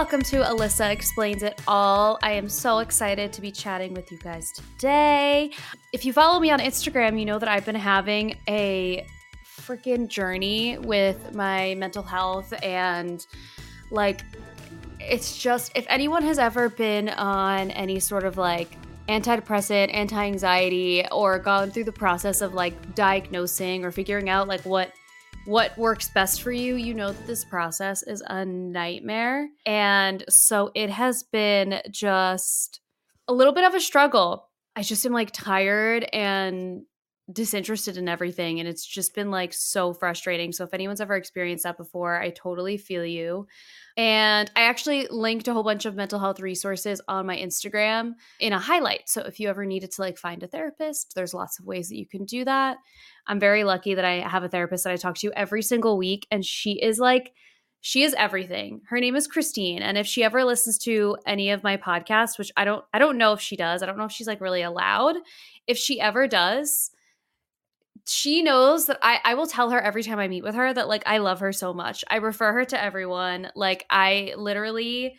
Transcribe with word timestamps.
Welcome 0.00 0.22
to 0.22 0.36
Alyssa 0.36 0.90
Explains 0.90 1.42
It 1.42 1.60
All. 1.68 2.18
I 2.22 2.32
am 2.32 2.48
so 2.48 2.78
excited 2.78 3.34
to 3.34 3.42
be 3.42 3.52
chatting 3.52 3.92
with 3.92 4.10
you 4.10 4.16
guys 4.16 4.50
today. 4.50 5.52
If 5.92 6.06
you 6.06 6.14
follow 6.14 6.40
me 6.40 6.50
on 6.50 6.58
Instagram, 6.58 7.20
you 7.20 7.26
know 7.26 7.38
that 7.38 7.50
I've 7.50 7.66
been 7.66 7.74
having 7.74 8.38
a 8.48 9.06
freaking 9.44 10.08
journey 10.08 10.78
with 10.78 11.34
my 11.34 11.74
mental 11.74 12.02
health 12.02 12.50
and 12.62 13.26
like 13.90 14.22
it's 14.98 15.36
just 15.36 15.70
if 15.74 15.84
anyone 15.90 16.22
has 16.22 16.38
ever 16.38 16.70
been 16.70 17.10
on 17.10 17.70
any 17.72 18.00
sort 18.00 18.24
of 18.24 18.38
like 18.38 18.78
antidepressant, 19.06 19.92
anti-anxiety 19.92 21.04
or 21.12 21.38
gone 21.38 21.70
through 21.70 21.84
the 21.84 21.92
process 21.92 22.40
of 22.40 22.54
like 22.54 22.94
diagnosing 22.94 23.84
or 23.84 23.90
figuring 23.90 24.30
out 24.30 24.48
like 24.48 24.62
what 24.62 24.94
what 25.50 25.76
works 25.76 26.08
best 26.08 26.42
for 26.42 26.52
you, 26.52 26.76
you 26.76 26.94
know 26.94 27.10
that 27.10 27.26
this 27.26 27.44
process 27.44 28.04
is 28.04 28.22
a 28.28 28.44
nightmare. 28.44 29.48
And 29.66 30.24
so 30.28 30.70
it 30.76 30.90
has 30.90 31.24
been 31.24 31.80
just 31.90 32.80
a 33.26 33.34
little 33.34 33.52
bit 33.52 33.64
of 33.64 33.74
a 33.74 33.80
struggle. 33.80 34.48
I 34.76 34.82
just 34.82 35.04
am 35.04 35.12
like 35.12 35.32
tired 35.32 36.04
and 36.12 36.82
disinterested 37.32 37.96
in 37.96 38.08
everything. 38.08 38.60
And 38.60 38.68
it's 38.68 38.86
just 38.86 39.14
been 39.14 39.30
like 39.30 39.52
so 39.52 39.92
frustrating. 39.92 40.52
So 40.52 40.64
if 40.64 40.74
anyone's 40.74 41.00
ever 41.00 41.16
experienced 41.16 41.64
that 41.64 41.76
before, 41.76 42.20
I 42.20 42.30
totally 42.30 42.76
feel 42.76 43.04
you. 43.04 43.46
And 43.96 44.50
I 44.56 44.62
actually 44.62 45.06
linked 45.10 45.48
a 45.48 45.52
whole 45.52 45.62
bunch 45.62 45.84
of 45.84 45.94
mental 45.94 46.18
health 46.18 46.40
resources 46.40 47.00
on 47.08 47.26
my 47.26 47.36
Instagram 47.36 48.12
in 48.38 48.52
a 48.52 48.58
highlight. 48.58 49.08
So 49.08 49.22
if 49.22 49.40
you 49.40 49.48
ever 49.48 49.66
needed 49.66 49.90
to 49.92 50.00
like 50.00 50.16
find 50.16 50.42
a 50.42 50.46
therapist, 50.46 51.14
there's 51.14 51.34
lots 51.34 51.58
of 51.58 51.66
ways 51.66 51.88
that 51.88 51.98
you 51.98 52.06
can 52.06 52.24
do 52.24 52.44
that. 52.44 52.78
I'm 53.26 53.40
very 53.40 53.64
lucky 53.64 53.94
that 53.94 54.04
I 54.04 54.20
have 54.20 54.44
a 54.44 54.48
therapist 54.48 54.84
that 54.84 54.92
I 54.92 54.96
talk 54.96 55.16
to 55.18 55.32
every 55.36 55.62
single 55.62 55.98
week, 55.98 56.26
and 56.30 56.44
she 56.44 56.80
is 56.80 56.98
like, 56.98 57.32
she 57.82 58.02
is 58.02 58.14
everything. 58.14 58.80
Her 58.88 59.00
name 59.00 59.16
is 59.16 59.26
Christine, 59.26 59.82
and 59.82 59.96
if 59.96 60.06
she 60.06 60.24
ever 60.24 60.44
listens 60.44 60.78
to 60.78 61.16
any 61.26 61.50
of 61.50 61.62
my 61.62 61.76
podcasts, 61.76 62.38
which 62.38 62.50
I 62.56 62.64
don't, 62.64 62.84
I 62.92 62.98
don't 62.98 63.18
know 63.18 63.32
if 63.32 63.40
she 63.40 63.56
does. 63.56 63.82
I 63.82 63.86
don't 63.86 63.98
know 63.98 64.04
if 64.04 64.12
she's 64.12 64.26
like 64.26 64.40
really 64.40 64.62
allowed. 64.62 65.16
If 65.66 65.78
she 65.78 66.00
ever 66.00 66.26
does, 66.26 66.90
she 68.06 68.42
knows 68.42 68.86
that 68.86 68.98
I, 69.02 69.20
I 69.24 69.34
will 69.34 69.46
tell 69.46 69.70
her 69.70 69.80
every 69.80 70.02
time 70.02 70.18
I 70.18 70.28
meet 70.28 70.42
with 70.42 70.54
her 70.54 70.72
that 70.72 70.88
like 70.88 71.02
I 71.06 71.18
love 71.18 71.40
her 71.40 71.52
so 71.52 71.72
much. 71.72 72.04
I 72.10 72.16
refer 72.16 72.52
her 72.52 72.64
to 72.66 72.82
everyone. 72.82 73.50
Like 73.54 73.84
I 73.90 74.34
literally, 74.36 75.16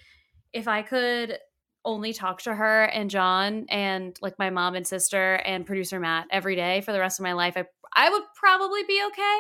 if 0.54 0.68
I 0.68 0.82
could 0.82 1.38
only 1.84 2.14
talk 2.14 2.42
to 2.44 2.54
her 2.54 2.84
and 2.84 3.10
John 3.10 3.66
and 3.70 4.16
like 4.22 4.38
my 4.38 4.50
mom 4.50 4.76
and 4.76 4.86
sister 4.86 5.36
and 5.46 5.66
producer 5.66 6.00
Matt 6.00 6.28
every 6.32 6.56
day 6.56 6.82
for 6.82 6.92
the 6.92 7.00
rest 7.00 7.20
of 7.20 7.24
my 7.24 7.34
life, 7.34 7.58
I 7.58 7.66
I 7.94 8.10
would 8.10 8.24
probably 8.36 8.84
be 8.84 9.02
okay. 9.08 9.40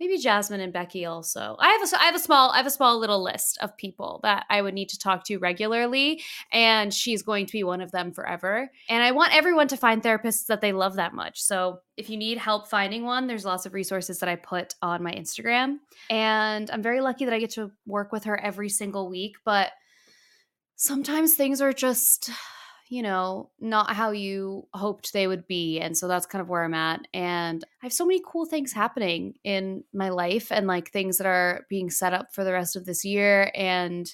Maybe 0.00 0.16
Jasmine 0.16 0.60
and 0.60 0.72
Becky 0.72 1.04
also. 1.06 1.56
I 1.58 1.70
have 1.70 1.92
a 1.92 2.00
I 2.00 2.04
have 2.04 2.14
a 2.14 2.20
small 2.20 2.50
I 2.50 2.58
have 2.58 2.66
a 2.66 2.70
small 2.70 2.98
little 2.98 3.22
list 3.22 3.58
of 3.60 3.76
people 3.76 4.20
that 4.22 4.46
I 4.48 4.62
would 4.62 4.74
need 4.74 4.90
to 4.90 4.98
talk 4.98 5.24
to 5.24 5.38
regularly, 5.38 6.22
and 6.52 6.94
she's 6.94 7.22
going 7.22 7.46
to 7.46 7.52
be 7.52 7.64
one 7.64 7.80
of 7.80 7.90
them 7.90 8.12
forever. 8.12 8.70
And 8.88 9.02
I 9.02 9.10
want 9.10 9.34
everyone 9.34 9.68
to 9.68 9.76
find 9.76 10.02
therapists 10.02 10.46
that 10.46 10.60
they 10.60 10.72
love 10.72 10.96
that 10.96 11.14
much. 11.14 11.42
So 11.42 11.80
if 11.96 12.08
you 12.08 12.16
need 12.16 12.38
help 12.38 12.68
finding 12.68 13.04
one, 13.04 13.26
there's 13.26 13.44
lots 13.44 13.66
of 13.66 13.74
resources 13.74 14.20
that 14.20 14.28
I 14.28 14.36
put 14.36 14.74
on 14.82 15.02
my 15.02 15.12
Instagram, 15.12 15.78
and 16.10 16.70
I'm 16.70 16.82
very 16.82 17.00
lucky 17.00 17.24
that 17.24 17.34
I 17.34 17.40
get 17.40 17.50
to 17.52 17.72
work 17.84 18.12
with 18.12 18.24
her 18.24 18.38
every 18.40 18.68
single 18.68 19.08
week. 19.08 19.36
But 19.44 19.72
sometimes 20.76 21.34
things 21.34 21.60
are 21.60 21.72
just 21.72 22.30
you 22.90 23.02
know, 23.02 23.50
not 23.60 23.94
how 23.94 24.10
you 24.10 24.66
hoped 24.72 25.12
they 25.12 25.26
would 25.26 25.46
be. 25.46 25.80
And 25.80 25.96
so 25.96 26.08
that's 26.08 26.26
kind 26.26 26.40
of 26.40 26.48
where 26.48 26.64
I'm 26.64 26.74
at. 26.74 27.06
And 27.12 27.62
I 27.82 27.86
have 27.86 27.92
so 27.92 28.06
many 28.06 28.22
cool 28.26 28.46
things 28.46 28.72
happening 28.72 29.34
in 29.44 29.84
my 29.92 30.08
life 30.08 30.50
and 30.50 30.66
like 30.66 30.90
things 30.90 31.18
that 31.18 31.26
are 31.26 31.66
being 31.68 31.90
set 31.90 32.14
up 32.14 32.32
for 32.32 32.44
the 32.44 32.52
rest 32.52 32.76
of 32.76 32.86
this 32.86 33.04
year. 33.04 33.50
And 33.54 34.12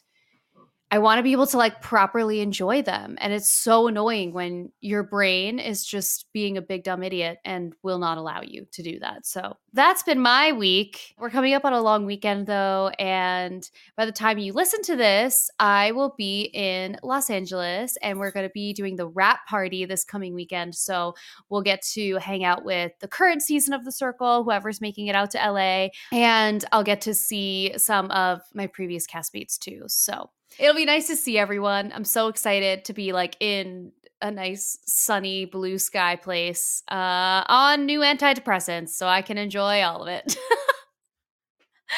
I 0.94 0.98
want 0.98 1.18
to 1.18 1.24
be 1.24 1.32
able 1.32 1.48
to 1.48 1.56
like 1.56 1.82
properly 1.82 2.38
enjoy 2.38 2.80
them. 2.80 3.16
And 3.20 3.32
it's 3.32 3.50
so 3.50 3.88
annoying 3.88 4.32
when 4.32 4.70
your 4.80 5.02
brain 5.02 5.58
is 5.58 5.84
just 5.84 6.32
being 6.32 6.56
a 6.56 6.62
big 6.62 6.84
dumb 6.84 7.02
idiot 7.02 7.38
and 7.44 7.74
will 7.82 7.98
not 7.98 8.16
allow 8.16 8.42
you 8.42 8.68
to 8.70 8.82
do 8.84 9.00
that. 9.00 9.26
So 9.26 9.56
that's 9.72 10.04
been 10.04 10.20
my 10.20 10.52
week. 10.52 11.16
We're 11.18 11.30
coming 11.30 11.52
up 11.52 11.64
on 11.64 11.72
a 11.72 11.80
long 11.80 12.06
weekend 12.06 12.46
though. 12.46 12.92
And 12.96 13.68
by 13.96 14.06
the 14.06 14.12
time 14.12 14.38
you 14.38 14.52
listen 14.52 14.82
to 14.82 14.94
this, 14.94 15.50
I 15.58 15.90
will 15.90 16.14
be 16.16 16.42
in 16.54 16.96
Los 17.02 17.28
Angeles 17.28 17.98
and 18.00 18.20
we're 18.20 18.30
going 18.30 18.46
to 18.46 18.52
be 18.54 18.72
doing 18.72 18.94
the 18.94 19.08
wrap 19.08 19.48
party 19.48 19.84
this 19.86 20.04
coming 20.04 20.32
weekend. 20.32 20.76
So 20.76 21.16
we'll 21.48 21.62
get 21.62 21.82
to 21.94 22.18
hang 22.18 22.44
out 22.44 22.64
with 22.64 22.92
the 23.00 23.08
current 23.08 23.42
season 23.42 23.74
of 23.74 23.84
The 23.84 23.90
Circle, 23.90 24.44
whoever's 24.44 24.80
making 24.80 25.08
it 25.08 25.16
out 25.16 25.32
to 25.32 25.38
LA. 25.38 25.88
And 26.12 26.64
I'll 26.70 26.84
get 26.84 27.00
to 27.00 27.14
see 27.14 27.72
some 27.78 28.12
of 28.12 28.42
my 28.54 28.68
previous 28.68 29.08
castmates 29.08 29.58
too. 29.58 29.82
So 29.88 30.30
It'll 30.58 30.74
be 30.74 30.84
nice 30.84 31.06
to 31.08 31.16
see 31.16 31.38
everyone. 31.38 31.92
I'm 31.94 32.04
so 32.04 32.28
excited 32.28 32.84
to 32.86 32.92
be 32.92 33.12
like 33.12 33.36
in 33.40 33.92
a 34.22 34.30
nice 34.30 34.78
sunny 34.86 35.44
blue 35.44 35.78
sky 35.78 36.16
place 36.16 36.82
uh, 36.90 37.44
on 37.46 37.86
new 37.86 38.00
antidepressants 38.00 38.90
so 38.90 39.06
I 39.06 39.22
can 39.22 39.36
enjoy 39.36 39.82
all 39.82 40.02
of 40.02 40.08
it. 40.08 40.36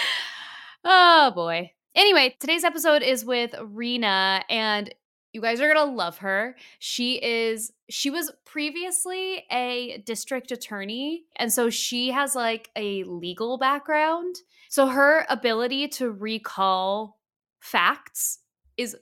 oh 0.84 1.32
boy. 1.34 1.72
Anyway, 1.94 2.36
today's 2.40 2.64
episode 2.64 3.02
is 3.02 3.24
with 3.24 3.54
Rena 3.62 4.42
and 4.50 4.92
you 5.32 5.40
guys 5.40 5.60
are 5.60 5.72
going 5.72 5.86
to 5.86 5.94
love 5.94 6.18
her. 6.18 6.56
She 6.78 7.22
is 7.22 7.72
she 7.88 8.10
was 8.10 8.32
previously 8.44 9.44
a 9.52 10.02
district 10.04 10.50
attorney 10.50 11.24
and 11.36 11.52
so 11.52 11.70
she 11.70 12.10
has 12.10 12.34
like 12.34 12.70
a 12.74 13.04
legal 13.04 13.58
background. 13.58 14.36
So 14.68 14.86
her 14.86 15.26
ability 15.28 15.88
to 15.88 16.10
recall 16.10 17.18
facts 17.60 18.40
is 18.76 18.96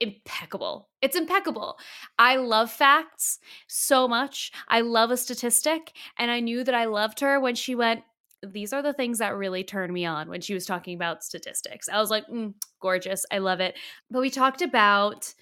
impeccable. 0.00 0.88
It's 1.02 1.16
impeccable. 1.16 1.78
I 2.18 2.36
love 2.36 2.70
facts 2.70 3.38
so 3.68 4.08
much. 4.08 4.50
I 4.68 4.80
love 4.80 5.10
a 5.10 5.16
statistic. 5.16 5.92
And 6.18 6.30
I 6.30 6.40
knew 6.40 6.64
that 6.64 6.74
I 6.74 6.86
loved 6.86 7.20
her 7.20 7.38
when 7.38 7.54
she 7.54 7.74
went, 7.74 8.02
These 8.42 8.72
are 8.72 8.82
the 8.82 8.94
things 8.94 9.18
that 9.18 9.36
really 9.36 9.62
turned 9.62 9.92
me 9.92 10.06
on 10.06 10.28
when 10.28 10.40
she 10.40 10.54
was 10.54 10.64
talking 10.64 10.94
about 10.94 11.22
statistics. 11.22 11.88
I 11.88 12.00
was 12.00 12.10
like, 12.10 12.26
mm, 12.26 12.54
gorgeous. 12.80 13.26
I 13.30 13.38
love 13.38 13.60
it. 13.60 13.76
But 14.10 14.20
we 14.20 14.30
talked 14.30 14.62
about 14.62 15.32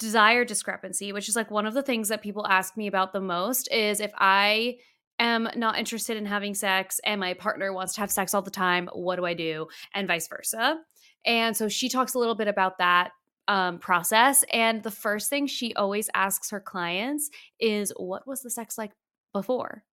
desire 0.00 0.44
discrepancy, 0.44 1.12
which 1.12 1.28
is 1.28 1.36
like 1.36 1.50
one 1.50 1.66
of 1.66 1.74
the 1.74 1.82
things 1.82 2.08
that 2.08 2.22
people 2.22 2.46
ask 2.46 2.76
me 2.76 2.88
about 2.88 3.12
the 3.12 3.20
most 3.20 3.70
is 3.70 4.00
if 4.00 4.12
I 4.16 4.78
am 5.20 5.48
not 5.54 5.78
interested 5.78 6.16
in 6.16 6.24
having 6.24 6.54
sex 6.54 6.98
and 7.04 7.20
my 7.20 7.34
partner 7.34 7.72
wants 7.72 7.94
to 7.94 8.00
have 8.00 8.10
sex 8.10 8.34
all 8.34 8.42
the 8.42 8.50
time, 8.50 8.88
what 8.94 9.16
do 9.16 9.26
I 9.26 9.34
do? 9.34 9.68
And 9.94 10.08
vice 10.08 10.26
versa. 10.26 10.80
And 11.24 11.56
so 11.56 11.68
she 11.68 11.88
talks 11.88 12.14
a 12.14 12.18
little 12.18 12.34
bit 12.34 12.48
about 12.48 12.78
that 12.78 13.10
um, 13.48 13.78
process. 13.78 14.44
And 14.52 14.82
the 14.82 14.90
first 14.90 15.28
thing 15.30 15.46
she 15.46 15.74
always 15.74 16.08
asks 16.14 16.50
her 16.50 16.60
clients 16.60 17.30
is, 17.58 17.92
What 17.96 18.26
was 18.26 18.42
the 18.42 18.50
sex 18.50 18.78
like 18.78 18.92
before? 19.32 19.84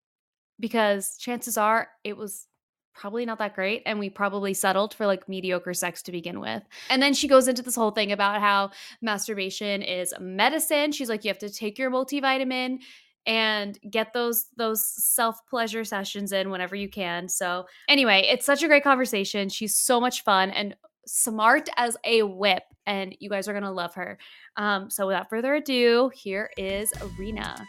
because 0.59 1.17
chances 1.17 1.57
are 1.57 1.89
it 2.03 2.17
was 2.17 2.47
probably 2.93 3.25
not 3.25 3.37
that 3.37 3.53
great 3.53 3.83
and 3.85 3.99
we 3.99 4.09
probably 4.09 4.53
settled 4.55 4.93
for 4.93 5.05
like 5.05 5.29
mediocre 5.29 5.73
sex 5.73 6.01
to 6.01 6.11
begin 6.11 6.39
with. 6.39 6.63
And 6.89 7.01
then 7.01 7.13
she 7.13 7.27
goes 7.27 7.47
into 7.47 7.61
this 7.61 7.75
whole 7.75 7.91
thing 7.91 8.11
about 8.11 8.41
how 8.41 8.71
masturbation 9.03 9.83
is 9.83 10.13
medicine. 10.19 10.91
She's 10.91 11.09
like 11.09 11.23
you 11.23 11.29
have 11.29 11.37
to 11.39 11.49
take 11.49 11.77
your 11.77 11.91
multivitamin 11.91 12.79
and 13.27 13.77
get 13.91 14.13
those 14.13 14.47
those 14.55 14.83
self-pleasure 14.83 15.83
sessions 15.83 16.31
in 16.31 16.49
whenever 16.49 16.75
you 16.75 16.89
can. 16.89 17.27
So, 17.29 17.65
anyway, 17.87 18.25
it's 18.31 18.45
such 18.45 18.63
a 18.63 18.67
great 18.67 18.83
conversation. 18.83 19.49
She's 19.49 19.75
so 19.75 19.99
much 19.99 20.23
fun 20.23 20.49
and 20.49 20.75
smart 21.07 21.69
as 21.77 21.97
a 22.03 22.21
whip 22.21 22.63
and 22.85 23.15
you 23.19 23.29
guys 23.29 23.47
are 23.47 23.53
to 23.63 23.71
love 23.71 23.95
her. 23.95 24.17
Um, 24.55 24.89
so 24.89 25.07
without 25.07 25.29
further 25.29 25.55
ado, 25.55 26.11
here 26.13 26.49
is 26.57 26.93
Rena. 27.17 27.65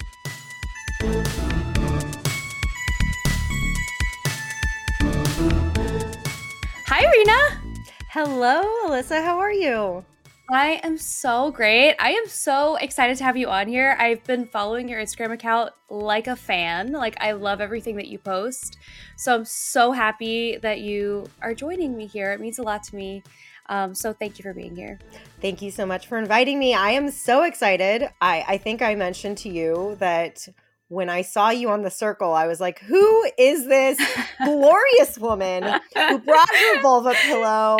Hi, 6.87 7.11
Rena. 7.11 7.85
Hello, 8.11 8.63
Alyssa. 8.87 9.23
How 9.23 9.39
are 9.39 9.53
you? 9.53 10.05
I 10.51 10.81
am 10.83 10.97
so 10.97 11.51
great. 11.51 11.95
I 11.99 12.13
am 12.13 12.27
so 12.27 12.77
excited 12.77 13.19
to 13.19 13.25
have 13.25 13.37
you 13.37 13.49
on 13.49 13.69
here. 13.69 13.95
I've 14.01 14.25
been 14.25 14.47
following 14.47 14.89
your 14.89 14.99
Instagram 14.99 15.33
account 15.33 15.73
like 15.91 16.27
a 16.27 16.37
fan. 16.37 16.93
Like, 16.93 17.17
I 17.21 17.33
love 17.33 17.61
everything 17.61 17.97
that 17.97 18.09
you 18.09 18.19
post. 18.19 18.79
So, 19.17 19.35
I'm 19.35 19.45
so 19.45 19.93
happy 19.93 20.57
that 20.57 20.81
you 20.81 21.27
are 21.43 21.55
joining 21.55 21.99
me 21.99 22.07
here. 22.07 22.33
It 22.33 22.41
means 22.41 22.59
a 22.59 22.63
lot 22.63 22.83
to 22.85 22.97
me. 22.97 23.23
Um, 23.67 23.95
so, 23.95 24.15
thank 24.15 24.39
you 24.39 24.43
for 24.43 24.55
being 24.55 24.75
here. 24.75 24.99
Thank 25.43 25.61
you 25.61 25.71
so 25.71 25.85
much 25.85 26.07
for 26.07 26.17
inviting 26.17 26.59
me. 26.59 26.73
I 26.73 26.93
am 26.93 27.11
so 27.11 27.43
excited. 27.43 28.09
I, 28.23 28.43
I 28.49 28.57
think 28.57 28.81
I 28.81 28.95
mentioned 28.95 29.37
to 29.39 29.51
you 29.51 29.97
that 29.99 30.49
when 30.89 31.11
I 31.11 31.23
saw 31.23 31.51
you 31.51 31.71
on 31.71 31.83
the 31.83 31.91
circle, 31.91 32.33
I 32.33 32.47
was 32.47 32.61
like, 32.61 32.81
who 32.81 33.31
is 33.39 33.67
this 33.67 33.99
glorious 34.43 35.19
woman 35.19 35.63
who 35.63 36.19
brought 36.19 36.49
her 36.49 36.81
vulva 36.83 37.15
pillow 37.27 37.79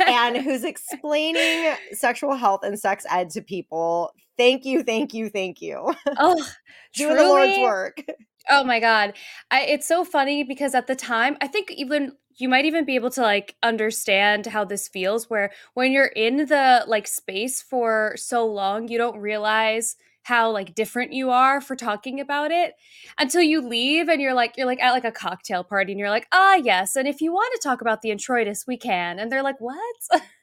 and 0.00 0.36
who's 0.44 0.64
explaining 0.64 1.74
sexual 1.92 2.34
health 2.34 2.60
and 2.64 2.78
sex 2.78 3.06
ed 3.10 3.30
to 3.30 3.42
people? 3.42 4.12
Thank 4.36 4.64
you, 4.64 4.82
thank 4.82 5.14
you, 5.14 5.30
thank 5.30 5.62
you. 5.62 5.94
Oh, 6.18 6.44
doing 6.94 7.16
the 7.16 7.22
Lord's 7.22 7.58
work. 7.58 8.02
Oh 8.50 8.64
my 8.64 8.80
God. 8.80 9.14
I, 9.50 9.62
it's 9.62 9.86
so 9.86 10.04
funny 10.04 10.42
because 10.42 10.74
at 10.74 10.86
the 10.86 10.96
time, 10.96 11.36
I 11.40 11.46
think 11.46 11.70
even 11.72 12.12
you 12.36 12.48
might 12.48 12.64
even 12.64 12.84
be 12.84 12.94
able 12.94 13.10
to 13.10 13.22
like 13.22 13.56
understand 13.62 14.46
how 14.46 14.64
this 14.64 14.88
feels 14.88 15.28
where 15.28 15.50
when 15.74 15.92
you're 15.92 16.06
in 16.06 16.46
the 16.46 16.84
like 16.86 17.06
space 17.06 17.60
for 17.60 18.14
so 18.16 18.46
long, 18.46 18.88
you 18.88 18.96
don't 18.96 19.18
realize 19.18 19.96
how 20.22 20.50
like 20.50 20.74
different 20.74 21.12
you 21.12 21.30
are 21.30 21.60
for 21.60 21.74
talking 21.74 22.20
about 22.20 22.50
it 22.50 22.74
until 23.18 23.42
you 23.42 23.60
leave 23.60 24.08
and 24.08 24.20
you're 24.20 24.34
like 24.34 24.54
you're 24.56 24.66
like 24.66 24.82
at 24.82 24.92
like 24.92 25.04
a 25.04 25.12
cocktail 25.12 25.64
party 25.64 25.92
and 25.92 25.98
you're 25.98 26.10
like 26.10 26.26
ah 26.32 26.56
yes 26.56 26.96
and 26.96 27.08
if 27.08 27.20
you 27.20 27.32
want 27.32 27.52
to 27.54 27.66
talk 27.66 27.80
about 27.80 28.02
the 28.02 28.10
introitus 28.10 28.66
we 28.66 28.76
can 28.76 29.18
and 29.18 29.32
they're 29.32 29.42
like 29.42 29.60
what 29.60 29.96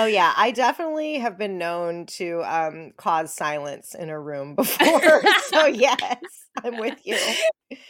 Oh 0.00 0.06
yeah, 0.06 0.32
I 0.36 0.52
definitely 0.52 1.18
have 1.18 1.36
been 1.36 1.58
known 1.58 2.06
to 2.06 2.40
um, 2.44 2.92
cause 2.96 3.34
silence 3.34 3.96
in 3.96 4.10
a 4.10 4.20
room 4.20 4.54
before. 4.54 5.22
so 5.48 5.66
yes, 5.66 5.98
I'm 6.62 6.78
with 6.78 7.04
you. 7.04 7.18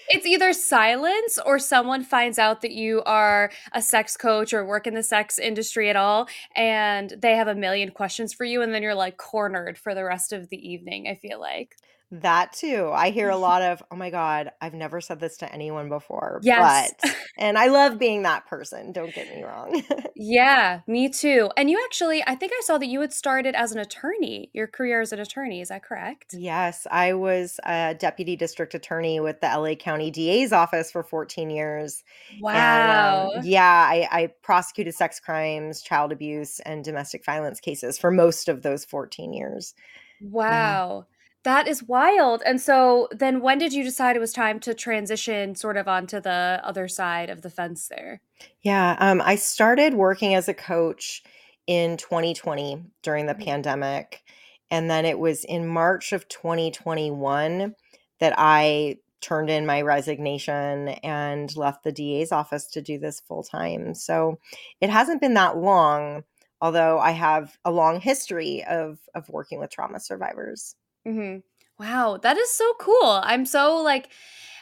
It's 0.09 0.25
either 0.25 0.55
silence 0.55 1.39
or 1.45 1.59
someone 1.59 2.03
finds 2.03 2.39
out 2.39 2.63
that 2.63 2.73
you 2.73 3.03
are 3.05 3.51
a 3.73 3.83
sex 3.83 4.17
coach 4.17 4.55
or 4.55 4.65
work 4.65 4.87
in 4.87 4.95
the 4.95 5.03
sex 5.03 5.39
industry 5.39 5.91
at 5.91 5.97
all 5.97 6.29
and 6.57 7.13
they 7.21 7.37
have 7.37 7.47
a 7.47 7.55
million 7.55 7.91
questions 7.91 8.33
for 8.33 8.45
you 8.45 8.63
and 8.63 8.73
then 8.73 8.83
you're 8.83 8.95
like 8.95 9.19
cornered 9.19 9.77
for 9.77 9.95
the 9.95 10.03
rest 10.03 10.33
of 10.33 10.49
the 10.49 10.57
evening, 10.57 11.09
I 11.09 11.15
feel 11.15 11.39
like. 11.39 11.77
That 12.11 12.53
too. 12.55 12.91
I 12.93 13.11
hear 13.11 13.29
a 13.29 13.37
lot 13.49 13.63
of, 13.63 13.83
oh 13.91 13.97
my 13.97 14.11
God, 14.11 14.51
I've 14.61 14.75
never 14.75 15.01
said 15.01 15.21
this 15.21 15.37
to 15.39 15.53
anyone 15.53 15.89
before. 15.89 16.41
Yes. 16.43 16.93
But, 17.03 17.15
and 17.39 17.59
I 17.59 17.67
love 17.67 17.99
being 17.99 18.23
that 18.23 18.47
person. 18.47 18.93
Don't 18.93 19.15
get 19.15 19.35
me 19.35 19.43
wrong. 19.43 19.83
yeah, 20.17 20.81
me 20.87 21.09
too. 21.09 21.51
And 21.57 21.69
you 21.69 21.81
actually, 21.85 22.23
I 22.27 22.35
think 22.35 22.53
I 22.55 22.61
saw 22.65 22.79
that 22.79 22.87
you 22.87 23.01
had 23.01 23.13
started 23.13 23.55
as 23.55 23.73
an 23.73 23.79
attorney, 23.79 24.51
your 24.55 24.67
career 24.67 25.01
as 25.01 25.13
an 25.13 25.21
attorney. 25.21 25.61
Is 25.61 25.69
that 25.69 25.85
correct? 25.85 26.35
Yes. 26.37 26.87
I 26.91 27.13
was 27.13 27.61
a 27.65 27.95
deputy 27.95 28.37
district 28.37 28.75
attorney 28.75 29.21
with 29.21 29.41
the 29.41 29.47
LA 29.47 29.75
County 29.75 30.11
DA's 30.11 30.53
office 30.53 30.91
for 30.91 31.03
14 31.03 31.51
years. 31.51 32.05
Wow. 32.41 33.31
And, 33.35 33.39
um, 33.41 33.47
yeah. 33.47 33.87
I, 33.89 34.09
I 34.11 34.27
prosecuted 34.43 34.95
sex 34.95 35.21
crimes, 35.21 35.83
child 35.83 36.13
abuse, 36.13 36.61
and 36.61 36.83
domestic 36.85 37.25
violence 37.25 37.61
cases 37.61 37.99
for 37.99 38.11
most 38.11 38.49
of 38.49 38.63
those 38.63 38.85
14 38.87 39.35
years. 39.35 39.75
Wow. 40.21 41.07
Yeah. 41.07 41.15
That 41.49 41.67
is 41.67 41.83
wild. 41.83 42.43
And 42.45 42.61
so 42.61 43.09
then 43.11 43.41
when 43.41 43.57
did 43.57 43.73
you 43.73 43.83
decide 43.83 44.17
it 44.17 44.21
was 44.21 44.35
time 44.35 44.61
to 44.61 44.75
transition 44.75 45.55
sort 45.55 45.79
of 45.79 45.89
onto 45.89 46.21
the 46.21 46.61
other 46.63 46.89
side 46.89 47.31
of 47.31 47.41
the 47.41 47.49
fence 47.49 47.89
there? 47.89 48.21
Yeah, 48.61 48.99
um, 49.01 49.23
I 49.25 49.37
started 49.37 49.95
working 49.95 50.35
as 50.35 50.47
a 50.47 50.53
coach 50.53 51.23
in 51.67 51.97
2020 51.97 52.83
during 53.03 53.25
the 53.25 53.33
mm-hmm. 53.33 53.45
pandemic. 53.45 54.23
And 54.71 54.91
then 54.91 55.07
it 55.07 55.19
was 55.19 55.43
in 55.45 55.67
March 55.67 56.13
of 56.13 56.29
2021 56.29 57.75
that 58.21 58.35
I 58.37 58.99
turned 59.23 59.49
in 59.49 59.65
my 59.65 59.81
resignation 59.81 60.89
and 61.03 61.57
left 61.57 61.83
the 61.83 61.93
DA's 61.93 62.31
office 62.31 62.67
to 62.73 62.83
do 62.83 62.99
this 62.99 63.21
full 63.21 63.43
time. 63.43 63.95
So 63.95 64.39
it 64.83 64.91
hasn't 64.91 65.23
been 65.23 65.33
that 65.33 65.57
long, 65.57 66.25
although 66.61 66.99
I 66.99 67.13
have 67.13 67.57
a 67.65 67.71
long 67.71 68.03
history 68.03 68.63
of 68.69 68.99
of 69.15 69.31
working 69.31 69.59
with 69.59 69.71
trauma 69.71 69.99
survivors. 69.99 70.75
Mm-hmm. 71.09 71.39
Wow, 71.83 72.19
that 72.23 72.37
is 72.37 72.51
so 72.51 72.75
cool. 72.81 73.21
I'm 73.23 73.47
so 73.47 73.77
like 73.83 74.11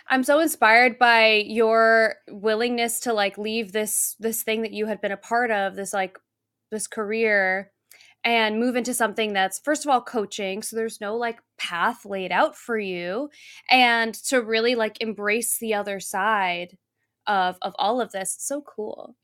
I'm 0.09 0.23
so 0.23 0.39
inspired 0.41 0.99
by 0.99 1.45
your 1.47 2.17
willingness 2.29 3.01
to 3.01 3.13
like 3.13 3.39
leave 3.39 3.73
this 3.73 4.17
this 4.21 4.43
thing 4.43 4.63
that 4.63 4.73
you 4.73 4.87
had 4.87 5.01
been 5.01 5.13
a 5.13 5.17
part 5.17 5.51
of, 5.51 5.75
this 5.77 5.93
like 5.93 6.19
this 6.71 6.87
career 6.87 7.73
and 8.25 8.61
move 8.61 8.77
into 8.77 8.95
something 8.95 9.33
that's 9.33 9.61
first 9.61 9.85
of 9.85 9.91
all 9.91 10.01
coaching 10.03 10.63
so 10.63 10.75
there's 10.77 11.01
no 11.01 11.17
like 11.17 11.39
path 11.59 12.05
laid 12.05 12.33
out 12.33 12.57
for 12.57 12.79
you 12.79 13.31
and 13.71 14.15
to 14.15 14.43
really 14.43 14.75
like 14.75 15.01
embrace 15.01 15.59
the 15.59 15.75
other 15.75 16.01
side 16.01 16.77
of 17.27 17.57
of 17.63 17.75
all 17.79 18.01
of 18.01 18.13
this 18.13 18.35
it's 18.35 18.47
so 18.49 18.63
cool 18.63 19.17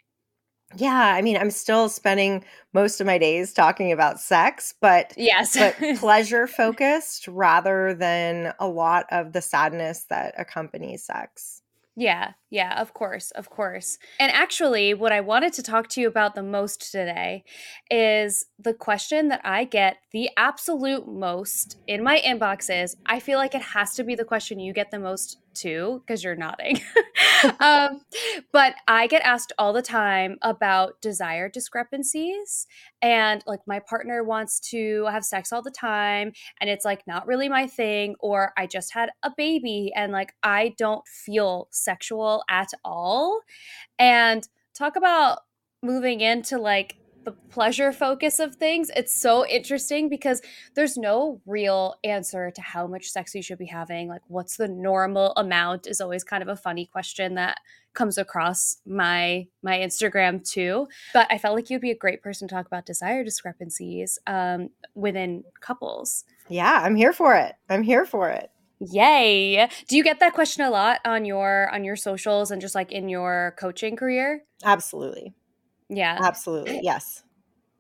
yeah, 0.77 1.15
I 1.15 1.23
mean, 1.23 1.37
I'm 1.37 1.51
still 1.51 1.89
spending 1.89 2.45
most 2.73 3.01
of 3.01 3.07
my 3.07 3.19
days 3.19 3.53
talking 3.53 3.93
about 3.93 4.21
sex, 4.21 4.75
but 4.81 5.13
yes, 5.17 5.57
but 5.57 5.77
pleasure 5.99 6.47
focused 6.47 7.29
rather 7.29 7.95
than 7.95 8.53
a 8.59 8.69
lot 8.69 9.07
of 9.11 9.33
the 9.33 9.43
sadness 9.43 10.05
that 10.11 10.35
accompanies 10.39 11.05
sex. 11.05 11.63
Yeah, 11.97 12.33
yeah, 12.53 12.79
of 12.79 12.93
course, 12.93 13.31
of 13.31 13.49
course. 13.49 13.97
And 14.21 14.31
actually, 14.31 14.93
what 14.93 15.11
I 15.11 15.23
wanted 15.23 15.55
to 15.55 15.63
talk 15.63 15.89
to 15.89 16.03
you 16.03 16.07
about 16.07 16.35
the 16.35 16.43
most 16.43 16.93
today 16.93 17.45
is 17.91 18.45
the 18.59 18.75
question 18.75 19.29
that 19.29 19.41
I 19.43 19.65
get 19.65 19.97
the 20.13 20.29
absolute 20.37 21.09
most 21.09 21.79
in 21.87 22.05
my 22.05 22.21
inboxes. 22.21 22.95
I 23.07 23.21
feel 23.21 23.39
like 23.39 23.55
it 23.55 23.63
has 23.63 23.95
to 23.95 24.05
be 24.05 24.15
the 24.15 24.27
question 24.27 24.61
you 24.61 24.75
get 24.75 24.91
the 24.91 24.99
most 24.99 25.39
too, 25.55 26.03
because 26.07 26.23
you're 26.25 26.37
nodding. 26.37 26.81
um, 27.61 28.01
but 28.53 28.75
I 28.89 29.07
get 29.07 29.23
asked 29.23 29.53
all 29.59 29.73
the 29.73 29.83
time 29.83 30.37
about 30.43 31.01
desire 31.01 31.49
discrepancies. 31.49 32.67
And 33.01 33.43
like 33.47 33.61
my 33.67 33.81
partner 33.81 34.23
wants 34.23 34.61
to 34.71 35.07
have 35.11 35.25
sex 35.25 35.53
all 35.53 35.63
the 35.63 35.71
time, 35.71 36.33
and 36.61 36.71
it's 36.71 36.85
like 36.85 37.07
not 37.07 37.27
really 37.27 37.49
my 37.49 37.67
thing, 37.67 38.15
or 38.21 38.53
I 38.57 38.67
just 38.67 38.95
had 38.95 39.11
a 39.23 39.31
baby 39.37 39.93
and 39.95 40.13
like 40.13 40.35
I 40.43 40.75
don't 40.79 41.07
feel 41.09 41.69
sexual 41.71 42.42
at 42.49 42.71
all. 42.85 43.41
And 43.99 44.47
talk 44.75 44.97
about 44.97 45.41
moving 45.83 46.21
into 46.21 46.59
like 46.59 46.97
the 47.25 47.33
pleasure 47.33 47.93
focus 47.93 48.39
of 48.41 48.57
things, 48.57 48.91
it's 48.97 49.15
so 49.15 49.47
interesting 49.47 50.09
because 50.09 50.43
there's 50.75 50.97
no 50.97 51.41
real 51.47 51.95
answer 52.05 52.51
to 52.51 52.61
how 52.61 52.87
much 52.87 53.11
sex 53.11 53.35
you 53.35 53.43
should 53.43 53.59
be 53.59 53.67
having. 53.67 54.09
Like, 54.09 54.23
what's 54.29 54.57
the 54.57 54.69
normal 54.69 55.33
amount 55.37 55.87
is 55.87 56.01
always 56.01 56.25
kind 56.25 56.43
of 56.43 56.49
a 56.49 56.57
funny 56.57 56.87
question 56.87 57.35
that 57.35 57.59
comes 57.95 58.17
across 58.19 58.79
my 58.87 59.47
my 59.63 59.79
Instagram 59.79 60.47
too. 60.49 60.89
But 61.13 61.27
I 61.31 61.39
felt 61.39 61.55
like 61.55 61.71
you'd 61.71 61.81
be 61.81 61.91
a 61.91 61.97
great 61.97 62.23
person 62.23 62.49
to 62.49 62.55
talk 62.55 62.67
about 62.67 62.87
desire 62.87 63.23
discrepancies 63.23 64.19
um, 64.27 64.71
within 64.95 65.45
couples. 65.61 66.25
Yeah, 66.49 66.81
I'm 66.83 66.97
here 66.97 67.13
for 67.13 67.35
it. 67.37 67.55
I'm 67.69 67.83
here 67.83 68.05
for 68.05 68.31
it. 68.31 68.51
Yay. 68.91 69.69
Do 69.89 69.97
you 69.97 70.03
get 70.03 70.21
that 70.21 70.35
question 70.35 70.65
a 70.65 70.71
lot 70.71 71.01
on 71.05 71.25
your 71.25 71.71
on 71.73 71.85
your 71.85 71.97
socials 71.97 72.51
and 72.51 72.61
just 72.61 72.75
like 72.75 72.91
in 72.91 73.09
your 73.09 73.55
coaching 73.59 73.97
career? 73.97 74.45
Absolutely. 74.65 75.35
Yeah. 75.89 76.19
Absolutely. 76.21 76.81
Yes. 76.83 77.23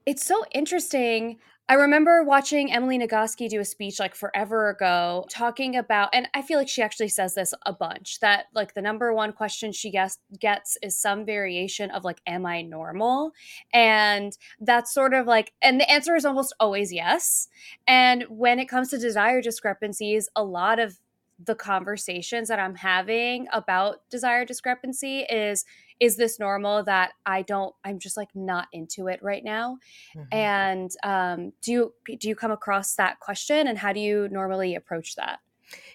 It's 0.07 0.25
so 0.25 0.45
interesting. 0.53 1.39
I 1.69 1.75
remember 1.75 2.25
watching 2.25 2.73
Emily 2.73 2.99
Nagoski 2.99 3.49
do 3.49 3.61
a 3.61 3.65
speech 3.65 4.01
like 4.01 4.15
forever 4.15 4.69
ago 4.69 5.25
talking 5.31 5.77
about, 5.77 6.11
and 6.13 6.29
I 6.35 6.43
feel 6.43 6.59
like 6.59 6.69
she 6.69 6.83
actually 6.83 7.09
says 7.09 7.35
this 7.35 7.55
a 7.65 7.73
bunch 7.73 8.19
that 8.21 8.47
like 8.53 8.75
the 8.75 8.83
number 8.83 9.13
one 9.15 9.33
question 9.33 9.73
she 9.73 9.91
gets, 9.91 10.19
gets 10.39 10.77
is 10.83 10.99
some 10.99 11.25
variation 11.25 11.91
of 11.91 12.05
like, 12.05 12.21
Am 12.27 12.45
I 12.45 12.63
normal? 12.63 13.33
And 13.73 14.37
that's 14.61 14.93
sort 14.93 15.15
of 15.15 15.27
like, 15.27 15.53
and 15.63 15.81
the 15.81 15.91
answer 15.91 16.17
is 16.17 16.25
almost 16.25 16.53
always 16.59 16.93
yes. 16.93 17.49
And 17.87 18.25
when 18.29 18.59
it 18.59 18.67
comes 18.67 18.91
to 18.91 18.99
desire 18.99 19.41
discrepancies, 19.41 20.29
a 20.35 20.45
lot 20.45 20.79
of 20.79 20.99
the 21.45 21.55
conversations 21.55 22.49
that 22.49 22.59
I'm 22.59 22.77
having 22.77 23.47
about 23.53 24.09
desire 24.11 24.45
discrepancy 24.45 25.21
is 25.21 25.65
is 26.03 26.17
this 26.17 26.39
normal 26.41 26.83
that 26.85 27.13
I 27.27 27.43
don't 27.43 27.75
I'm 27.85 27.99
just 27.99 28.17
like 28.17 28.35
not 28.35 28.69
into 28.73 29.09
it 29.09 29.23
right 29.23 29.45
now? 29.45 29.79
Mm-hmm. 30.17 30.37
And 30.37 30.91
um, 31.05 31.53
do 31.63 31.73
you 31.73 31.95
do 32.19 32.29
you 32.29 32.37
come 32.37 32.51
across 32.51 32.97
that 32.97 33.21
question 33.21 33.67
and 33.69 33.79
how 33.79 33.93
do 33.93 34.01
you 34.01 34.29
normally 34.31 34.75
approach 34.75 35.15
that? 35.17 35.41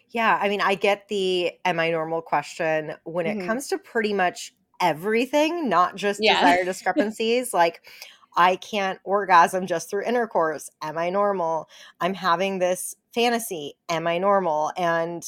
Yeah, 0.10 0.38
I 0.42 0.50
mean, 0.50 0.62
I 0.62 0.76
get 0.76 1.08
the 1.10 1.52
am 1.66 1.80
I 1.80 1.92
normal 1.92 2.22
question 2.22 2.94
when 3.04 3.26
it 3.26 3.38
Mhm. 3.38 3.46
comes 3.46 3.68
to 3.70 3.78
pretty 3.78 4.14
much 4.14 4.54
everything, 4.82 5.70
not 5.70 5.96
just 5.96 6.22
Yeah. 6.22 6.34
desire 6.34 6.64
discrepancies. 6.66 7.54
like, 7.54 7.88
I 8.36 8.56
can't 8.58 9.00
orgasm 9.04 9.66
just 9.66 9.90
through 9.90 10.04
intercourse. 10.04 10.70
Am 10.82 10.98
I 10.98 11.10
normal? 11.10 11.68
I'm 12.00 12.14
having 12.14 12.60
this 12.60 12.96
fantasy. 13.14 13.76
Am 13.90 14.06
I 14.08 14.20
normal? 14.20 14.72
And 14.78 15.24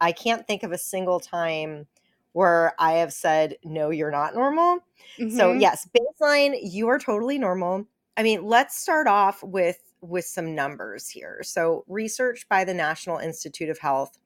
I 0.00 0.12
can't 0.12 0.46
think 0.46 0.62
of 0.62 0.72
a 0.72 0.78
single 0.78 1.18
time 1.20 1.86
where 2.32 2.74
I 2.78 2.94
have 2.94 3.12
said, 3.12 3.56
no, 3.64 3.90
you're 3.90 4.10
not 4.10 4.34
normal. 4.34 4.78
So 5.18 5.52
Mhm. 5.54 5.60
yes, 5.60 5.86
baseline, 5.96 6.58
you 6.62 6.88
are 6.88 6.98
totally 6.98 7.38
normal. 7.38 7.86
I 8.16 8.22
mean, 8.22 8.44
let's 8.44 8.76
start 8.76 9.06
off 9.06 9.42
with 9.42 9.78
with 10.00 10.24
some 10.24 10.52
numbers 10.54 11.08
here. 11.08 11.40
So, 11.44 11.84
research 11.86 12.48
by 12.48 12.64
the 12.64 12.74
National 12.74 13.18
Institute 13.18 13.68
of 13.68 13.78
Health 13.78 14.18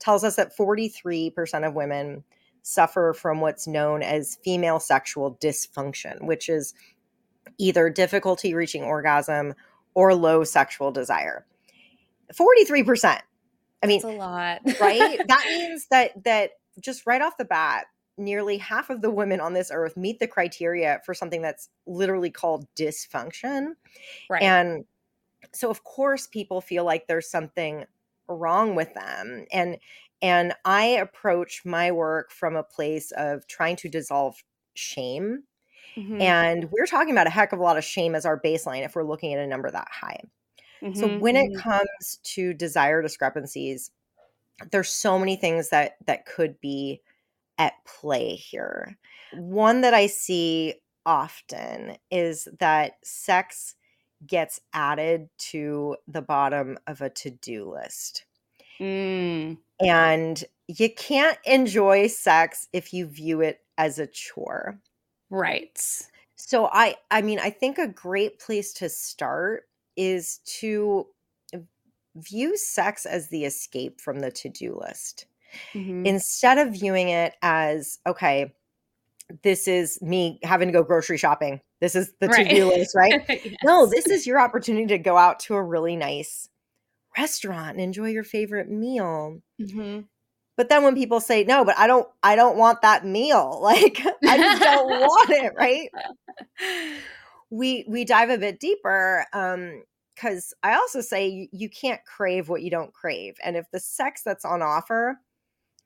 tells 0.00 0.24
us 0.24 0.34
that 0.34 0.56
43% 0.56 1.64
of 1.64 1.74
women 1.74 2.24
suffer 2.62 3.12
from 3.16 3.40
what's 3.40 3.68
known 3.68 4.02
as 4.02 4.38
female 4.42 4.80
sexual 4.80 5.36
dysfunction, 5.40 6.20
which 6.22 6.48
is 6.48 6.74
either 7.58 7.88
difficulty 7.90 8.54
reaching 8.54 8.82
orgasm 8.82 9.54
or 9.94 10.14
low 10.14 10.42
sexual 10.42 10.90
desire. 10.90 11.46
43%. 12.34 13.20
I 13.82 13.86
mean, 13.86 14.00
That's 14.02 14.14
a 14.14 14.18
lot. 14.18 14.60
right? 14.80 15.20
that 15.28 15.44
means 15.46 15.86
that 15.90 16.24
that 16.24 16.50
just 16.80 17.06
right 17.06 17.22
off 17.22 17.36
the 17.36 17.44
bat, 17.44 17.86
nearly 18.16 18.58
half 18.58 18.90
of 18.90 19.02
the 19.02 19.10
women 19.10 19.40
on 19.40 19.54
this 19.54 19.70
earth 19.72 19.96
meet 19.96 20.18
the 20.18 20.26
criteria 20.26 21.00
for 21.04 21.14
something 21.14 21.42
that's 21.42 21.70
literally 21.86 22.30
called 22.30 22.66
dysfunction. 22.74 23.74
right. 24.28 24.56
And 24.60 24.86
so 25.52 25.70
of 25.70 25.84
course 25.84 26.26
people 26.26 26.60
feel 26.60 26.84
like 26.84 27.06
there's 27.06 27.30
something 27.30 27.86
wrong 28.28 28.74
with 28.74 28.94
them. 28.94 29.46
And 29.52 29.78
and 30.22 30.54
I 30.64 30.84
approach 30.84 31.64
my 31.64 31.92
work 31.92 32.30
from 32.32 32.56
a 32.56 32.62
place 32.64 33.12
of 33.12 33.46
trying 33.48 33.76
to 33.76 33.88
dissolve 33.88 34.42
shame. 34.74 35.44
Mhm. 35.96 36.30
And 36.42 36.70
we're 36.72 36.86
talking 36.86 37.12
about 37.12 37.26
a 37.26 37.30
heck 37.30 37.52
of 37.52 37.58
a 37.58 37.62
lot 37.62 37.78
of 37.78 37.84
shame 37.84 38.14
as 38.14 38.26
our 38.26 38.40
baseline 38.40 38.84
if 38.84 38.94
we're 38.94 39.04
looking 39.04 39.32
at 39.34 39.40
a 39.40 39.46
number 39.46 39.70
that 39.70 39.88
high. 39.90 40.20
So 40.92 41.08
Mhm, 41.08 41.20
when 41.20 41.36
it 41.36 41.50
mhm. 41.50 41.64
comes 41.64 42.20
to 42.24 42.54
desire 42.54 43.02
discrepancies, 43.02 43.90
there's 44.70 44.90
so 44.90 45.18
many 45.18 45.36
things 45.36 45.70
that 45.70 45.96
that 46.06 46.26
could 46.26 46.60
be 46.60 47.02
at 47.58 47.74
play 47.86 48.36
here. 48.36 48.98
One 49.30 49.82
that 49.82 49.94
I 49.94 50.06
see 50.08 50.76
often 51.06 51.96
is 52.10 52.48
that 52.60 52.98
sex 53.04 53.76
gets 54.26 54.60
added 54.74 55.30
to 55.38 55.96
the 56.08 56.22
bottom 56.22 56.78
of 56.86 57.00
a 57.02 57.10
to-do 57.10 57.70
list. 57.70 58.26
Mm, 58.80 59.58
And 59.80 60.44
you 60.68 60.92
can't 60.94 61.38
enjoy 61.44 62.06
sex 62.06 62.68
if 62.72 62.92
you 62.92 63.06
view 63.06 63.40
it 63.40 63.64
as 63.78 63.98
a 63.98 64.06
chore. 64.06 64.80
right. 65.30 65.78
So 66.36 66.68
I 66.72 66.96
I 67.10 67.22
mean 67.22 67.38
I 67.38 67.50
think 67.50 67.78
a 67.78 67.88
great 67.88 68.38
place 68.38 68.72
to 68.74 68.88
start 68.88 69.68
is 69.96 70.38
to 70.60 71.06
view 72.16 72.56
sex 72.56 73.06
as 73.06 73.28
the 73.28 73.44
escape 73.44 74.00
from 74.00 74.20
the 74.20 74.30
to-do 74.30 74.74
list. 74.80 75.26
Mhm. 75.74 76.06
Instead 76.06 76.58
of 76.58 76.72
viewing 76.72 77.08
it 77.08 77.34
as 77.42 77.98
okay, 78.06 78.52
this 79.42 79.68
is 79.68 80.00
me 80.02 80.38
having 80.42 80.68
to 80.68 80.72
go 80.72 80.82
grocery 80.82 81.16
shopping. 81.18 81.60
This 81.80 81.94
is 81.94 82.12
the 82.20 82.28
Right. 82.28 82.48
to-do 82.48 82.66
list, 82.66 82.94
right? 82.96 83.22
No, 83.64 83.86
this 83.86 84.06
is 84.06 84.26
your 84.26 84.40
opportunity 84.40 84.86
to 84.88 84.98
go 84.98 85.16
out 85.16 85.40
to 85.40 85.54
a 85.54 85.62
really 85.62 85.96
nice 85.96 86.48
restaurant 87.16 87.70
and 87.72 87.80
enjoy 87.80 88.08
your 88.10 88.24
favorite 88.24 88.68
meal. 88.70 89.40
Mhm. 89.60 90.06
But 90.56 90.68
then 90.68 90.82
when 90.84 90.94
people 90.94 91.20
say, 91.20 91.42
"No, 91.44 91.64
but 91.64 91.78
I 91.78 91.86
don't 91.86 92.08
I 92.22 92.36
don't 92.36 92.56
want 92.58 92.82
that 92.82 93.04
meal." 93.06 93.60
Like 93.62 94.00
I 94.26 94.36
just 94.36 94.62
don't 94.62 94.88
want 95.00 95.30
it, 95.30 95.52
right? 95.56 95.90
we 97.50 97.84
we 97.88 98.04
dive 98.04 98.30
a 98.30 98.38
bit 98.38 98.60
deeper 98.60 99.26
um 99.32 99.82
because 100.20 100.52
i 100.62 100.74
also 100.74 101.00
say 101.00 101.48
you, 101.52 101.68
can't 101.68 102.04
crave 102.04 102.48
what 102.48 102.62
you 102.62 102.70
don't 102.70 102.92
crave 102.92 103.36
and 103.42 103.56
if 103.56 103.70
the 103.70 103.80
sex 103.80 104.22
that's 104.24 104.44
on 104.44 104.62
offer 104.62 105.20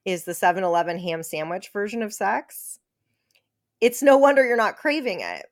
is 0.04 0.24
the 0.24 0.32
7-eleven 0.32 0.98
ham 0.98 1.22
sandwich 1.22 1.70
version 1.72 2.02
of 2.02 2.12
sex 2.12 2.78
it's 3.80 4.02
no 4.02 4.16
wonder 4.16 4.44
you're 4.44 4.56
not 4.56 4.76
craving 4.76 5.20
it 5.20 5.46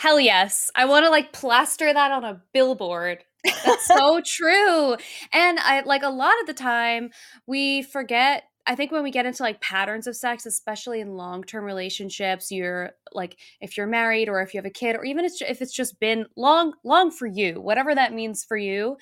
Hell 0.00 0.18
yes. 0.18 0.70
I 0.74 0.86
want 0.86 1.04
to 1.04 1.10
like 1.10 1.30
plaster 1.30 1.92
that 1.92 2.10
on 2.10 2.24
a 2.24 2.40
billboard. 2.54 3.22
That's 3.44 3.86
so 3.86 4.22
true. 4.24 4.96
And 5.30 5.58
I 5.58 5.82
like 5.84 6.02
a 6.02 6.08
lot 6.08 6.40
of 6.40 6.46
the 6.46 6.54
time 6.54 7.10
we 7.46 7.82
forget 7.82 8.44
I 8.66 8.74
think 8.74 8.92
when 8.92 9.02
we 9.02 9.10
get 9.10 9.26
into 9.26 9.42
like 9.42 9.60
patterns 9.60 10.06
of 10.06 10.16
sex, 10.16 10.46
especially 10.46 11.00
in 11.00 11.16
long-term 11.16 11.64
relationships, 11.64 12.50
you're 12.50 12.92
like 13.12 13.38
if 13.60 13.76
you're 13.76 13.86
married 13.86 14.28
or 14.28 14.42
if 14.42 14.54
you 14.54 14.58
have 14.58 14.66
a 14.66 14.70
kid 14.70 14.96
or 14.96 15.04
even 15.04 15.24
if 15.24 15.62
it's 15.62 15.74
just 15.74 15.98
been 16.00 16.26
long 16.36 16.74
long 16.84 17.10
for 17.10 17.26
you, 17.26 17.60
whatever 17.60 17.94
that 17.94 18.12
means 18.12 18.44
for 18.44 18.56
you, 18.56 18.96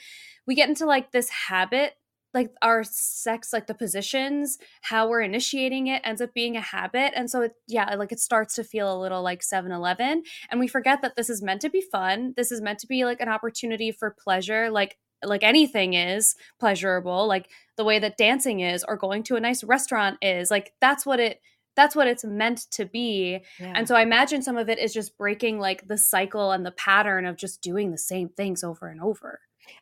we 0.47 0.55
get 0.55 0.69
into 0.69 0.87
like 0.87 1.12
this 1.12 1.29
habit 1.29 1.95
like 2.35 2.50
our 2.61 2.85
sex 2.85 3.53
like 3.53 3.67
the 3.67 3.75
positions 3.75 4.59
how 4.83 5.09
we're 5.09 5.23
initiating 5.23 5.87
it 5.87 6.03
ends 6.05 6.21
up 6.21 6.33
being 6.35 6.57
a 6.57 6.61
habit 6.61 7.12
and 7.17 7.31
so 7.31 7.41
it 7.43 7.53
yeah 7.67 7.95
like 7.95 8.12
it 8.12 8.21
starts 8.21 8.55
to 8.55 8.62
feel 8.62 8.95
a 8.95 9.00
little 9.00 9.23
like 9.23 9.41
7-eleven 9.41 10.23
and 10.50 10.61
we 10.61 10.69
forget 10.69 11.00
that 11.00 11.17
this 11.17 11.31
is 11.31 11.43
meant 11.43 11.62
to 11.62 11.71
be 11.71 11.81
fun 11.81 12.35
this 12.37 12.53
is 12.53 12.61
meant 12.61 12.79
to 12.81 12.87
be 12.87 13.05
like 13.05 13.21
an 13.21 13.29
opportunity 13.29 13.91
for 13.91 14.15
pleasure 14.23 14.71
like 14.71 14.99
like 15.25 15.43
anything 15.43 15.95
is 15.95 16.35
pleasurable 16.59 17.27
like 17.27 17.49
the 17.77 17.85
way 17.85 17.99
that 17.99 18.17
dancing 18.17 18.61
is 18.61 18.85
or 18.87 18.97
going 18.97 19.23
to 19.23 19.37
a 19.37 19.41
nice 19.41 19.65
restaurant 19.65 20.17
is 20.23 20.51
like 20.51 20.73
that's 20.81 21.05
what 21.05 21.21
it 21.21 21.41
that's 21.77 21.95
what 21.95 22.09
it's 22.09 22.25
meant 22.25 22.67
to 22.71 22.85
be 22.85 23.39
and 23.61 23.87
so 23.87 23.95
i 23.95 24.03
imagine 24.03 24.43
some 24.43 24.57
of 24.57 24.69
it 24.69 24.79
is 24.79 24.93
just 24.93 25.17
breaking 25.17 25.59
like 25.59 25.87
the 25.87 25.99
cycle 25.99 26.51
and 26.53 26.67
the 26.67 26.73
pattern 26.73 27.25
of 27.25 27.37
just 27.37 27.63
doing 27.63 27.91
the 27.91 27.99
same 27.99 28.29
things 28.29 28.65
over 28.65 28.89
and 28.89 29.01
over 29.01 29.41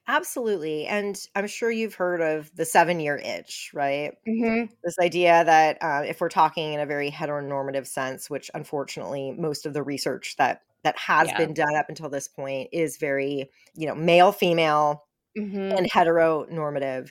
absolutely 0.09 0.87
and 0.87 1.27
i'm 1.35 1.47
sure 1.47 1.71
you've 1.71 1.95
heard 1.95 2.21
of 2.21 2.51
the 2.57 2.65
seven 2.65 3.01
year 3.01 3.17
itch 3.17 3.71
right 3.73 4.13
mm-hmm. 4.29 4.73
this 4.85 4.99
idea 5.01 5.45
that 5.45 5.79
uh, 5.81 6.03
if 6.07 6.21
we're 6.21 6.29
talking 6.29 6.75
in 6.75 6.81
a 6.81 6.87
very 6.87 7.11
heteronormative 7.11 7.87
sense 7.87 8.29
which 8.29 8.51
unfortunately 8.53 9.33
most 9.33 9.65
of 9.65 9.73
the 9.73 9.83
research 9.83 10.35
that 10.37 10.63
that 10.85 10.99
has 10.99 11.29
Yeah. 11.29 11.39
been 11.39 11.55
done 11.55 11.75
up 11.75 11.89
until 11.89 12.09
this 12.09 12.29
point 12.29 12.69
is 12.73 12.97
very 12.97 13.51
you 13.75 13.87
know 13.87 13.95
male 13.95 14.33
female 14.33 15.06
Mm-hmm. 15.37 15.77
and 15.77 15.91
heteronormative 15.91 17.11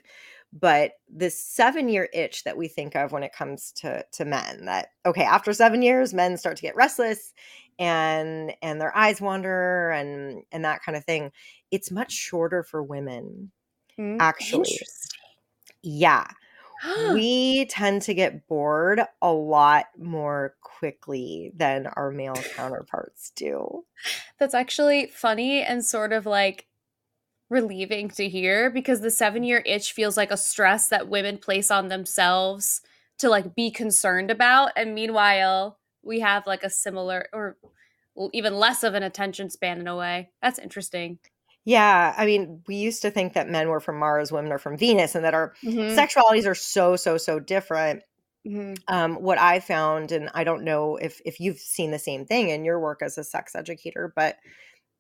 but 0.58 0.94
this 1.10 1.38
seven 1.38 1.90
year 1.90 2.10
itch 2.14 2.44
that 2.46 2.58
we 2.58 2.68
think 2.68 2.96
of 2.96 3.12
when 3.12 3.24
it 3.24 3.34
comes 3.34 3.72
to 3.74 4.04
to 4.14 4.26
men 4.26 4.66
that 4.66 4.90
okay 5.06 5.24
after 5.24 5.54
seven 5.54 5.82
years 5.82 6.14
men 6.14 6.38
start 6.38 6.56
to 6.56 6.62
get 6.62 6.76
restless 6.76 7.34
and 7.78 8.54
and 8.62 8.80
their 8.80 8.96
eyes 8.96 9.20
wander 9.20 9.92
and 9.92 10.44
and 10.52 10.64
that 10.64 10.82
kind 10.82 10.98
of 10.98 11.04
thing 11.04 11.32
it's 11.72 11.92
much 11.92 12.12
shorter 12.12 12.64
for 12.64 12.82
women 12.82 13.52
actually. 14.20 14.80
Yeah 15.82 16.26
we 17.14 17.66
tend 17.66 18.02
to 18.04 18.14
get 18.14 18.48
bored 18.48 19.02
a 19.22 19.32
lot 19.32 19.86
more 19.98 20.56
quickly 20.62 21.52
than 21.56 21.88
our 21.88 22.12
male 22.12 22.36
counterparts 22.56 23.32
do 23.36 23.84
That's 24.40 24.54
actually 24.54 25.08
funny 25.08 25.64
and 25.64 25.86
sort 25.86 26.14
of 26.14 26.26
like 26.26 26.68
relieving 27.50 28.10
to 28.10 28.28
hear 28.30 28.70
because 28.70 29.02
the 29.02 29.12
seven 29.12 29.44
year 29.44 29.62
itch 29.66 29.94
feels 29.94 30.18
like 30.18 30.32
a 30.32 30.38
stress 30.38 30.90
that 30.90 31.10
women 31.10 31.38
place 31.38 31.72
on 31.72 31.90
themselves 31.90 32.82
to 33.20 33.30
like 33.30 33.56
be 33.56 33.72
concerned 33.72 34.32
about. 34.32 34.72
And 34.76 34.96
meanwhile, 34.96 35.80
we 36.04 36.20
have 36.22 36.48
like 36.48 36.64
a 36.64 36.70
similar 36.70 37.28
or 37.34 37.58
even 38.34 38.56
less 38.56 38.84
of 38.84 38.94
an 38.96 39.04
attention 39.04 39.50
span 39.50 39.80
in 39.80 39.88
a 39.88 39.96
way. 39.96 40.32
That's 40.42 40.60
interesting. 40.60 41.20
yeah 41.66 42.14
i 42.18 42.26
mean 42.26 42.62
we 42.68 42.76
used 42.76 43.02
to 43.02 43.12
think 43.12 43.34
that 43.34 43.50
men 43.50 43.70
were 43.70 43.80
from 43.80 43.98
mars 43.98 44.32
women 44.32 44.52
are 44.52 44.60
from 44.60 44.78
venus 44.78 45.16
and 45.16 45.26
that 45.26 45.34
our 45.34 45.54
Mhm, 45.64 45.98
sexualities 45.98 46.46
are 46.46 46.56
so 46.56 46.96
so 46.96 47.18
so 47.18 47.40
different 47.40 48.04
mhm. 48.46 48.84
um, 48.90 49.16
what 49.18 49.38
I 49.40 49.62
found, 49.62 50.12
and 50.12 50.30
I 50.34 50.44
don't 50.44 50.64
know 50.64 50.98
if 50.98 51.22
if 51.26 51.40
you've 51.40 51.60
seen 51.60 51.92
the 51.92 52.00
same 52.00 52.26
thing 52.26 52.50
in 52.50 52.66
your 52.66 52.80
work 52.80 53.02
as 53.04 53.18
a 53.18 53.24
sex 53.24 53.56
educator, 53.56 54.14
but 54.16 54.38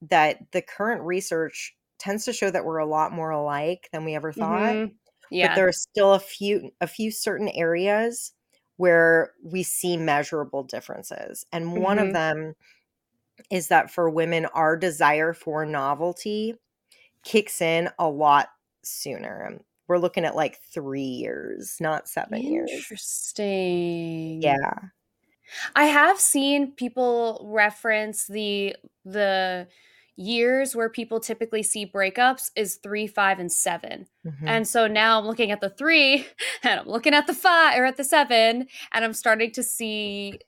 that 0.03 0.51
the 0.53 0.61
current 0.61 1.01
research 1.03 1.75
tends 1.99 2.25
to 2.25 2.33
show 2.33 2.49
that 2.51 2.65
we're 2.65 2.77
a 2.79 2.85
lot 2.87 3.11
more 3.13 3.31
alike 3.31 3.89
than 3.91 4.05
we 4.05 4.15
ever 4.15 4.31
thought. 4.33 4.77
Mhm. 4.77 4.95
But 5.41 5.55
there 5.55 5.67
are 5.67 5.73
still 5.73 6.13
a 6.13 6.19
few 6.19 6.71
a 6.81 6.87
few 6.87 7.11
certain 7.11 7.49
areas 7.49 8.33
where 8.77 9.33
we 9.43 9.63
see 9.63 9.97
measurable 9.97 10.63
differences, 10.63 11.45
and 11.53 11.77
one 11.77 11.97
Mhm. 11.97 12.07
of 12.07 12.13
them 12.13 12.55
is 13.51 13.67
that 13.69 13.91
for 13.91 14.09
women, 14.09 14.45
our 14.47 14.77
desire 14.77 15.33
for 15.33 15.65
novelty 15.65 16.55
kicks 17.23 17.61
in 17.61 17.89
a 17.99 18.09
lot 18.09 18.49
sooner. 18.83 19.59
we're 19.87 19.99
looking 19.99 20.25
at 20.25 20.35
like 20.35 20.57
three 20.61 21.01
years, 21.03 21.77
not 21.81 22.07
seven 22.09 22.47
years. 22.47 22.71
Interesting. 22.71 24.41
Yeah. 24.41 24.89
I 25.75 25.85
have 25.85 26.19
seen 26.19 26.71
people 26.73 27.41
reference 27.51 28.27
the 28.27 28.75
the 29.03 29.67
years 30.17 30.75
where 30.75 30.89
people 30.89 31.19
typically 31.19 31.62
see 31.63 31.86
breakups 31.86 32.50
is 32.55 32.77
three, 32.77 33.05
five, 33.07 33.39
and 33.39 33.51
7 33.51 34.07
Mhm. 34.25 34.48
And 34.48 34.67
so 34.67 34.88
now 34.88 35.19
I'm 35.19 35.25
looking 35.25 35.51
at 35.51 35.62
the 35.62 35.69
three 35.69 36.25
and 36.63 36.79
I'm 36.79 36.88
looking 36.88 37.13
at 37.13 37.27
the 37.27 37.34
five 37.34 37.77
or 37.79 37.86
at 37.86 37.98
the 37.98 38.03
seven, 38.03 38.67
and 38.93 39.05
I'm 39.05 39.13
starting 39.13 39.51
to 39.51 39.63
see 39.63 40.39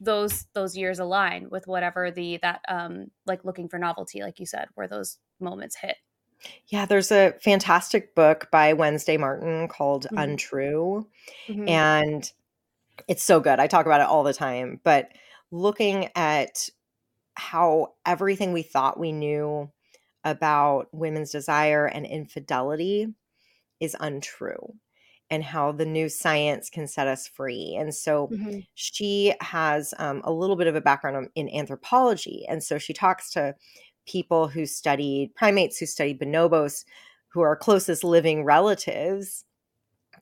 those 0.00 0.44
those 0.52 0.76
years 0.76 0.98
align 0.98 1.48
with 1.50 1.66
whatever 1.66 2.10
the 2.10 2.38
that 2.42 2.60
um 2.68 3.10
like 3.26 3.44
looking 3.44 3.68
for 3.68 3.78
novelty, 3.78 4.22
like 4.22 4.38
you 4.38 4.46
said, 4.46 4.68
where 4.74 4.86
those 4.86 5.18
moments 5.40 5.76
hit. 5.76 5.96
Yeah, 6.68 6.84
there's 6.86 7.10
a 7.10 7.32
fantastic 7.42 8.14
book 8.14 8.48
by 8.50 8.74
Wednesday 8.74 9.16
Martin 9.16 9.68
called 9.68 10.06
Mhm. 10.12 10.22
Untrue. 10.22 11.06
Mhm. 11.48 11.68
And 11.68 12.32
it's 13.08 13.22
so 13.24 13.40
good. 13.40 13.58
I 13.58 13.66
talk 13.66 13.86
about 13.86 14.00
it 14.00 14.06
all 14.06 14.22
the 14.22 14.34
time. 14.34 14.80
But 14.84 15.10
looking 15.50 16.10
at 16.14 16.68
how 17.36 17.94
everything 18.06 18.52
we 18.52 18.62
thought 18.62 18.98
we 19.00 19.12
knew 19.12 19.70
about 20.24 20.88
women's 20.92 21.30
desire 21.32 21.86
and 21.86 22.06
infidelity 22.06 23.08
is 23.80 23.96
untrue, 24.00 24.74
and 25.30 25.44
how 25.44 25.72
the 25.72 25.86
new 25.86 26.08
science 26.08 26.70
can 26.70 26.86
set 26.86 27.06
us 27.08 27.26
free. 27.28 27.76
And 27.78 27.94
so 27.94 28.30
Mhm. 28.30 28.66
she 28.74 29.34
has 29.40 29.92
um, 29.98 30.22
a 30.24 30.32
little 30.32 30.56
bit 30.56 30.66
of 30.68 30.74
a 30.76 30.80
background 30.80 31.28
in 31.34 31.48
anthropology. 31.50 32.44
And 32.48 32.62
so 32.62 32.78
she 32.78 32.92
talks 32.92 33.30
to 33.32 33.54
people 34.06 34.48
who 34.48 34.66
studied 34.66 35.34
primates, 35.34 35.78
who 35.78 35.86
studied 35.86 36.20
bonobos, 36.20 36.84
who 37.28 37.40
are 37.40 37.56
closest 37.56 38.04
living 38.04 38.44
relatives 38.44 39.44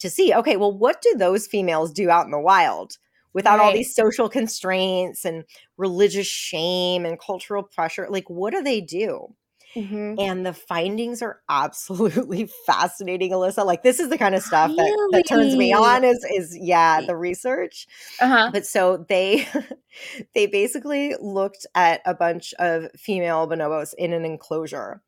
to 0.01 0.11
see 0.11 0.35
okay, 0.35 0.57
well, 0.57 0.77
what 0.77 1.03
do 1.03 1.15
those 1.17 1.47
females 1.47 1.93
do 1.93 2.11
out 2.11 2.25
in 2.27 2.31
the 2.33 2.41
wild 2.41 2.99
without 3.35 3.61
all 3.61 3.73
these 3.73 3.95
social 3.95 4.29
constraints 4.29 5.25
and 5.25 5.45
religious 5.77 6.27
shame 6.27 7.05
and 7.05 7.21
cultural 7.21 7.63
pressure? 7.63 8.07
Like, 8.11 8.31
what 8.31 8.53
do 8.55 8.63
they 8.63 8.81
do? 8.81 9.35
Mhm. 9.77 10.15
And 10.21 10.47
the 10.47 10.53
findings 10.53 11.21
are 11.21 11.41
absolutely 11.49 12.49
fascinating, 12.67 13.33
Alyssa. 13.33 13.67
Like, 13.67 13.83
this 13.83 13.99
is 13.99 14.09
the 14.09 14.17
kind 14.19 14.37
of 14.37 14.43
stuff 14.45 14.71
that, 14.77 15.09
that 15.11 15.27
turns 15.29 15.57
me 15.57 15.73
on 15.73 16.05
is 16.05 16.25
is 16.33 16.57
yeah, 16.61 17.01
the 17.01 17.17
research 17.17 17.87
Uh-huh. 18.21 18.51
but 18.53 18.65
so 18.67 19.05
they 19.09 19.47
they 20.35 20.47
basically 20.47 21.15
looked 21.21 21.67
at 21.75 22.01
a 22.07 22.15
bunch 22.15 22.55
of 22.59 22.89
female 22.97 23.49
bonobos 23.49 23.95
in 23.99 24.13
an 24.13 24.25
enclosure 24.25 25.03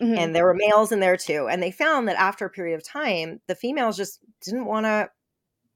Mhm. 0.00 0.18
and 0.18 0.34
there 0.34 0.44
were 0.44 0.54
males 0.54 0.92
in 0.92 1.00
there 1.00 1.16
too 1.16 1.46
and 1.48 1.62
they 1.62 1.70
found 1.70 2.08
that 2.08 2.16
after 2.18 2.46
a 2.46 2.50
period 2.50 2.74
of 2.74 2.84
time 2.84 3.40
the 3.48 3.54
females 3.54 3.96
just 3.96 4.20
didn't 4.42 4.64
want 4.66 4.86
to 4.86 5.10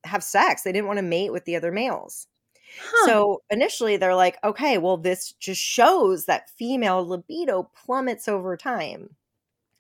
have 0.04 0.22
sex 0.24 0.62
they 0.62 0.72
didn't 0.72 0.86
want 0.86 0.98
to 0.98 1.02
mate 1.02 1.32
with 1.32 1.44
the 1.44 1.56
other 1.56 1.72
males 1.72 2.26
Huh. 2.80 3.06
so 3.06 3.42
initially 3.50 3.96
they're 3.96 4.16
like 4.16 4.38
okay 4.44 4.78
well 4.78 4.96
this 4.96 5.32
just 5.34 5.60
shows 5.60 6.26
that 6.26 6.50
female 6.50 7.06
libido 7.06 7.70
plummets 7.84 8.28
over 8.28 8.56
time 8.56 9.10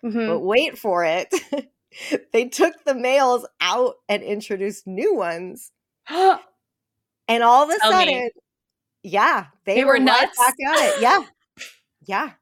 Mhm. 0.04 0.26
but 0.28 0.40
wait 0.40 0.78
for 0.78 1.04
it 1.04 1.32
they 2.32 2.46
took 2.48 2.74
the 2.84 2.94
males 2.94 3.46
out 3.60 3.94
and 4.08 4.22
introduced 4.22 4.86
new 4.86 5.14
ones 5.14 5.72
and 6.08 6.38
all 7.42 7.64
of 7.64 7.70
a 7.70 7.78
Tell 7.80 7.90
me. 7.92 8.04
sudden, 8.06 8.30
yeah, 9.02 9.46
they, 9.66 9.76
They 9.76 9.84
were, 9.84 9.92
were 9.92 9.94
right 9.94 10.04
nuts? 10.04 10.38
back 10.38 10.54
at 10.68 10.96
it. 10.96 11.00
Yeah. 11.02 11.24
Yeah. 12.06 12.32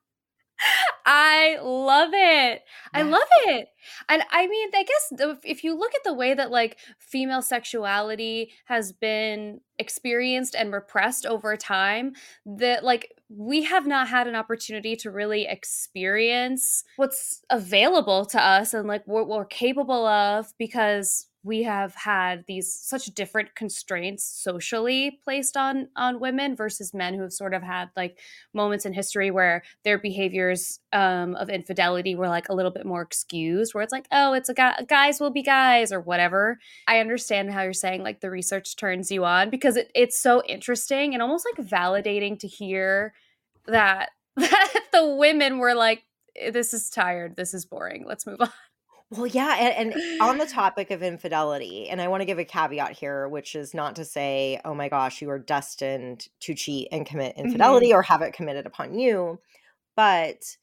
I 1.04 1.58
love 1.62 2.10
it. 2.12 2.62
I 2.94 3.02
love 3.02 3.28
it. 3.46 3.68
And 4.08 4.22
I 4.30 4.46
mean, 4.46 4.70
I 4.74 4.84
guess 4.84 5.38
if 5.44 5.64
you 5.64 5.76
look 5.76 5.94
at 5.94 6.04
the 6.04 6.14
way 6.14 6.34
that 6.34 6.50
like 6.50 6.78
female 6.98 7.42
sexuality 7.42 8.52
has 8.66 8.92
been 8.92 9.60
experienced 9.78 10.54
and 10.54 10.72
repressed 10.72 11.26
over 11.26 11.56
time, 11.56 12.12
that 12.46 12.84
like 12.84 13.14
we 13.28 13.64
have 13.64 13.86
not 13.86 14.08
had 14.08 14.26
an 14.28 14.36
opportunity 14.36 14.94
to 14.96 15.10
really 15.10 15.46
experience 15.46 16.84
what's 16.96 17.42
available 17.50 18.24
to 18.26 18.40
us 18.40 18.74
and 18.74 18.86
like 18.86 19.06
what 19.06 19.28
we're 19.28 19.44
capable 19.44 20.06
of 20.06 20.52
because 20.58 21.26
we 21.44 21.64
have 21.64 21.94
had 21.94 22.44
these 22.46 22.72
such 22.72 23.06
different 23.06 23.54
constraints 23.54 24.24
socially 24.24 25.18
placed 25.24 25.56
on 25.56 25.88
on 25.96 26.20
women 26.20 26.54
versus 26.54 26.94
men 26.94 27.14
who 27.14 27.22
have 27.22 27.32
sort 27.32 27.52
of 27.52 27.62
had 27.62 27.90
like 27.96 28.18
moments 28.54 28.86
in 28.86 28.92
history 28.92 29.30
where 29.30 29.62
their 29.84 29.98
behaviors 29.98 30.78
um, 30.92 31.34
of 31.34 31.48
infidelity 31.48 32.14
were 32.14 32.28
like 32.28 32.48
a 32.48 32.54
little 32.54 32.70
bit 32.70 32.86
more 32.86 33.02
excused, 33.02 33.74
where 33.74 33.82
it's 33.82 33.92
like, 33.92 34.06
oh, 34.12 34.32
it's 34.34 34.48
a 34.48 34.54
guy, 34.54 34.76
guys 34.88 35.20
will 35.20 35.30
be 35.30 35.42
guys 35.42 35.92
or 35.92 36.00
whatever. 36.00 36.58
I 36.86 37.00
understand 37.00 37.50
how 37.50 37.62
you're 37.62 37.72
saying 37.72 38.02
like 38.02 38.20
the 38.20 38.30
research 38.30 38.76
turns 38.76 39.10
you 39.10 39.24
on 39.24 39.50
because 39.50 39.76
it, 39.76 39.90
it's 39.94 40.18
so 40.18 40.42
interesting 40.48 41.12
and 41.12 41.22
almost 41.22 41.46
like 41.46 41.66
validating 41.66 42.38
to 42.38 42.46
hear 42.46 43.14
that 43.66 44.10
that 44.36 44.74
the 44.92 45.06
women 45.06 45.58
were 45.58 45.74
like, 45.74 46.04
this 46.50 46.72
is 46.72 46.88
tired, 46.88 47.36
this 47.36 47.52
is 47.52 47.66
boring, 47.66 48.04
let's 48.06 48.26
move 48.26 48.40
on. 48.40 48.50
Well, 49.12 49.26
yeah. 49.26 49.56
And, 49.58 49.92
and 49.92 50.20
on 50.22 50.38
the 50.38 50.46
topic 50.52 50.90
of 50.90 51.02
infidelity, 51.02 51.88
and 51.88 52.00
I 52.00 52.08
want 52.08 52.22
to 52.22 52.24
give 52.24 52.38
a 52.38 52.44
caveat 52.44 52.92
here, 52.92 53.28
which 53.28 53.54
is 53.54 53.74
not 53.74 53.96
to 53.96 54.04
say, 54.04 54.60
oh 54.64 54.74
my 54.74 54.88
gosh, 54.88 55.20
you 55.20 55.28
are 55.30 55.38
destined 55.38 56.28
to 56.40 56.54
cheat 56.54 56.88
and 56.90 57.04
commit 57.04 57.36
infidelity 57.36 57.92
or 57.92 58.02
have 58.02 58.22
it 58.22 58.32
committed 58.32 58.66
upon 58.66 58.98
you. 58.98 59.38
But 59.96 60.56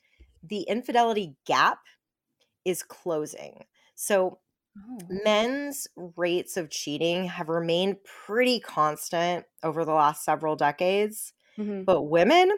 the 0.44 0.62
infidelity 0.62 1.36
gap 1.46 1.80
is 2.66 2.82
closing. 2.82 3.66
So 3.94 4.40
men's 5.10 5.88
rates 6.16 6.58
of 6.58 6.70
cheating 6.72 7.26
have 7.26 7.50
remained 7.50 7.98
pretty 8.04 8.60
constant 8.60 9.46
over 9.62 9.86
the 9.86 9.94
last 9.94 10.24
several 10.24 10.56
decades. 10.56 11.34
Mhm. 11.58 11.86
But 11.86 12.04
women, 12.04 12.52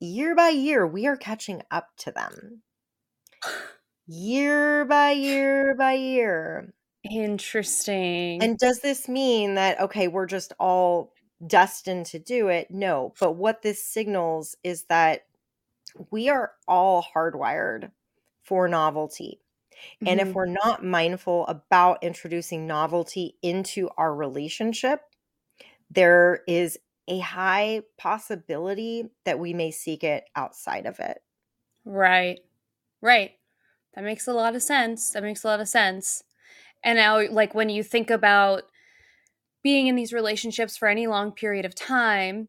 year 0.00 0.34
by 0.34 0.48
year, 0.48 0.86
we 0.86 1.06
are 1.06 1.16
catching 1.16 1.62
up 1.70 1.90
to 1.98 2.10
them. 2.10 2.62
Year 4.08 4.84
by 4.86 5.12
year 5.12 5.72
by 5.76 5.92
year. 5.92 6.74
Interesting. 7.10 8.40
And 8.40 8.58
does 8.58 8.80
this 8.80 9.08
mean 9.08 9.54
that, 9.54 9.80
okay, 9.80 10.08
we're 10.08 10.26
just 10.26 10.52
all 10.58 11.12
destined 11.46 12.06
to 12.06 12.18
do 12.18 12.48
it? 12.48 12.70
No. 12.70 13.14
But 13.18 13.32
what 13.32 13.62
this 13.62 13.84
signals 13.84 14.56
is 14.62 14.84
that 14.84 15.26
we 16.10 16.28
are 16.28 16.54
all 16.68 17.02
hardwired 17.02 17.92
for 18.44 18.68
novelty. 18.68 19.40
And 20.06 20.20
if 20.20 20.34
Mhm. 20.34 20.36
we're 20.36 20.46
not 20.46 20.84
mindful 20.84 21.46
about 21.48 22.02
introducing 22.04 22.66
novelty 22.66 23.38
into 23.42 23.90
our 23.98 24.14
relationship, 24.14 25.02
there 25.90 26.44
is 26.48 26.78
a 27.08 27.20
high 27.20 27.82
possibility 27.98 29.10
that 29.24 29.38
we 29.40 29.54
may 29.54 29.70
seek 29.72 30.04
it 30.04 30.24
outside 30.36 30.86
of 30.86 31.00
it. 31.00 31.22
Right. 31.84 32.40
Right. 33.02 33.37
That 33.98 34.04
makes 34.04 34.28
a 34.28 34.32
lot 34.32 34.54
of 34.54 34.62
sense. 34.62 35.10
That 35.10 35.24
makes 35.24 35.42
a 35.42 35.48
lot 35.48 35.58
of 35.58 35.66
sense. 35.66 36.22
And 36.84 36.98
now, 36.98 37.20
like, 37.32 37.52
when 37.52 37.68
you 37.68 37.82
think 37.82 38.10
about 38.10 38.62
being 39.64 39.88
in 39.88 39.96
these 39.96 40.12
relationships 40.12 40.76
for 40.76 40.86
any 40.86 41.08
long 41.08 41.32
period 41.32 41.64
of 41.64 41.74
time 41.74 42.46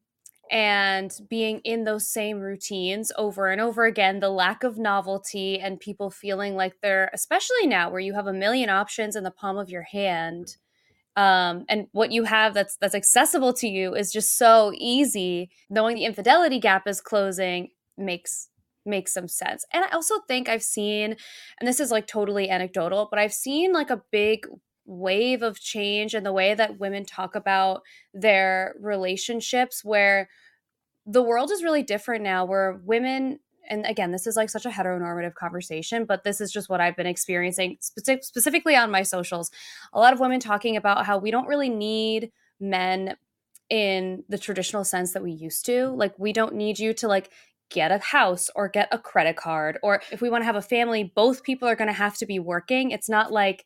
and 0.51 1.11
being 1.27 1.59
in 1.63 1.85
those 1.85 2.07
same 2.07 2.39
routines 2.39 3.11
over 3.17 3.47
and 3.49 3.59
over 3.59 3.85
again, 3.85 4.19
the 4.19 4.29
lack 4.29 4.63
of 4.63 4.77
novelty 4.77 5.59
and 5.59 5.79
people 5.79 6.11
feeling 6.11 6.53
like 6.53 6.75
they're, 6.83 7.09
especially 7.15 7.65
now 7.65 7.89
where 7.89 7.99
you 7.99 8.13
have 8.13 8.27
a 8.27 8.31
million 8.31 8.69
options 8.69 9.15
in 9.15 9.23
the 9.23 9.31
palm 9.31 9.57
of 9.57 9.71
your 9.71 9.87
hand. 9.91 10.55
Um, 11.15 11.65
and 11.67 11.87
what 11.93 12.11
you 12.11 12.25
have 12.25 12.53
that's 12.53 12.77
that's 12.79 12.93
accessible 12.93 13.53
to 13.53 13.67
you 13.67 13.95
is 13.95 14.11
just 14.11 14.37
so 14.37 14.71
easy. 14.75 15.49
Knowing 15.67 15.95
the 15.95 16.05
infidelity 16.05 16.59
gap 16.59 16.87
is 16.87 17.01
closing 17.01 17.69
makes 17.97 18.49
makes 18.89 19.13
some 19.13 19.27
sense. 19.27 19.65
And 19.71 19.85
I 19.85 19.89
also 19.89 20.15
think 20.27 20.49
I've 20.49 20.63
seen, 20.63 21.15
and 21.59 21.67
this 21.67 21.79
is 21.79 21.91
like 21.91 22.07
totally 22.07 22.49
anecdotal, 22.49 23.07
but 23.09 23.19
I've 23.19 23.33
seen 23.33 23.71
like 23.71 23.89
a 23.89 24.01
big 24.11 24.45
wave 24.85 25.43
of 25.43 25.59
change 25.59 26.15
in 26.15 26.23
the 26.23 26.33
way 26.33 26.55
that 26.55 26.79
women 26.79 27.05
talk 27.05 27.35
about 27.35 27.83
their 28.13 28.75
relationships 28.79 29.85
where 29.85 30.27
the 31.05 31.21
world 31.21 31.51
is 31.51 31.63
really 31.63 31.83
different 31.83 32.23
now 32.23 32.43
where 32.43 32.81
women 32.83 33.39
and 33.69 33.85
again 33.85 34.11
this 34.11 34.25
is 34.25 34.35
like 34.35 34.49
such 34.49 34.65
a 34.65 34.69
heteronormative 34.69 35.35
conversation 35.35 36.05
but 36.05 36.23
this 36.23 36.41
is 36.41 36.51
just 36.51 36.69
what 36.69 36.81
i've 36.81 36.95
been 36.95 37.05
experiencing 37.05 37.77
speci- 37.81 38.23
specifically 38.23 38.75
on 38.75 38.89
my 38.89 39.03
socials 39.03 39.51
a 39.93 39.99
lot 39.99 40.11
of 40.11 40.19
women 40.19 40.39
talking 40.39 40.75
about 40.75 41.05
how 41.05 41.17
we 41.17 41.31
don't 41.31 41.47
really 41.47 41.69
need 41.69 42.31
men 42.59 43.15
in 43.69 44.23
the 44.27 44.37
traditional 44.37 44.83
sense 44.83 45.13
that 45.13 45.23
we 45.23 45.31
used 45.31 45.65
to 45.65 45.87
like 45.89 46.17
we 46.17 46.33
don't 46.33 46.55
need 46.55 46.79
you 46.79 46.93
to 46.93 47.07
like 47.07 47.31
get 47.69 47.91
a 47.91 47.99
house 47.99 48.49
or 48.55 48.67
get 48.67 48.87
a 48.91 48.97
credit 48.97 49.35
card 49.35 49.77
or 49.83 50.01
if 50.11 50.21
we 50.21 50.29
want 50.29 50.41
to 50.41 50.45
have 50.45 50.55
a 50.55 50.61
family 50.61 51.03
both 51.15 51.43
people 51.43 51.67
are 51.67 51.75
going 51.75 51.87
to 51.87 51.93
have 51.93 52.17
to 52.17 52.25
be 52.25 52.39
working. 52.39 52.91
It's 52.91 53.09
not 53.09 53.31
like 53.31 53.65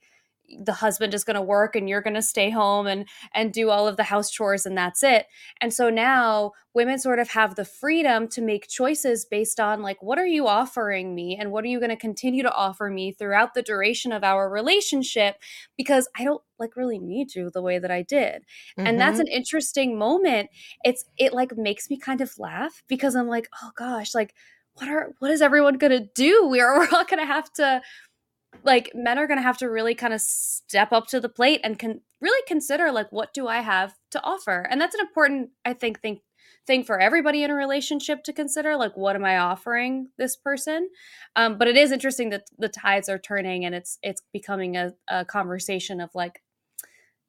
the 0.61 0.73
husband 0.73 1.13
is 1.13 1.23
going 1.23 1.35
to 1.35 1.41
work 1.41 1.75
and 1.75 1.87
you're 1.87 2.01
going 2.01 2.13
to 2.13 2.21
stay 2.21 2.49
home 2.49 2.87
and 2.87 3.07
and 3.33 3.53
do 3.53 3.69
all 3.69 3.87
of 3.87 3.97
the 3.97 4.03
house 4.03 4.29
chores 4.29 4.65
and 4.65 4.77
that's 4.77 5.03
it 5.03 5.27
and 5.61 5.73
so 5.73 5.89
now 5.89 6.51
women 6.73 6.97
sort 6.97 7.19
of 7.19 7.29
have 7.29 7.55
the 7.55 7.65
freedom 7.65 8.27
to 8.27 8.41
make 8.41 8.67
choices 8.67 9.25
based 9.25 9.59
on 9.59 9.81
like 9.81 10.01
what 10.01 10.17
are 10.17 10.27
you 10.27 10.47
offering 10.47 11.13
me 11.13 11.37
and 11.39 11.51
what 11.51 11.63
are 11.63 11.67
you 11.67 11.79
going 11.79 11.89
to 11.89 11.95
continue 11.95 12.43
to 12.43 12.53
offer 12.53 12.89
me 12.89 13.11
throughout 13.11 13.53
the 13.53 13.61
duration 13.61 14.11
of 14.11 14.23
our 14.23 14.49
relationship 14.49 15.37
because 15.77 16.07
i 16.17 16.23
don't 16.23 16.41
like 16.59 16.75
really 16.75 16.99
need 16.99 17.35
you 17.35 17.49
the 17.49 17.61
way 17.61 17.79
that 17.79 17.91
i 17.91 18.01
did 18.01 18.43
mm-hmm. 18.77 18.87
and 18.87 18.99
that's 18.99 19.15
mm-hmm. 19.15 19.21
an 19.21 19.27
interesting 19.27 19.97
moment 19.97 20.49
it's 20.83 21.05
it 21.17 21.33
like 21.33 21.55
makes 21.57 21.89
me 21.89 21.97
kind 21.97 22.21
of 22.21 22.37
laugh 22.37 22.83
because 22.87 23.15
i'm 23.15 23.27
like 23.27 23.47
oh 23.61 23.71
gosh 23.75 24.13
like 24.13 24.33
what 24.75 24.89
are 24.89 25.13
what 25.19 25.31
is 25.31 25.41
everyone 25.41 25.77
going 25.77 25.91
to 25.91 26.07
do 26.15 26.47
we're, 26.47 26.77
we're 26.77 26.87
all 26.93 27.05
going 27.05 27.19
to 27.19 27.25
have 27.25 27.51
to 27.53 27.81
like 28.63 28.91
men 28.95 29.17
are 29.17 29.27
going 29.27 29.37
to 29.37 29.43
have 29.43 29.57
to 29.57 29.69
really 29.69 29.95
kind 29.95 30.13
of 30.13 30.21
step 30.21 30.91
up 30.91 31.07
to 31.07 31.19
the 31.19 31.29
plate 31.29 31.61
and 31.63 31.77
can 31.77 32.01
really 32.21 32.41
consider 32.47 32.91
like 32.91 33.11
what 33.11 33.33
do 33.33 33.47
I 33.47 33.61
have 33.61 33.93
to 34.11 34.23
offer. 34.23 34.67
And 34.69 34.79
that's 34.79 34.95
an 34.95 35.01
important 35.01 35.49
I 35.65 35.73
think 35.73 36.01
thing 36.01 36.19
thing 36.65 36.83
for 36.83 36.99
everybody 36.99 37.43
in 37.43 37.51
a 37.51 37.55
relationship 37.55 38.23
to 38.23 38.33
consider 38.33 38.77
like 38.77 38.95
what 38.95 39.15
am 39.15 39.25
I 39.25 39.37
offering 39.37 40.09
this 40.17 40.35
person? 40.35 40.89
Um, 41.35 41.57
but 41.57 41.67
it 41.67 41.75
is 41.75 41.91
interesting 41.91 42.29
that 42.29 42.45
the 42.57 42.69
tides 42.69 43.09
are 43.09 43.19
turning 43.19 43.65
and 43.65 43.75
it's 43.75 43.99
it's 44.01 44.21
becoming 44.31 44.77
a, 44.77 44.93
a 45.07 45.25
conversation 45.25 45.99
of 45.99 46.09
like 46.15 46.41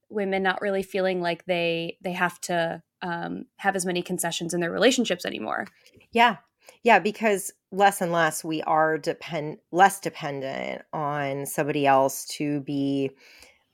women 0.08 0.42
not 0.42 0.60
really 0.60 0.82
feeling 0.82 1.20
like 1.20 1.44
they 1.46 1.98
they 2.02 2.12
have 2.12 2.40
to 2.42 2.82
um, 3.02 3.46
have 3.56 3.76
as 3.76 3.84
many 3.84 4.02
concessions 4.02 4.54
in 4.54 4.60
their 4.60 4.70
relationships 4.70 5.26
anymore. 5.26 5.66
Yeah, 6.12 6.36
yeah, 6.82 6.98
because 6.98 7.52
less 7.70 8.00
and 8.00 8.12
less 8.12 8.44
we 8.44 8.62
are 8.62 8.98
depend 8.98 9.58
less 9.72 10.00
dependent 10.00 10.82
on 10.92 11.44
somebody 11.46 11.86
else 11.86 12.24
to 12.26 12.60
be 12.60 13.10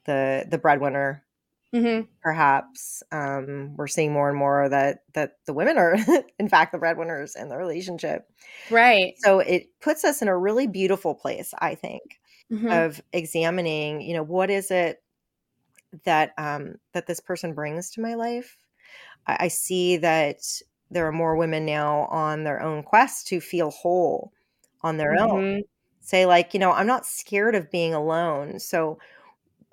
the 0.07 0.46
the 0.48 0.59
breadwinner. 0.59 1.24
Mm-hmm. 1.74 2.07
Perhaps 2.20 3.05
um, 3.12 3.76
we're 3.76 3.87
seeing 3.87 4.12
more 4.12 4.29
and 4.29 4.37
more 4.37 4.68
that 4.68 5.05
that 5.14 5.37
the 5.46 5.53
women 5.53 5.79
are, 5.79 5.96
in 6.38 6.48
fact, 6.48 6.72
the 6.72 6.79
breadwinners 6.79 7.37
in 7.37 7.48
the 7.48 7.57
relationship. 7.57 8.29
Right. 8.70 9.14
So 9.18 9.38
it 9.38 9.68
puts 9.81 10.05
us 10.05 10.20
in 10.20 10.29
a 10.29 10.37
really 10.37 10.66
beautiful 10.66 11.14
place, 11.14 11.55
I 11.59 11.76
think, 11.76 12.03
mm-hmm. 12.50 12.68
of 12.68 13.00
examining. 13.12 14.00
You 14.00 14.14
know, 14.14 14.22
what 14.24 14.50
is 14.50 14.72
it 14.72 15.00
that 16.05 16.33
um, 16.38 16.76
that 16.92 17.07
this 17.07 17.20
person 17.20 17.55
brings 17.55 17.90
to 17.90 18.00
my 18.00 18.14
life? 18.14 18.57
I, 19.26 19.37
I 19.40 19.48
see 19.48 19.98
that 19.98 20.42
there 20.90 21.07
are 21.07 21.12
more 21.12 21.37
women 21.37 21.64
now 21.64 22.07
on 22.07 22.44
their 22.44 22.62
own 22.62 22.83
quest 22.83 23.29
to 23.29 23.40
feel 23.40 23.70
whole 23.70 24.33
on 24.83 24.96
their 24.96 25.16
mm-hmm. 25.16 25.33
own. 25.33 25.62
Say, 26.00 26.26
like, 26.26 26.55
you 26.55 26.61
know, 26.61 26.72
I'm 26.72 26.87
not 26.87 27.07
scared 27.07 27.55
of 27.55 27.70
being 27.70 27.94
alone. 27.94 28.59
So, 28.59 28.98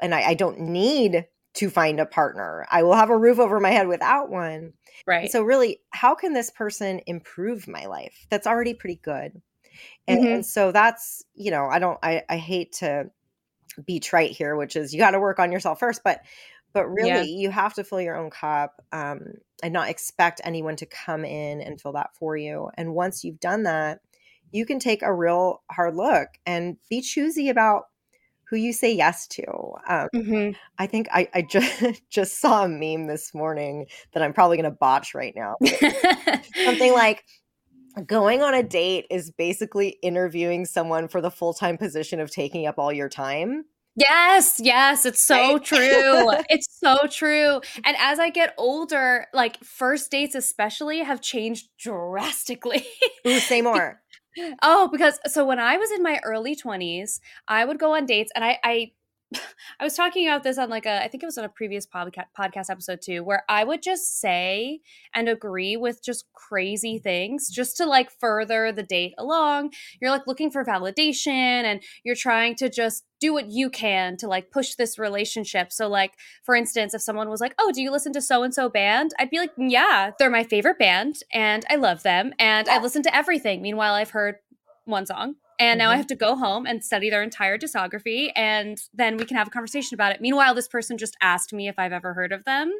and 0.01 0.13
I, 0.13 0.29
I, 0.29 0.33
don't 0.33 0.59
need 0.59 1.25
to 1.55 1.69
find 1.69 1.99
a 1.99 2.05
partner. 2.05 2.67
I 2.69 2.83
will 2.83 2.93
have 2.93 3.09
a 3.09 3.17
roof 3.17 3.39
over 3.39 3.59
my 3.59 3.71
head 3.71 3.87
without 3.87 4.29
one. 4.29 4.73
Right. 5.07 5.23
And 5.23 5.31
so, 5.31 5.41
really, 5.41 5.79
how 5.89 6.13
can 6.13 6.33
this 6.33 6.51
person 6.51 7.01
improve 7.07 7.67
my 7.67 7.85
life? 7.85 8.27
That's 8.29 8.45
already 8.45 8.73
pretty 8.73 8.99
good. 9.01 9.41
And, 10.07 10.19
mm-hmm. 10.19 10.27
and 10.27 10.45
so 10.45 10.71
that's, 10.71 11.23
you 11.33 11.49
know, 11.49 11.65
I 11.65 11.79
don't, 11.79 11.97
I, 12.03 12.23
I 12.29 12.37
hate 12.37 12.73
to 12.73 13.09
be 13.85 13.99
trite 13.99 14.31
here, 14.31 14.55
which 14.55 14.75
is 14.75 14.93
you 14.93 14.99
got 14.99 15.11
to 15.11 15.19
work 15.19 15.39
on 15.39 15.51
yourself 15.51 15.79
first, 15.79 16.01
but 16.03 16.21
but 16.77 16.89
really 16.89 17.09
yeah. 17.09 17.21
you 17.23 17.49
have 17.49 17.73
to 17.73 17.83
fill 17.83 18.01
your 18.01 18.15
own 18.15 18.29
cup 18.29 18.81
um, 18.91 19.33
and 19.63 19.73
not 19.73 19.89
expect 19.89 20.41
anyone 20.43 20.75
to 20.75 20.85
come 20.85 21.25
in 21.25 21.61
and 21.61 21.81
fill 21.81 21.93
that 21.93 22.15
for 22.15 22.37
you 22.37 22.69
and 22.75 22.93
once 22.93 23.23
you've 23.23 23.39
done 23.39 23.63
that 23.63 23.99
you 24.51 24.65
can 24.65 24.79
take 24.79 25.01
a 25.01 25.13
real 25.13 25.61
hard 25.71 25.95
look 25.95 26.29
and 26.45 26.77
be 26.89 27.01
choosy 27.01 27.49
about 27.49 27.83
who 28.49 28.55
you 28.55 28.71
say 28.71 28.93
yes 28.93 29.27
to. 29.27 29.45
Um, 29.87 30.07
mm-hmm. 30.15 30.51
I 30.77 30.87
think 30.87 31.07
I, 31.11 31.27
I 31.33 31.41
just 31.41 32.01
just 32.09 32.39
saw 32.39 32.63
a 32.63 32.69
meme 32.69 33.07
this 33.07 33.33
morning 33.33 33.87
that 34.13 34.23
I'm 34.23 34.33
probably 34.33 34.57
going 34.57 34.71
to 34.71 34.77
botch 34.77 35.13
right 35.13 35.33
now. 35.35 35.55
Something 36.65 36.93
like 36.93 37.25
going 38.05 38.41
on 38.41 38.53
a 38.53 38.63
date 38.63 39.05
is 39.09 39.31
basically 39.31 39.97
interviewing 40.01 40.65
someone 40.65 41.07
for 41.07 41.19
the 41.19 41.31
full 41.31 41.53
time 41.53 41.77
position 41.77 42.19
of 42.19 42.31
taking 42.31 42.67
up 42.67 42.75
all 42.77 42.93
your 42.93 43.09
time. 43.09 43.65
Yes, 43.99 44.59
yes, 44.63 45.05
it's 45.07 45.23
so 45.23 45.53
right? 45.53 45.63
true. 45.63 46.31
it's 46.49 46.67
so 46.79 46.97
true. 47.09 47.61
And 47.83 47.97
as 47.99 48.19
I 48.19 48.29
get 48.29 48.53
older, 48.57 49.25
like 49.33 49.63
first 49.63 50.11
dates 50.11 50.35
especially 50.35 50.99
have 50.99 51.19
changed 51.21 51.69
drastically. 51.79 52.85
Ooh, 53.27 53.39
say 53.39 53.61
more. 53.63 54.01
oh, 54.61 54.87
because 54.91 55.19
so 55.27 55.45
when 55.45 55.59
I 55.59 55.77
was 55.77 55.89
in 55.91 56.03
my 56.03 56.19
early 56.23 56.55
20s, 56.55 57.19
I 57.47 57.65
would 57.65 57.79
go 57.79 57.95
on 57.95 58.05
dates 58.05 58.31
and 58.35 58.45
I 58.45 58.59
I 58.63 58.91
I 59.79 59.83
was 59.83 59.95
talking 59.95 60.27
about 60.27 60.43
this 60.43 60.57
on 60.57 60.69
like 60.69 60.85
a, 60.85 61.03
I 61.03 61.07
think 61.07 61.21
it 61.21 61.25
was 61.25 61.37
on 61.37 61.43
a 61.43 61.49
previous 61.49 61.85
podcast 61.85 62.25
podcast 62.37 62.69
episode 62.69 63.01
too, 63.01 63.23
where 63.23 63.43
I 63.49 63.63
would 63.63 63.81
just 63.81 64.19
say 64.19 64.81
and 65.13 65.27
agree 65.27 65.75
with 65.75 66.03
just 66.03 66.25
crazy 66.33 66.97
things 66.97 67.49
just 67.49 67.77
to 67.77 67.85
like 67.85 68.09
further 68.09 68.71
the 68.71 68.83
date 68.83 69.15
along. 69.17 69.73
You're 70.01 70.11
like 70.11 70.27
looking 70.27 70.49
for 70.49 70.63
validation 70.63 71.27
and 71.29 71.83
you're 72.03 72.15
trying 72.15 72.55
to 72.55 72.69
just 72.69 73.03
do 73.19 73.33
what 73.33 73.51
you 73.51 73.69
can 73.69 74.15
to 74.17 74.27
like 74.27 74.51
push 74.51 74.75
this 74.75 74.97
relationship. 74.97 75.73
So, 75.73 75.87
like, 75.87 76.13
for 76.43 76.55
instance, 76.55 76.93
if 76.93 77.01
someone 77.01 77.29
was 77.29 77.41
like, 77.41 77.55
Oh, 77.59 77.71
do 77.73 77.81
you 77.81 77.91
listen 77.91 78.13
to 78.13 78.21
so 78.21 78.43
and 78.43 78.53
so 78.53 78.69
band? 78.69 79.11
I'd 79.19 79.29
be 79.29 79.39
like, 79.39 79.51
Yeah, 79.57 80.11
they're 80.17 80.29
my 80.29 80.43
favorite 80.43 80.79
band 80.79 81.17
and 81.33 81.65
I 81.69 81.75
love 81.75 82.03
them 82.03 82.33
and 82.39 82.69
I 82.69 82.81
listen 82.81 83.03
to 83.03 83.15
everything. 83.15 83.61
Meanwhile, 83.61 83.93
I've 83.93 84.11
heard 84.11 84.37
one 84.85 85.05
song 85.05 85.35
and 85.59 85.79
now 85.79 85.89
I 85.89 85.93
mm-hmm. 85.93 85.97
have 85.97 86.07
to 86.07 86.15
go 86.15 86.35
home 86.35 86.65
and 86.65 86.83
study 86.83 87.09
their 87.09 87.23
entire 87.23 87.57
discography, 87.57 88.31
and 88.35 88.77
then 88.93 89.17
we 89.17 89.25
can 89.25 89.37
have 89.37 89.47
a 89.47 89.51
conversation 89.51 89.95
about 89.95 90.11
it. 90.11 90.21
Meanwhile, 90.21 90.53
this 90.55 90.67
person 90.67 90.97
just 90.97 91.17
asked 91.21 91.53
me 91.53 91.67
if 91.67 91.79
I've 91.79 91.93
ever 91.93 92.13
heard 92.13 92.31
of 92.31 92.45
them. 92.45 92.71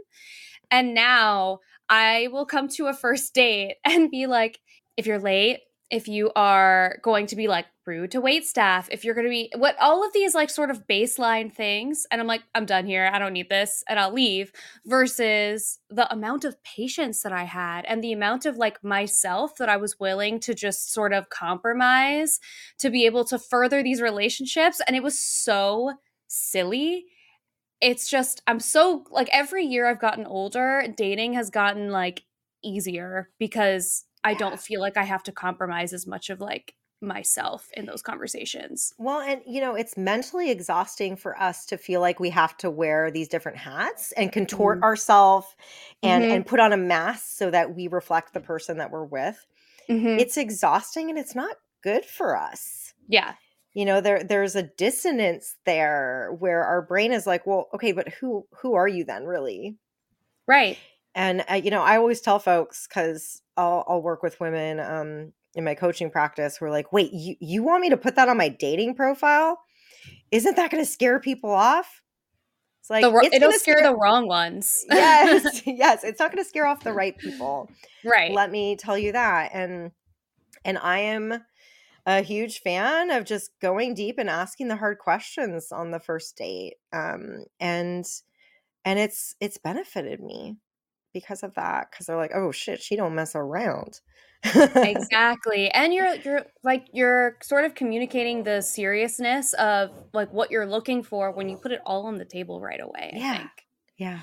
And 0.69 0.93
now 0.93 1.59
I 1.89 2.27
will 2.31 2.45
come 2.45 2.67
to 2.69 2.87
a 2.87 2.93
first 2.93 3.33
date 3.33 3.77
and 3.85 4.11
be 4.11 4.27
like, 4.27 4.59
if 4.95 5.05
you're 5.07 5.19
late, 5.19 5.59
if 5.89 6.07
you 6.07 6.31
are 6.35 6.99
going 7.01 7.27
to 7.27 7.35
be 7.37 7.47
like 7.47 7.65
rude 7.85 8.11
to 8.11 8.19
wait 8.19 8.45
staff, 8.45 8.89
if 8.91 9.05
you're 9.05 9.15
going 9.15 9.25
to 9.25 9.31
be 9.31 9.49
what 9.55 9.77
all 9.79 10.05
of 10.05 10.11
these 10.11 10.35
like 10.35 10.49
sort 10.49 10.69
of 10.69 10.85
baseline 10.85 11.53
things, 11.53 12.05
and 12.11 12.19
I'm 12.19 12.27
like, 12.27 12.43
I'm 12.53 12.65
done 12.65 12.85
here. 12.85 13.09
I 13.11 13.19
don't 13.19 13.31
need 13.31 13.49
this, 13.49 13.83
and 13.87 13.97
I'll 13.97 14.11
leave. 14.11 14.51
Versus 14.85 15.79
the 15.89 16.11
amount 16.11 16.43
of 16.43 16.61
patience 16.63 17.23
that 17.23 17.31
I 17.31 17.45
had 17.45 17.85
and 17.85 18.03
the 18.03 18.11
amount 18.11 18.45
of 18.45 18.57
like 18.57 18.83
myself 18.83 19.55
that 19.57 19.69
I 19.69 19.77
was 19.77 19.99
willing 19.99 20.41
to 20.41 20.53
just 20.53 20.91
sort 20.91 21.13
of 21.13 21.29
compromise 21.29 22.39
to 22.79 22.89
be 22.89 23.05
able 23.05 23.23
to 23.25 23.39
further 23.39 23.81
these 23.81 24.01
relationships. 24.01 24.81
And 24.85 24.95
it 24.95 25.03
was 25.03 25.17
so 25.17 25.93
silly. 26.27 27.05
It's 27.79 28.09
just, 28.09 28.41
I'm 28.47 28.59
so 28.59 29.05
like 29.09 29.29
every 29.31 29.63
year 29.63 29.87
I've 29.87 30.01
gotten 30.01 30.25
older, 30.25 30.83
dating 30.97 31.33
has 31.33 31.49
gotten 31.49 31.91
like 31.91 32.23
easier 32.63 33.29
because 33.39 34.03
I 34.27 34.33
don't 34.33 34.59
feel 34.59 34.81
like 34.81 34.97
I 34.97 35.03
have 35.03 35.23
to 35.23 35.31
compromise 35.31 35.93
as 35.93 36.05
much 36.05 36.29
of 36.29 36.41
like 36.41 36.75
myself 36.99 37.69
in 37.73 37.85
those 37.85 38.01
conversations. 38.01 38.93
Well, 38.97 39.21
and 39.21 39.41
you 39.47 39.61
know, 39.61 39.73
it's 39.75 39.95
mentally 39.95 40.51
exhausting 40.51 41.15
for 41.15 41.39
us 41.39 41.65
to 41.67 41.77
feel 41.77 42.01
like 42.01 42.19
we 42.19 42.29
have 42.31 42.57
to 42.57 42.69
wear 42.69 43.09
these 43.09 43.29
different 43.29 43.57
hats 43.57 44.11
and 44.13 44.29
contort 44.29 44.79
mm-hmm. 44.79 44.83
ourselves 44.83 45.47
and 46.03 46.23
mm-hmm. 46.23 46.33
and 46.33 46.45
put 46.45 46.59
on 46.59 46.73
a 46.73 46.77
mask 46.77 47.37
so 47.37 47.49
that 47.51 47.73
we 47.73 47.87
reflect 47.87 48.33
the 48.33 48.41
person 48.41 48.79
that 48.79 48.91
we're 48.91 49.05
with. 49.05 49.45
Mm-hmm. 49.89 50.19
It's 50.19 50.35
exhausting 50.35 51.09
and 51.09 51.17
it's 51.17 51.35
not 51.35 51.55
good 51.81 52.03
for 52.03 52.35
us. 52.35 52.93
Yeah. 53.07 53.35
You 53.73 53.85
know, 53.85 54.01
there 54.01 54.25
there's 54.25 54.57
a 54.57 54.63
dissonance 54.63 55.55
there 55.65 56.35
where 56.37 56.65
our 56.65 56.81
brain 56.81 57.13
is 57.13 57.25
like, 57.25 57.47
"Well, 57.47 57.69
okay, 57.75 57.93
but 57.93 58.09
who 58.09 58.45
who 58.61 58.73
are 58.73 58.87
you 58.89 59.05
then 59.05 59.23
really?" 59.23 59.77
Right. 60.47 60.77
And 61.17 61.43
uh, 61.49 61.55
you 61.55 61.71
know, 61.71 61.81
I 61.81 61.97
always 61.97 62.21
tell 62.21 62.37
folks 62.37 62.85
cuz 62.85 63.41
I'll 63.57 63.83
I'll 63.87 64.03
work 64.03 64.21
with 64.21 64.39
women 64.39 64.79
um, 64.79 65.33
in 65.55 65.63
my 65.63 65.73
coaching 65.73 66.11
practice 66.11 66.55
who 66.55 66.65
are 66.65 66.71
like, 66.71 66.93
wait, 66.93 67.11
you 67.11 67.35
you 67.41 67.63
want 67.63 67.81
me 67.81 67.89
to 67.89 67.97
put 67.97 68.15
that 68.15 68.29
on 68.29 68.37
my 68.37 68.49
dating 68.49 68.93
profile? 68.93 69.59
Isn't 70.29 70.55
that 70.55 70.69
going 70.69 70.83
to 70.83 70.89
scare 70.89 71.19
people 71.19 71.49
off? 71.49 72.03
It's 72.81 72.91
like 72.91 73.01
the, 73.01 73.11
it's 73.23 73.35
it'll 73.35 73.51
scare, 73.51 73.79
scare 73.79 73.91
the 73.91 73.97
wrong 73.97 74.27
ones. 74.27 74.85
yes, 74.89 75.63
yes, 75.65 76.03
it's 76.03 76.19
not 76.19 76.31
going 76.31 76.43
to 76.43 76.47
scare 76.47 76.67
off 76.67 76.83
the 76.83 76.93
right 76.93 77.17
people. 77.17 77.69
Right. 78.05 78.31
Let 78.31 78.51
me 78.51 78.75
tell 78.75 78.97
you 78.97 79.11
that. 79.13 79.49
And 79.53 79.91
and 80.63 80.77
I 80.77 80.99
am 80.99 81.43
a 82.05 82.21
huge 82.21 82.59
fan 82.59 83.09
of 83.09 83.25
just 83.25 83.59
going 83.59 83.95
deep 83.95 84.19
and 84.19 84.29
asking 84.29 84.67
the 84.67 84.75
hard 84.75 84.99
questions 84.99 85.71
on 85.71 85.89
the 85.89 85.99
first 85.99 86.37
date. 86.37 86.75
Um, 86.93 87.45
and 87.59 88.05
and 88.85 88.99
it's 88.99 89.35
it's 89.41 89.57
benefited 89.57 90.21
me 90.21 90.57
because 91.19 91.43
of 91.43 91.53
that 91.55 91.89
because 91.91 92.05
they're 92.05 92.17
like 92.17 92.31
oh 92.33 92.51
shit 92.51 92.81
she 92.81 92.95
don't 92.95 93.15
mess 93.15 93.35
around 93.35 93.99
exactly 94.75 95.69
and 95.71 95.93
you're 95.93 96.15
you're 96.15 96.45
like 96.63 96.87
you're 96.93 97.37
sort 97.41 97.65
of 97.65 97.75
communicating 97.75 98.43
the 98.43 98.61
seriousness 98.61 99.53
of 99.53 99.89
like 100.13 100.31
what 100.31 100.51
you're 100.51 100.67
looking 100.67 101.03
for 101.03 101.31
when 101.31 101.49
you 101.49 101.57
put 101.57 101.71
it 101.71 101.81
all 101.85 102.05
on 102.05 102.17
the 102.17 102.25
table 102.25 102.61
right 102.61 102.79
away 102.81 103.11
I 103.15 103.17
yeah 103.17 103.37
think. 103.37 103.49
yeah 103.97 104.19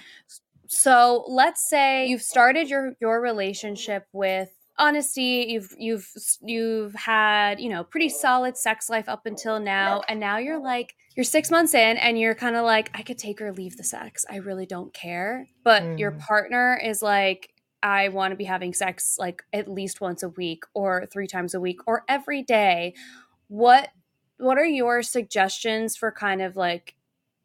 so 0.68 1.24
let's 1.28 1.68
say 1.68 2.07
you've 2.07 2.22
started 2.22 2.68
your 2.68 2.94
your 3.00 3.20
relationship 3.20 4.07
with 4.12 4.50
honesty 4.78 5.46
you've 5.50 5.72
you've 5.78 6.10
you've 6.42 6.94
had 6.94 7.60
you 7.60 7.68
know 7.68 7.84
pretty 7.84 8.08
solid 8.08 8.56
sex 8.56 8.90
life 8.90 9.08
up 9.08 9.24
until 9.26 9.60
now 9.60 10.02
and 10.08 10.18
now 10.18 10.37
you're 10.38 10.58
like 10.60 10.96
you're 11.14 11.22
six 11.22 11.48
months 11.50 11.74
in 11.74 11.96
and 11.96 12.18
you're 12.18 12.34
kind 12.34 12.56
of 12.56 12.64
like 12.64 12.90
i 12.92 13.02
could 13.02 13.16
take 13.18 13.40
or 13.40 13.52
leave 13.52 13.76
the 13.76 13.84
sex. 13.84 14.26
I 14.28 14.37
really 14.37 14.66
don't 14.66 14.92
care. 14.92 15.46
But 15.62 15.98
your 15.98 16.10
Mm. 16.12 16.18
partner 16.20 16.80
is 16.82 17.02
like 17.02 17.50
i 17.84 18.08
want 18.08 18.32
to 18.32 18.37
be 18.37 18.44
having 18.44 18.74
sex 18.74 19.16
like 19.18 19.44
at 19.52 19.68
least 19.68 20.00
once 20.00 20.22
a 20.24 20.28
week 20.30 20.64
or 20.74 21.06
three 21.12 21.26
times 21.28 21.54
a 21.54 21.60
week 21.60 21.78
or 21.87 22.02
every 22.08 22.42
day. 22.42 22.94
What 23.48 23.90
what 24.38 24.58
are 24.58 24.66
your 24.66 25.02
suggestions 25.02 25.96
for 25.96 26.10
kind 26.10 26.42
of 26.42 26.56
like 26.56 26.96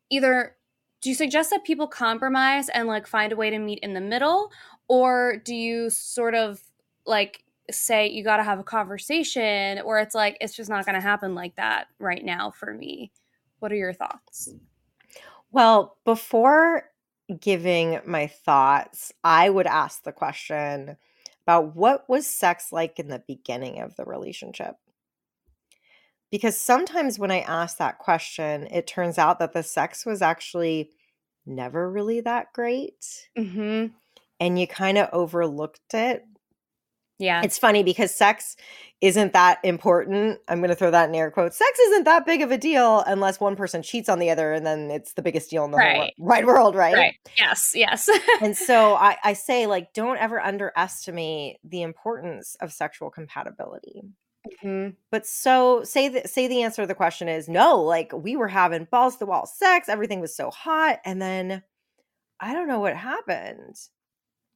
either 0.10 0.56
do 1.02 1.10
you 1.10 1.15
suggest 1.15 1.52
that 1.52 1.63
people 1.63 1.88
compromise 1.88 2.70
and 2.70 2.88
like 2.88 3.06
find 3.06 3.32
a 3.32 3.36
way 3.36 3.50
to 3.52 3.60
meet 3.60 3.80
in 3.80 3.94
the 3.94 4.02
middle 4.02 4.52
or 4.88 5.38
do 5.46 5.54
you 5.54 5.89
sort 5.92 6.34
of 6.34 6.60
like 7.06 7.44
say 7.72 8.08
you 8.10 8.24
got 8.24 8.38
to 8.38 8.44
have 8.44 8.60
a 8.60 8.64
conversation 8.64 9.80
or 9.82 10.00
it's 10.00 10.16
like 10.16 10.38
it's 10.42 10.56
just 10.56 10.70
not 10.70 10.86
going 10.86 10.96
to 10.96 11.02
happen 11.02 11.36
like 11.36 11.56
that 11.56 11.88
right 12.00 12.24
now 12.24 12.52
for 12.52 12.74
me 12.74 13.12
what 13.60 13.72
are 13.72 13.76
your 13.76 13.94
thoughts 13.94 14.50
Well, 15.52 15.98
before 16.06 16.84
giving 17.40 18.00
my 18.06 18.28
thoughts, 18.28 19.12
I 19.24 19.50
would 19.50 19.68
ask 19.68 20.04
the 20.04 20.12
question 20.12 20.98
about 21.46 21.76
what 21.76 22.08
was 22.08 22.28
sex 22.28 22.72
like 22.72 23.00
in 23.00 23.08
the 23.08 23.24
beginning 23.28 23.82
of 23.82 23.96
the 23.96 24.06
relationship? 24.06 24.76
Because 26.32 26.60
sometimes 26.60 27.18
when 27.18 27.32
I 27.32 27.40
ask 27.40 27.78
that 27.78 27.98
question, 27.98 28.68
it 28.68 28.86
turns 28.86 29.18
out 29.18 29.40
that 29.40 29.54
the 29.54 29.64
sex 29.64 30.06
was 30.06 30.22
actually 30.22 30.92
never 31.46 31.90
really 31.90 32.22
that 32.22 32.54
great 32.54 33.30
mm-hmm 33.38 33.88
and 34.40 34.60
you 34.60 34.68
kind 34.68 34.98
of 34.98 35.10
overlooked 35.12 35.94
it. 35.94 36.26
Yeah 37.20 37.42
It's 37.44 37.58
funny 37.60 37.84
because 37.84 38.14
sex 38.16 38.56
isn't 39.02 39.32
that 39.34 39.60
important. 39.64 40.40
I'm 40.50 40.60
going 40.60 40.70
to 40.72 40.76
throw 40.76 40.92
that 40.92 41.08
in 41.08 41.16
air 41.16 41.32
quotes. 41.32 41.56
Sex 41.58 41.80
isn't 41.80 42.04
that 42.04 42.26
big 42.26 42.42
of 42.42 42.52
a 42.52 42.58
deal 42.58 43.02
unless 43.08 43.40
one 43.40 43.56
person 43.56 43.82
cheats 43.82 44.10
on 44.10 44.20
the 44.20 44.30
other 44.30 44.52
and 44.52 44.66
then 44.66 44.92
it's 44.92 45.14
the 45.14 45.22
biggest 45.22 45.50
deal 45.50 45.64
in 45.64 45.72
the 45.72 45.78
whole 45.78 45.88
Right. 45.88 46.14
wor- 46.18 46.28
wide 46.36 46.46
world, 46.46 46.76
right? 46.76 46.94
right 46.96 47.16
yes 47.38 47.72
yes 47.76 48.10
and 48.42 48.58
so 48.70 48.96
I, 48.96 49.16
I 49.24 49.34
say 49.34 49.68
like 49.68 49.94
don't 49.94 50.18
ever 50.18 50.40
underestimate 50.42 51.58
the 51.64 51.82
importance 51.82 52.56
of 52.62 52.72
sexual 52.74 53.10
compatibility 53.10 54.02
Mhm. 54.64 54.96
but 55.12 55.28
so 55.28 55.84
say 55.84 56.08
that 56.10 56.30
say 56.30 56.48
the 56.48 56.64
answer 56.64 56.82
to 56.84 56.88
the 56.88 56.96
question 56.96 57.28
is 57.28 57.48
no 57.50 57.82
like 57.82 58.12
we 58.14 58.36
were 58.38 58.48
having 58.48 58.88
balls 58.90 59.14
to 59.16 59.20
the 59.20 59.26
wall 59.26 59.46
sex 59.46 59.90
everything 59.90 60.22
was 60.22 60.34
so 60.36 60.50
hot 60.50 61.00
and 61.06 61.22
then 61.22 61.62
i 62.40 62.54
don't 62.54 62.68
know 62.70 62.80
what 62.80 62.96
happened 62.96 63.76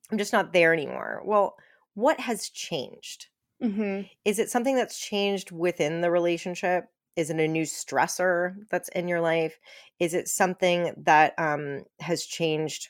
i'm 0.09 0.17
just 0.17 0.31
not 0.33 0.53
there 0.53 0.73
anymore 0.73 1.21
well 1.25 1.55
what 1.95 2.19
has 2.19 2.49
changed 2.49 3.27
Mhm. 3.61 4.09
is 4.25 4.39
it 4.39 4.49
something 4.49 4.75
that's 4.75 4.99
changed 4.99 5.51
within 5.51 6.01
the 6.01 6.11
relationship 6.11 6.85
is 7.15 7.29
it 7.29 7.39
a 7.39 7.47
new 7.47 7.63
stressor 7.63 8.55
that's 8.69 8.89
in 8.89 9.07
your 9.07 9.21
life 9.21 9.59
is 9.99 10.13
it 10.13 10.27
something 10.27 10.93
that 10.97 11.33
um, 11.39 11.83
has 11.99 12.25
changed 12.25 12.89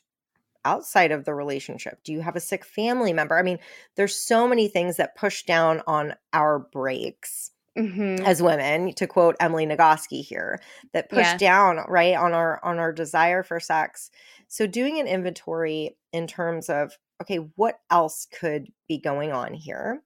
outside 0.65 1.11
of 1.11 1.25
the 1.25 1.33
relationship 1.35 2.03
do 2.03 2.13
you 2.13 2.21
have 2.21 2.35
a 2.37 2.39
sick 2.41 2.65
family 2.65 3.13
member 3.13 3.37
i 3.37 3.43
mean 3.43 3.59
there's 3.95 4.15
so 4.19 4.47
many 4.47 4.67
things 4.67 4.97
that 4.97 5.15
push 5.15 5.43
down 5.43 5.81
on 5.87 6.13
our 6.33 6.59
brakes 6.59 7.51
Mhm. 7.75 8.19
as 8.25 8.41
women 8.41 8.93
to 8.93 9.07
quote 9.07 9.35
emily 9.39 9.65
nagoski 9.65 10.23
here 10.23 10.59
that 10.93 11.09
push 11.09 11.33
Yeah. 11.33 11.37
down 11.37 11.77
right 11.89 12.15
on 12.15 12.33
our 12.33 12.63
on 12.63 12.79
our 12.79 12.91
desire 12.93 13.43
for 13.43 13.59
sex 13.59 14.09
so 14.47 14.67
doing 14.67 14.99
an 14.99 15.07
inventory 15.07 15.97
in 16.13 16.27
terms 16.27 16.69
of 16.69 16.97
okay 17.23 17.37
what 17.57 17.79
else 17.91 18.27
could 18.39 18.67
be 18.87 18.99
going 18.99 19.31
on 19.33 19.53
here? 19.55 20.03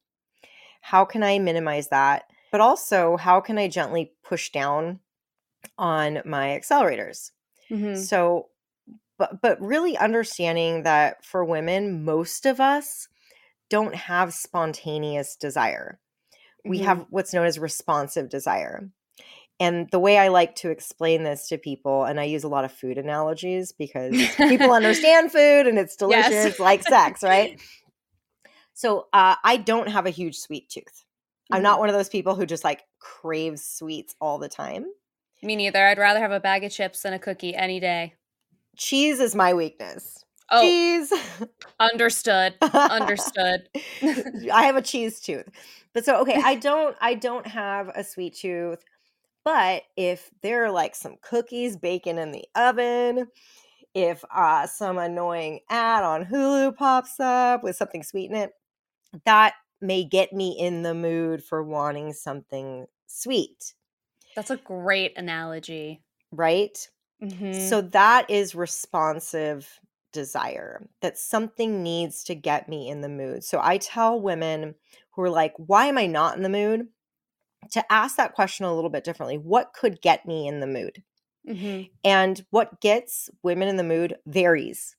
How 0.81 1.05
can 1.05 1.23
i 1.23 1.39
minimize 1.39 1.89
that? 1.89 2.25
But 2.51 2.61
also 2.61 3.17
how 3.17 3.41
can 3.41 3.57
i 3.59 3.67
gently 3.67 4.13
push 4.23 4.51
down 4.51 5.01
on 5.77 6.21
my 6.25 6.49
accelerators? 6.49 7.31
Mhm. 7.69 8.09
so 8.09 8.49
but 9.19 9.41
but 9.41 9.61
really 9.61 9.97
understanding 9.97 10.83
that 10.83 11.25
for 11.25 11.43
women 11.45 12.05
most 12.05 12.45
of 12.45 12.59
us 12.61 13.07
don't 13.69 13.95
have 13.95 14.33
spontaneous 14.33 15.35
desire. 15.37 15.99
We 16.65 16.79
Mhm. 16.79 16.85
have 16.85 17.07
what's 17.11 17.33
known 17.33 17.47
as 17.47 17.59
responsive 17.59 18.29
desire 18.29 18.89
and 19.59 19.89
the 19.91 19.99
way 19.99 20.17
i 20.17 20.27
like 20.27 20.55
to 20.55 20.69
explain 20.69 21.23
this 21.23 21.47
to 21.47 21.57
people 21.57 22.03
and 22.05 22.19
i 22.19 22.23
use 22.23 22.43
a 22.43 22.47
lot 22.47 22.65
of 22.65 22.71
food 22.71 22.97
analogies 22.97 23.71
because 23.71 24.13
people 24.37 24.71
understand 24.73 25.31
food 25.31 25.67
and 25.67 25.77
it's 25.79 25.95
Yes. 25.99 26.29
delicious 26.29 26.59
like 26.59 26.83
sex 26.83 27.23
right? 27.23 27.59
So 28.73 29.07
uh, 29.11 29.35
i 29.43 29.57
don't 29.57 29.89
have 29.89 30.05
a 30.05 30.11
huge 30.11 30.37
sweet 30.37 30.69
tooth. 30.69 31.03
I'm 31.51 31.61
Mhm. 31.61 31.63
not 31.63 31.79
one 31.79 31.89
of 31.89 31.95
those 31.95 32.09
people 32.09 32.35
who 32.35 32.45
just 32.45 32.63
like 32.63 32.83
craves 32.99 33.63
sweets 33.63 34.15
all 34.21 34.37
the 34.37 34.49
time. 34.49 34.85
Me 35.41 35.55
neither. 35.55 35.83
I'd 35.83 35.97
rather 35.97 36.19
have 36.19 36.31
a 36.31 36.39
bag 36.39 36.63
of 36.63 36.71
chips 36.71 37.01
than 37.01 37.13
a 37.13 37.19
cookie 37.19 37.55
any 37.55 37.79
day. 37.79 38.13
Cheese 38.77 39.19
is 39.19 39.33
my 39.33 39.53
weakness. 39.55 40.23
Oh. 40.51 40.61
Cheese 40.61 41.11
understood. 41.79 42.53
Understood. 42.61 43.67
I 44.03 44.63
have 44.65 44.75
a 44.75 44.81
cheese 44.81 45.19
tooth. 45.21 45.47
But 45.93 46.05
so 46.05 46.21
okay, 46.21 46.39
I 46.43 46.55
don't 46.55 46.95
I 47.01 47.15
don't 47.15 47.47
have 47.47 47.89
a 47.95 48.03
sweet 48.03 48.35
tooth. 48.35 48.83
But 49.47 49.83
if 49.97 50.31
there 50.43 50.65
are 50.65 50.71
like 50.71 50.95
some 50.95 51.17
cookies 51.23 51.77
baking 51.77 52.19
in 52.19 52.33
the 52.33 52.45
oven, 52.55 53.29
if 53.93 54.23
uh 54.31 54.67
some 54.67 54.97
annoying 54.99 55.61
ad 55.69 56.03
on 56.03 56.25
Hulu 56.25 56.75
pops 56.77 57.19
up 57.19 57.63
with 57.63 57.75
something 57.77 58.03
sweet 58.03 58.31
in 58.31 58.37
it, 58.37 58.53
that 59.25 59.55
may 59.81 60.03
get 60.03 60.33
me 60.33 60.57
in 60.59 60.83
the 60.83 60.95
mood 60.95 61.43
for 61.43 61.63
wanting 61.63 62.13
something 62.13 62.87
sweet, 63.07 63.75
that's 64.35 64.49
a 64.51 64.57
great 64.57 65.17
analogy 65.17 66.03
right? 66.31 66.89
Mhm. 67.21 67.51
So 67.51 67.81
that 67.81 68.29
is 68.29 68.55
responsive 68.55 69.79
desire 70.13 70.87
that 71.01 71.17
something 71.17 71.83
needs 71.83 72.23
to 72.25 72.35
get 72.35 72.69
me 72.69 72.89
in 72.89 73.01
the 73.01 73.09
mood. 73.09 73.43
So 73.43 73.59
I 73.61 73.77
tell 73.79 74.21
women 74.21 74.75
who 75.11 75.23
are 75.23 75.29
like, 75.29 75.53
why 75.57 75.87
am 75.87 75.97
I 75.97 76.07
not 76.07 76.37
in 76.37 76.43
the 76.43 76.49
mood? 76.49 76.89
To 77.71 77.91
ask 77.91 78.15
that 78.17 78.33
question 78.33 78.65
a 78.65 78.73
little 78.73 78.89
bit 78.89 79.03
differently. 79.03 79.37
What 79.37 79.73
could 79.73 80.01
get 80.01 80.25
me 80.25 80.47
in 80.47 80.59
the 80.59 80.67
mood? 80.67 81.03
Mhm. 81.43 81.89
And 82.03 82.45
what 82.51 82.81
gets 82.81 83.29
women 83.43 83.67
in 83.67 83.77
the 83.77 83.83
mood 83.83 84.17
varies 84.25 84.95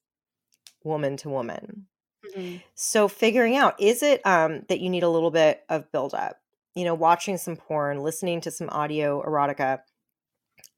woman 0.84 1.16
to 1.18 1.28
woman. 1.30 1.88
Mhm. 2.24 2.62
So 2.74 3.08
figuring 3.08 3.56
out 3.56 3.80
is 3.80 4.02
it 4.02 4.24
um, 4.26 4.62
that 4.68 4.80
you 4.80 4.90
need 4.90 5.02
a 5.04 5.10
little 5.10 5.30
bit 5.30 5.64
of 5.68 5.90
buildup? 5.92 6.40
You 6.74 6.84
know, 6.84 6.94
watching 6.94 7.36
some 7.38 7.56
porn, 7.56 8.02
listening 8.02 8.40
to 8.42 8.50
some 8.50 8.68
audio 8.70 9.22
erotica. 9.22 9.80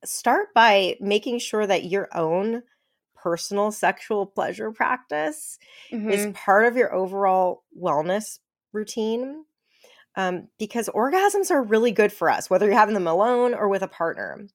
Start 0.04 0.54
by 0.54 0.96
making 1.00 1.38
sure 1.40 1.66
that 1.66 1.84
your 1.84 2.08
own 2.14 2.62
personal 3.14 3.70
sexual 3.72 4.26
pleasure 4.26 4.72
practice 4.72 5.58
is 6.08 6.26
Mhm. 6.26 6.34
part 6.34 6.66
of 6.66 6.76
your 6.76 6.94
overall 6.94 7.64
wellness 7.78 8.38
routine. 8.72 9.44
Um, 10.16 10.48
because 10.58 10.88
orgasms 10.90 11.50
are 11.50 11.62
really 11.62 11.92
good 11.92 12.12
for 12.12 12.30
us, 12.30 12.50
whether 12.50 12.66
you're 12.66 12.74
having 12.74 12.94
them 12.94 13.06
alone 13.06 13.54
or 13.54 13.68
with 13.68 13.82
a 13.82 13.88
partner. 13.88 14.46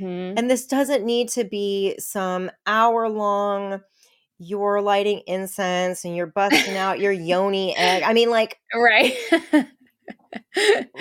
Mhm. 0.00 0.34
And 0.38 0.50
this 0.50 0.66
doesn't 0.66 1.04
need 1.04 1.28
to 1.30 1.44
be 1.44 1.96
some 1.98 2.50
hour 2.66 3.08
long, 3.08 3.80
you're 4.38 4.80
lighting 4.82 5.22
incense 5.26 6.04
and 6.04 6.16
you're 6.16 6.26
busting 6.26 6.76
out 6.76 7.00
your 7.00 7.12
yoni 7.12 7.76
egg. 7.76 8.02
I 8.04 8.12
mean, 8.14 8.30
like, 8.30 8.58
right 8.74 9.14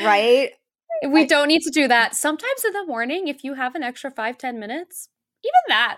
right? 0.04 0.52
we 1.10 1.22
I- 1.22 1.26
don't 1.26 1.48
need 1.48 1.62
to 1.64 1.72
do 1.72 1.88
that 1.88 2.16
sometimes 2.16 2.64
in 2.66 2.74
the 2.74 2.86
morning 2.86 3.28
if 3.28 3.44
you 3.44 3.54
have 3.56 3.76
an 3.76 3.84
extra 3.84 4.12
five 4.12 4.38
ten 4.38 4.60
minutes 4.60 5.10
even 5.44 5.62
that 5.70 5.98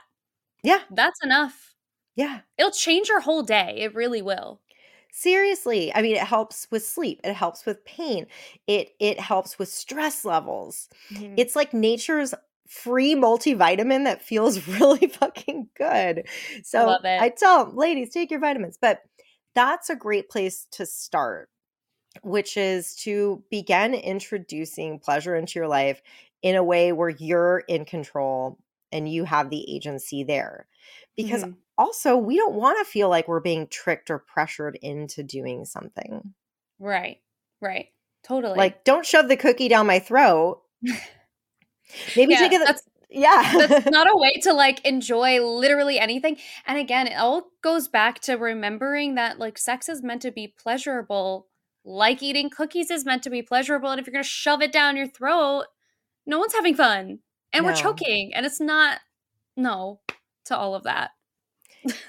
Yeah, 0.63 0.81
that's 0.91 1.19
enough 1.23 1.73
yeah. 2.15 2.41
it'll 2.57 2.71
change 2.71 3.09
your 3.09 3.21
whole 3.21 3.43
day 3.43 3.75
it 3.79 3.95
really 3.95 4.21
will 4.21 4.61
Seriously. 5.17 5.93
I 5.95 6.01
mean, 6.01 6.15
it 6.17 6.23
helps 6.23 6.67
with 6.71 6.85
sleep. 6.85 7.21
It 7.23 7.33
helps 7.35 7.65
with 7.65 7.85
pain. 7.85 8.27
It 8.67 8.95
it 8.99 9.17
helps 9.17 9.57
with 9.57 9.69
stress 9.69 10.25
levels. 10.25 10.89
Mhm. 11.09 11.37
It's 11.37 11.55
like 11.55 11.73
nature's 11.73 12.33
free 12.67 13.15
multivitamin 13.15 14.03
that 14.03 14.21
feels 14.21 14.67
really 14.79 15.07
fucking 15.07 15.69
good. 15.75 16.27
So. 16.63 16.97
I 17.17 17.29
tell 17.29 17.71
ladies, 17.73 18.09
take 18.09 18.29
your 18.29 18.41
vitamins. 18.41 18.77
But 18.77 19.03
that's 19.53 19.89
a 19.89 19.95
great 19.95 20.27
place 20.29 20.65
to 20.71 20.85
start, 20.85 21.49
which 22.23 22.57
is 22.57 22.95
to 22.97 23.43
begin 23.51 23.93
introducing 23.95 24.99
pleasure 24.99 25.35
into 25.35 25.59
your 25.59 25.67
life 25.69 26.01
in 26.43 26.55
a 26.55 26.63
way 26.63 26.93
where 26.93 27.09
you're 27.09 27.59
in 27.69 27.85
control 27.85 28.59
and 28.91 29.09
you 29.11 29.25
have 29.25 29.49
the 29.51 29.65
agency 29.75 30.23
there. 30.23 30.67
Because 31.17 31.43
Mhm. 31.43 31.64
Also, 31.77 32.15
we 32.17 32.37
don't 32.37 32.55
want 32.55 32.77
to 32.79 32.89
feel 32.89 33.09
like 33.09 33.27
we're 33.27 33.39
being 33.39 33.67
tricked 33.67 34.09
or 34.09 34.19
pressured 34.19 34.77
into 34.81 35.23
doing 35.23 35.65
something. 35.65 36.33
right 36.79 37.17
right 37.61 37.87
totally 38.23 38.57
Like, 38.57 38.83
don't 38.83 39.05
shove 39.05 39.27
the 39.27 39.37
cookie 39.37 39.67
down 39.69 39.87
my 39.87 39.99
throat. 39.99 40.61
Maybe 42.15 42.33
Yeah, 42.33 42.39
take 42.39 42.53
it. 42.53 42.59
that's- 42.59 42.83
yeah. 43.09 43.53
that's 43.67 43.85
not 43.91 44.07
a 44.11 44.17
way 44.17 44.33
to 44.43 44.51
like 44.53 44.83
enjoy 44.85 45.39
literally 45.41 45.99
anything 45.99 46.37
and 46.65 46.77
again 46.77 47.07
it 47.07 47.15
all 47.15 47.47
goes 47.61 47.87
back 47.87 48.19
to 48.21 48.33
remembering 48.33 49.15
that 49.15 49.39
like 49.39 49.57
sex 49.57 49.87
is 49.87 50.01
meant 50.03 50.21
to 50.23 50.31
be 50.31 50.53
pleasurable 50.59 51.47
like 51.85 52.23
eating 52.23 52.49
cookies 52.49 52.89
is 52.89 53.05
meant 53.05 53.21
to 53.23 53.29
be 53.29 53.43
pleasurable. 53.43 53.91
And 53.91 53.99
if 53.99 54.07
you're 54.07 54.11
going 54.13 54.23
to 54.23 54.27
shove 54.29 54.61
it 54.63 54.71
down 54.71 54.97
your 54.97 55.07
throat, 55.07 55.65
no 56.25 56.39
one's 56.39 56.53
having 56.55 56.73
fun. 56.75 57.19
And 57.53 57.63
we're 57.63 57.75
choking. 57.75 58.31
And 58.33 58.43
it's 58.45 58.59
not, 58.59 58.99
no, 59.55 59.99
to 60.45 60.57
all 60.57 60.73
of 60.73 60.81
that. 60.83 61.11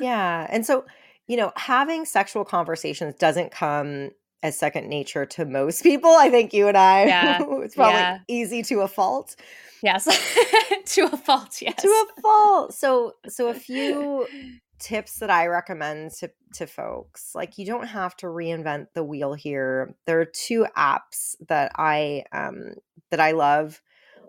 Yeah. 0.01 0.47
And 0.51 0.65
so, 0.67 0.85
you 1.27 1.37
know, 1.37 1.53
having 1.57 2.05
sexual 2.05 2.45
conversations 2.45 3.15
doesn't 3.17 3.51
come 3.51 4.11
as 4.43 4.57
second 4.59 4.89
nature 4.89 5.27
to 5.27 5.45
most 5.45 5.83
people. 5.83 6.11
I 6.11 6.31
think 6.31 6.53
you 6.53 6.69
and 6.69 6.77
I, 6.77 7.07
Yeah. 7.07 7.39
it's 7.62 7.75
probably 7.75 7.95
Yeah. 7.95 8.19
easy 8.29 8.62
to 8.65 8.81
a 8.81 8.89
fault. 8.89 9.35
Yes. 9.83 10.05
to 10.95 11.03
a 11.05 11.17
fault, 11.17 11.61
yes. 11.61 11.81
To 11.83 11.89
a 11.89 12.21
fault. 12.23 12.75
So, 12.75 13.12
so 13.29 13.49
a 13.49 13.55
few 13.69 14.27
tips 14.79 15.21
that 15.21 15.31
I 15.31 15.47
recommend 15.47 16.11
to 16.12 16.31
to 16.55 16.67
folks. 16.67 17.35
Like 17.35 17.57
you 17.59 17.65
don't 17.67 17.87
have 17.87 18.15
to 18.19 18.27
reinvent 18.27 18.89
the 18.95 19.03
wheel 19.05 19.33
here. 19.35 19.95
There 20.07 20.21
are 20.21 20.27
two 20.27 20.67
apps 20.77 21.35
that 21.49 21.73
I 21.77 22.25
um 22.33 22.75
that 23.11 23.21
I 23.21 23.33
love. 23.33 23.81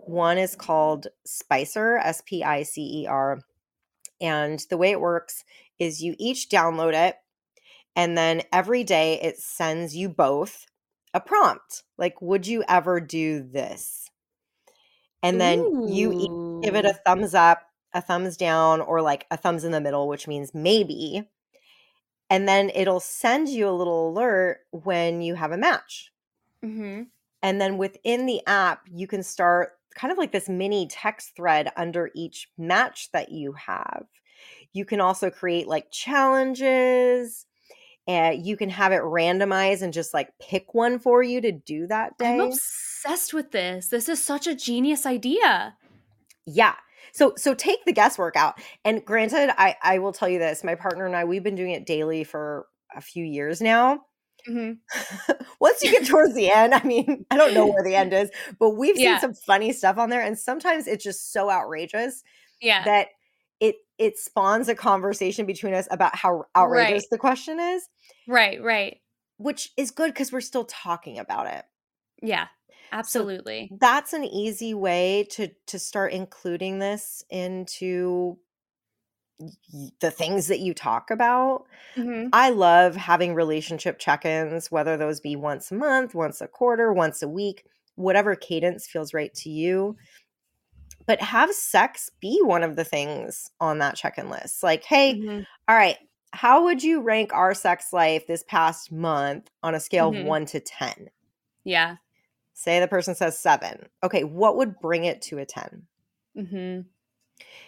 One 0.05 0.37
is 0.37 0.55
called 0.55 1.07
Spicer, 1.25 1.97
S 1.97 2.21
P 2.25 2.43
I 2.45 2.63
C 2.63 3.01
E 3.03 3.07
R. 3.07 3.39
And 4.21 4.59
the 4.69 4.77
way 4.77 4.91
it 4.91 5.01
works 5.01 5.43
is 5.79 6.01
you 6.03 6.15
each 6.17 6.49
download 6.49 6.93
it 6.93 7.17
and 7.95 8.17
then 8.17 8.43
every 8.53 8.83
day 8.83 9.21
it 9.21 9.39
sends 9.39 9.95
you 9.95 10.09
both 10.09 10.65
a 11.13 11.21
prompt. 11.21 11.83
Like 11.97 12.21
would 12.21 12.47
you 12.47 12.63
ever 12.67 12.99
do 13.01 13.43
this? 13.43 14.09
And 15.23 15.39
then 15.41 15.69
you 15.85 16.13
each 16.17 16.31
give 16.61 16.75
it 16.75 16.85
a 16.85 16.93
thumbs 17.05 17.33
up, 17.33 17.63
a 17.93 18.01
thumbs 18.01 18.37
down, 18.37 18.81
or 18.81 19.01
like 19.01 19.25
a 19.31 19.37
thumbs 19.37 19.63
in 19.63 19.71
the 19.71 19.81
middle, 19.81 20.07
which 20.07 20.27
means 20.27 20.53
maybe. 20.53 21.27
And 22.29 22.47
then 22.47 22.69
it'll 22.73 23.01
send 23.01 23.49
you 23.49 23.67
a 23.67 23.71
little 23.71 24.09
alert 24.09 24.65
when 24.71 25.21
you 25.21 25.35
have 25.35 25.51
a 25.51 25.57
match. 25.57 26.11
hmm 26.63 27.09
And 27.41 27.61
then 27.61 27.77
within 27.77 28.25
the 28.25 28.45
app, 28.47 28.87
you 28.91 29.07
can 29.07 29.23
start 29.23 29.76
kind 29.97 30.11
of 30.11 30.17
like 30.17 30.31
this 30.31 30.47
mini 30.47 30.87
text 30.87 31.35
thread 31.35 31.71
under 31.75 32.11
each 32.15 32.47
match 32.57 33.09
that 33.11 33.31
you 33.31 33.53
have. 33.53 34.05
You 34.73 34.85
can 34.85 35.01
also 35.01 35.29
create 35.29 35.67
like 35.67 35.91
challenges. 35.91 37.45
And 38.09 38.45
you 38.45 38.55
can 38.55 38.69
have 38.69 38.93
it 38.93 39.01
randomized 39.01 39.81
and 39.81 39.91
just 39.91 40.13
like 40.13 40.29
pick 40.39 40.73
one 40.73 40.97
for 40.97 41.21
you 41.21 41.41
to 41.41 41.51
do 41.51 41.87
that 41.87 42.17
day. 42.17 42.35
I'm 42.35 42.39
obsessed 42.39 43.33
with 43.33 43.51
this. 43.51 43.89
This 43.89 44.07
is 44.07 44.23
such 44.23 44.47
a 44.47 44.55
genius 44.55 45.05
idea. 45.05 45.75
Yeah. 46.45 46.75
So 47.11 47.33
so 47.35 47.53
take 47.53 47.83
the 47.83 47.91
guesswork 47.91 48.37
out. 48.37 48.61
And 48.85 49.03
granted, 49.03 49.53
I 49.59 49.75
I 49.83 49.99
will 49.99 50.13
tell 50.13 50.29
you 50.29 50.39
this, 50.39 50.63
my 50.63 50.75
partner 50.75 51.05
and 51.05 51.17
I 51.17 51.25
we've 51.25 51.43
been 51.43 51.55
doing 51.55 51.71
it 51.71 51.85
daily 51.85 52.23
for 52.23 52.67
a 52.95 53.01
few 53.01 53.25
years 53.25 53.59
now. 53.59 54.01
Hmm 54.45 54.73
Once 55.59 55.81
you 55.83 55.91
get 55.91 56.05
towards 56.05 56.33
the 56.35 56.49
end, 56.49 56.73
I 56.73 56.83
mean, 56.83 57.25
I 57.31 57.37
don't 57.37 57.53
know 57.53 57.65
where 57.67 57.83
the 57.83 57.95
end 57.95 58.13
is, 58.13 58.29
but 58.59 58.71
we've 58.71 58.95
seen 58.95 59.05
Yeah. 59.05 59.19
some 59.19 59.33
funny 59.33 59.73
stuff 59.73 59.97
on 59.97 60.09
there 60.09 60.21
and 60.21 60.37
sometimes 60.37 60.87
it's 60.87 61.03
just 61.03 61.31
so 61.33 61.49
outrageous 61.49 62.23
Yeah. 62.61 62.83
that 62.85 63.07
it 63.59 63.75
it 63.97 64.17
spawns 64.19 64.69
a 64.69 64.75
conversation 64.75 65.45
between 65.47 65.73
us 65.73 65.87
about 65.89 66.15
how 66.15 66.45
outrageous 66.55 67.03
Right. 67.03 67.09
the 67.11 67.17
question 67.17 67.59
is, 67.59 67.87
right, 68.27 68.61
right. 68.61 69.01
which 69.37 69.71
is 69.77 69.91
good 69.91 70.13
cuz 70.15 70.31
we're 70.31 70.41
still 70.41 70.65
talking 70.65 71.17
about 71.19 71.47
it. 71.47 71.65
Yeah. 72.21 72.47
Absolutely. 72.91 73.69
That's 73.81 74.13
an 74.13 74.23
easy 74.23 74.73
way 74.73 75.25
to 75.31 75.49
to 75.67 75.79
start 75.79 76.13
including 76.13 76.79
this 76.79 77.23
into 77.29 78.37
the 79.99 80.11
things 80.11 80.47
that 80.47 80.59
you 80.59 80.73
talk 80.73 81.11
about. 81.11 81.65
hmm 81.95 82.29
I 82.33 82.49
love 82.51 82.95
having 82.95 83.35
relationship 83.35 83.99
check 83.99 84.25
ins, 84.25 84.71
whether 84.71 84.97
those 84.97 85.21
be 85.21 85.35
once 85.35 85.71
a 85.71 85.75
month, 85.75 86.15
once 86.15 86.41
a 86.41 86.47
quarter, 86.47 86.93
once 86.93 87.21
a 87.23 87.29
week, 87.29 87.65
whatever 87.95 88.35
cadence 88.35 88.87
feels 88.87 89.13
right 89.13 89.33
to 89.35 89.49
you. 89.49 89.97
But 91.05 91.21
have 91.21 91.53
sex 91.53 92.09
be 92.19 92.39
one 92.43 92.63
of 92.63 92.75
the 92.75 92.83
things 92.83 93.49
on 93.59 93.79
that 93.79 93.95
check 93.95 94.17
in 94.17 94.29
list. 94.29 94.61
Like, 94.63 94.83
hey, 94.83 95.21
hmm 95.21 95.43
all 95.67 95.75
right, 95.75 95.97
how 96.33 96.63
would 96.65 96.83
you 96.83 97.01
rank 97.01 97.33
our 97.33 97.53
sex 97.53 97.93
life 97.93 98.27
this 98.27 98.43
past 98.43 98.91
month 98.91 99.49
on 99.63 99.73
a 99.75 99.79
scale 99.79 100.09
Mhm. 100.09 100.19
of 100.19 100.25
one 100.25 100.45
to 100.47 100.59
10? 100.59 101.09
Yeah. 101.63 101.97
Say 102.53 102.81
the 102.81 102.89
person 102.89 103.15
says 103.15 103.39
seven. 103.39 103.87
Okay, 104.03 104.25
what 104.25 104.57
would 104.57 104.79
bring 104.81 105.05
it 105.05 105.21
to 105.23 105.37
a 105.37 105.45
10? 105.45 105.87
hmm 106.35 106.87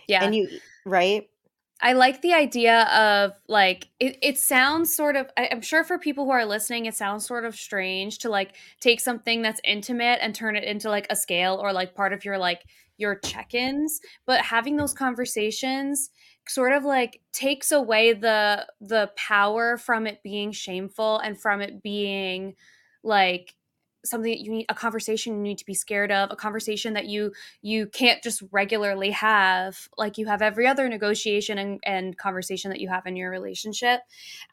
Yeah. 0.07 0.21
And 0.25 0.35
you, 0.35 0.61
right? 0.85 1.29
I 1.81 1.93
like 1.93 2.21
the 2.21 2.33
idea 2.33 2.83
of 2.83 3.39
like 3.47 3.87
it, 3.99 4.17
it 4.21 4.37
sounds 4.37 4.93
sort 4.95 5.15
of 5.15 5.29
I, 5.37 5.49
I'm 5.51 5.61
sure 5.61 5.83
for 5.83 5.97
people 5.97 6.25
who 6.25 6.31
are 6.31 6.45
listening 6.45 6.85
it 6.85 6.95
sounds 6.95 7.25
sort 7.25 7.45
of 7.45 7.55
strange 7.55 8.19
to 8.19 8.29
like 8.29 8.55
take 8.81 8.99
something 8.99 9.41
that's 9.41 9.61
intimate 9.63 10.19
and 10.21 10.35
turn 10.35 10.55
it 10.55 10.63
into 10.65 10.89
like 10.89 11.07
a 11.09 11.15
scale 11.15 11.55
or 11.61 11.71
like 11.71 11.95
part 11.95 12.11
of 12.11 12.25
your 12.25 12.37
like 12.37 12.63
your 12.97 13.15
check-ins 13.15 14.01
but 14.25 14.41
having 14.41 14.75
those 14.75 14.93
conversations 14.93 16.09
sort 16.47 16.73
of 16.73 16.83
like 16.83 17.21
takes 17.31 17.71
away 17.71 18.11
the 18.11 18.65
the 18.81 19.09
power 19.15 19.77
from 19.77 20.05
it 20.05 20.21
being 20.21 20.51
shameful 20.51 21.19
and 21.19 21.39
from 21.39 21.61
it 21.61 21.81
being 21.81 22.55
like 23.03 23.55
something 24.05 24.31
that 24.31 24.39
you 24.41 24.51
need 24.51 24.65
a 24.69 24.75
conversation 24.75 25.35
you 25.35 25.41
need 25.41 25.57
to 25.57 25.65
be 25.65 25.73
scared 25.73 26.11
of 26.11 26.29
a 26.31 26.35
conversation 26.35 26.93
that 26.93 27.05
you 27.07 27.31
you 27.61 27.87
can't 27.87 28.23
just 28.23 28.41
regularly 28.51 29.11
have 29.11 29.89
like 29.97 30.17
you 30.17 30.25
have 30.25 30.41
every 30.41 30.65
other 30.67 30.87
negotiation 30.87 31.57
and, 31.57 31.79
and 31.85 32.17
conversation 32.17 32.69
that 32.71 32.79
you 32.79 32.87
have 32.89 33.05
in 33.05 33.15
your 33.15 33.29
relationship 33.29 34.01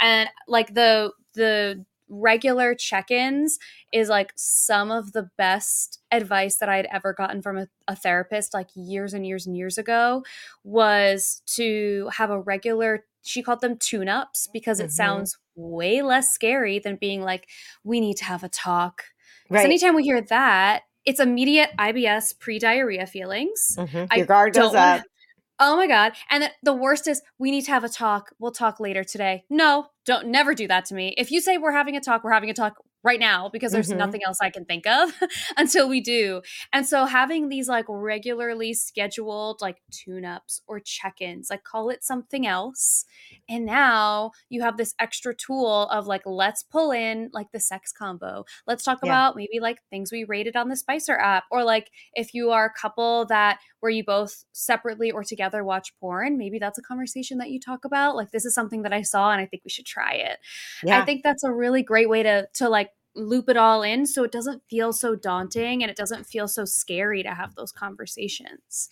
and 0.00 0.28
like 0.48 0.74
the 0.74 1.12
the 1.35 1.85
regular 2.09 2.72
check-ins 2.72 3.59
is 3.92 4.09
like 4.09 4.32
some 4.37 4.92
of 4.92 5.11
the 5.12 5.28
best 5.37 6.00
advice 6.12 6.56
that 6.59 6.68
i 6.68 6.76
had 6.76 6.87
ever 6.92 7.12
gotten 7.12 7.42
from 7.42 7.59
a, 7.59 7.66
a 7.88 7.96
therapist 7.96 8.54
like 8.54 8.68
years 8.76 9.12
and 9.12 9.26
years 9.26 9.44
and 9.46 9.56
years 9.56 9.76
ago 9.76 10.22
was 10.62 11.42
to 11.46 12.09
have 12.12 12.30
a 12.30 12.40
regular 12.40 13.04
she 13.22 13.42
called 13.42 13.61
them 13.61 13.76
tune-ups 13.76 14.48
because 14.52 14.78
it 14.78 14.90
Mhm. 14.90 14.92
sounds 14.92 15.37
way 15.56 16.00
less 16.00 16.28
scary 16.32 16.78
than 16.78 16.94
being 16.96 17.22
like 17.22 17.48
we 17.82 17.98
need 18.00 18.16
to 18.18 18.24
have 18.24 18.44
a 18.44 18.48
talk 18.48 19.02
Right. 19.48 19.64
anytime 19.64 19.94
we 19.94 20.02
hear 20.04 20.20
that, 20.20 20.82
it's 21.04 21.20
immediate 21.20 21.70
IBS 21.78 22.38
pre 22.38 22.59
diarrhea 22.59 23.06
feelings. 23.06 23.76
Mhm. 23.78 24.14
Your 24.16 24.26
guard 24.26 24.54
goes 24.54 24.74
up. 24.74 25.02
Oh 25.59 25.74
my 25.74 25.87
god! 25.87 26.12
And 26.28 26.42
the, 26.42 26.50
the 26.62 26.74
worst 26.74 27.09
is 27.09 27.22
we 27.38 27.50
need 27.50 27.62
to 27.62 27.70
have 27.70 27.82
a 27.82 27.88
talk. 27.88 28.28
We'll 28.38 28.52
talk 28.52 28.78
later 28.78 29.02
today. 29.02 29.44
No, 29.48 29.87
don't 30.04 30.26
never 30.26 30.54
do 30.54 30.68
that 30.68 30.85
to 30.87 30.94
me. 30.94 31.14
If 31.16 31.30
you 31.30 31.40
say 31.40 31.56
we're 31.56 31.72
having 31.72 31.96
a 31.96 32.00
talk, 32.00 32.24
we're 32.24 32.32
having 32.32 32.50
a 32.50 32.54
talk 32.54 32.74
right 33.07 33.21
now 33.21 33.49
because 33.49 33.73
there's 33.73 33.90
Mhm. 33.90 33.97
nothing 33.99 34.21
else 34.27 34.38
I 34.42 34.51
can 34.51 34.64
think 34.64 34.87
of 34.87 35.11
until 35.57 35.88
we 35.88 36.01
do. 36.01 36.42
And 36.73 36.87
so 36.87 37.07
having 37.07 37.49
these 37.49 37.69
like 37.69 37.87
regularly 37.88 38.75
scheduled 38.75 39.61
like 39.61 39.79
tune-ups 39.90 40.62
or 40.66 40.81
check-ins, 40.81 41.49
like 41.51 41.64
call 41.64 41.90
it 41.90 42.03
something 42.05 42.47
else. 42.47 43.05
And 43.49 43.64
now 43.64 44.33
you 44.49 44.62
have 44.62 44.77
this 44.77 44.95
extra 44.99 45.35
tool 45.35 45.88
of 45.90 46.07
like 46.07 46.23
let's 46.27 46.62
pull 46.62 46.90
in 46.90 47.31
like 47.33 47.53
the 47.53 47.61
sex 47.61 47.92
combo. 47.92 48.45
Let's 48.66 48.83
talk 48.85 48.99
Yeah. 49.03 49.11
about 49.12 49.37
maybe 49.37 49.61
like 49.61 49.79
things 49.90 50.11
we 50.12 50.25
rated 50.25 50.57
on 50.57 50.69
the 50.69 50.77
Spicer 50.77 51.16
app 51.19 51.45
or 51.51 51.62
like 51.64 51.90
if 52.14 52.35
you 52.35 52.51
are 52.51 52.66
a 52.66 52.81
couple 52.81 53.25
that 53.27 53.59
where 53.81 53.90
you 53.90 54.05
both 54.05 54.45
separately 54.53 55.11
or 55.12 55.23
together 55.23 55.62
watch 55.62 55.92
porn, 56.01 56.37
maybe 56.37 56.59
that's 56.59 56.79
a 56.79 56.83
conversation 56.83 57.38
that 57.38 57.51
you 57.51 57.61
talk 57.61 57.85
about. 57.85 58.16
Like 58.16 58.33
this 58.33 58.45
is 58.45 58.55
something 58.55 58.83
that 58.83 58.92
I 58.92 59.03
saw 59.03 59.31
and 59.31 59.40
I 59.40 59.47
think 59.47 59.62
we 59.64 59.71
should 59.71 59.87
try 59.87 60.14
it. 60.14 60.38
Yeah. 60.83 61.01
I 61.01 61.05
think 61.05 61.23
that's 61.23 61.45
a 61.45 61.53
really 61.53 61.83
great 61.83 62.09
way 62.09 62.23
to 62.25 62.49
to 62.55 62.69
like 62.69 62.90
loop 63.16 63.48
it 63.48 63.57
all 63.57 63.83
in 63.83 64.07
so 64.07 64.22
it 64.24 64.33
doesn't 64.33 64.62
feel 64.68 64.92
so 64.92 65.14
daunting 65.16 65.83
and 65.83 65.90
it 65.90 65.96
doesn't 65.96 66.26
feel 66.26 66.46
so 66.46 66.64
scary 66.64 67.22
to 67.22 67.31
have 67.31 67.55
those 67.55 67.72
conversations. 67.72 68.88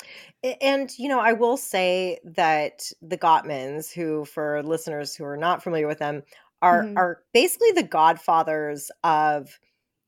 And 0.61 0.91
you 0.99 1.09
know, 1.09 1.21
I 1.21 1.33
will 1.33 1.57
say 1.57 2.19
that 2.25 2.91
the 3.03 3.19
Gottmans, 3.19 3.93
who 3.93 4.25
for 4.25 4.63
listeners 4.63 5.15
who 5.15 5.25
are 5.25 5.37
not 5.37 5.63
familiar 5.63 5.87
with 5.87 5.99
them, 5.99 6.23
are 6.63 6.85
Mhm. 6.85 6.97
are 6.97 7.23
basically 7.33 7.73
the 7.73 7.83
godfathers 7.83 8.91
of 9.03 9.59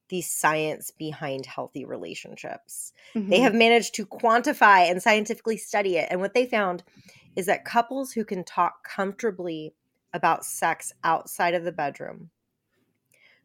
the 0.09 0.23
science 0.23 0.91
behind 0.91 1.47
healthy 1.47 1.85
relationships. 1.85 2.93
Mm-hmm. 3.15 3.31
They 3.31 3.41
have 3.41 3.55
managed 3.55 3.95
to 3.97 4.07
quantify 4.07 4.89
and 4.91 5.03
scientifically 5.03 5.57
study 5.57 5.97
it. 5.97 6.09
And 6.11 6.21
what 6.21 6.33
they 6.33 6.47
found 6.47 6.85
is 7.35 7.47
that 7.47 7.65
couples 7.65 8.13
who 8.13 8.25
can 8.25 8.45
talk 8.45 8.87
comfortably 8.89 9.75
about 10.15 10.45
sex 10.45 10.93
outside 11.05 11.55
of 11.55 11.65
the 11.65 11.73
bedroom, 11.73 12.31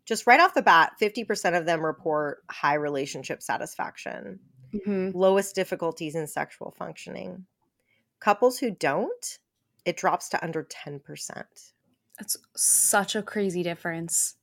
just 0.06 0.26
right 0.28 0.40
off 0.40 0.54
the 0.54 0.62
bat, 0.62 0.94
50% 1.00 1.58
of 1.58 1.66
them 1.66 1.86
report 1.86 2.44
high 2.50 2.74
relationship 2.76 3.42
satisfaction 3.42 4.40
Mhm. 4.74 5.14
lowest 5.14 5.54
difficulties 5.54 6.16
in 6.16 6.28
sexual 6.28 6.72
functioning. 6.72 7.46
Couples 8.20 8.58
who 8.60 8.72
don't, 8.72 9.40
it 9.84 9.98
drops 9.98 10.30
to 10.30 10.42
under 10.44 10.64
10%. 10.64 11.74
That's 12.18 12.38
such 12.56 13.16
a 13.16 13.22
crazy 13.24 13.64
difference. 13.64 14.36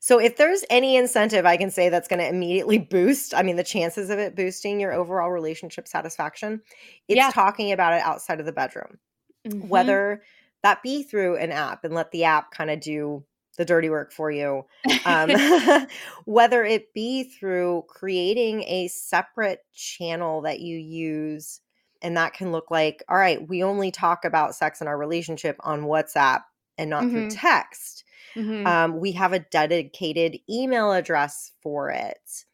So 0.00 0.18
if 0.18 0.36
there's 0.36 0.64
any 0.70 0.96
incentive 0.96 1.46
I 1.46 1.56
can 1.56 1.70
say 1.70 1.88
that's 1.88 2.08
going 2.08 2.18
to 2.20 2.28
immediately 2.28 2.78
boost, 2.90 3.32
I 3.34 3.42
mean 3.42 3.56
the 3.56 3.64
chances 3.64 4.10
of 4.10 4.18
it 4.18 4.34
boosting 4.34 4.80
your 4.80 4.92
overall 4.92 5.30
relationship 5.30 5.86
satisfaction, 5.86 6.62
it's 7.08 7.16
Yeah. 7.16 7.30
talking 7.30 7.70
about 7.72 7.92
it 7.92 8.02
outside 8.02 8.40
of 8.40 8.46
the 8.46 8.52
bedroom. 8.52 8.98
Mhm. 9.46 9.68
Whether 9.68 10.22
that 10.62 10.82
be 10.82 11.02
through 11.04 11.36
an 11.36 11.52
app 11.52 11.84
and 11.84 11.94
let 11.94 12.10
the 12.10 12.24
app 12.24 12.50
kind 12.50 12.70
of 12.70 12.80
do 12.80 13.24
the 13.60 13.64
dirty 13.66 13.90
work 13.90 14.10
for 14.10 14.30
you. 14.30 14.64
Um, 15.04 15.30
whether 16.24 16.64
it 16.64 16.94
be 16.94 17.24
through 17.24 17.84
creating 17.88 18.62
a 18.64 18.88
separate 18.88 19.60
channel 19.74 20.40
that 20.42 20.60
you 20.60 20.78
use. 20.78 21.60
And 22.02 22.16
that 22.16 22.32
can 22.32 22.50
look 22.50 22.70
like, 22.70 23.04
all 23.10 23.18
right, 23.18 23.46
we 23.46 23.62
only 23.62 23.90
talk 23.90 24.24
about 24.24 24.54
sex 24.54 24.80
in 24.80 24.88
our 24.88 24.96
relationship 24.96 25.56
on 25.60 25.82
WhatsApp 25.82 26.40
and 26.78 26.88
not 26.88 27.10
through 27.10 27.24
Mhm. 27.24 27.28
text. 27.28 28.04
Mhm. 28.34 28.66
Um, 28.66 28.98
we 29.00 29.12
have 29.12 29.34
a 29.34 29.40
dedicated 29.40 30.38
email 30.48 30.92
address 30.92 31.52
for 31.60 31.90
it 31.90 32.46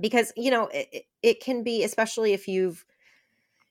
because 0.00 0.32
you 0.36 0.50
know 0.50 0.68
it- 0.68 1.06
it 1.22 1.40
can 1.40 1.62
be 1.64 1.82
especially 1.82 2.32
if 2.32 2.46
you've 2.46 2.84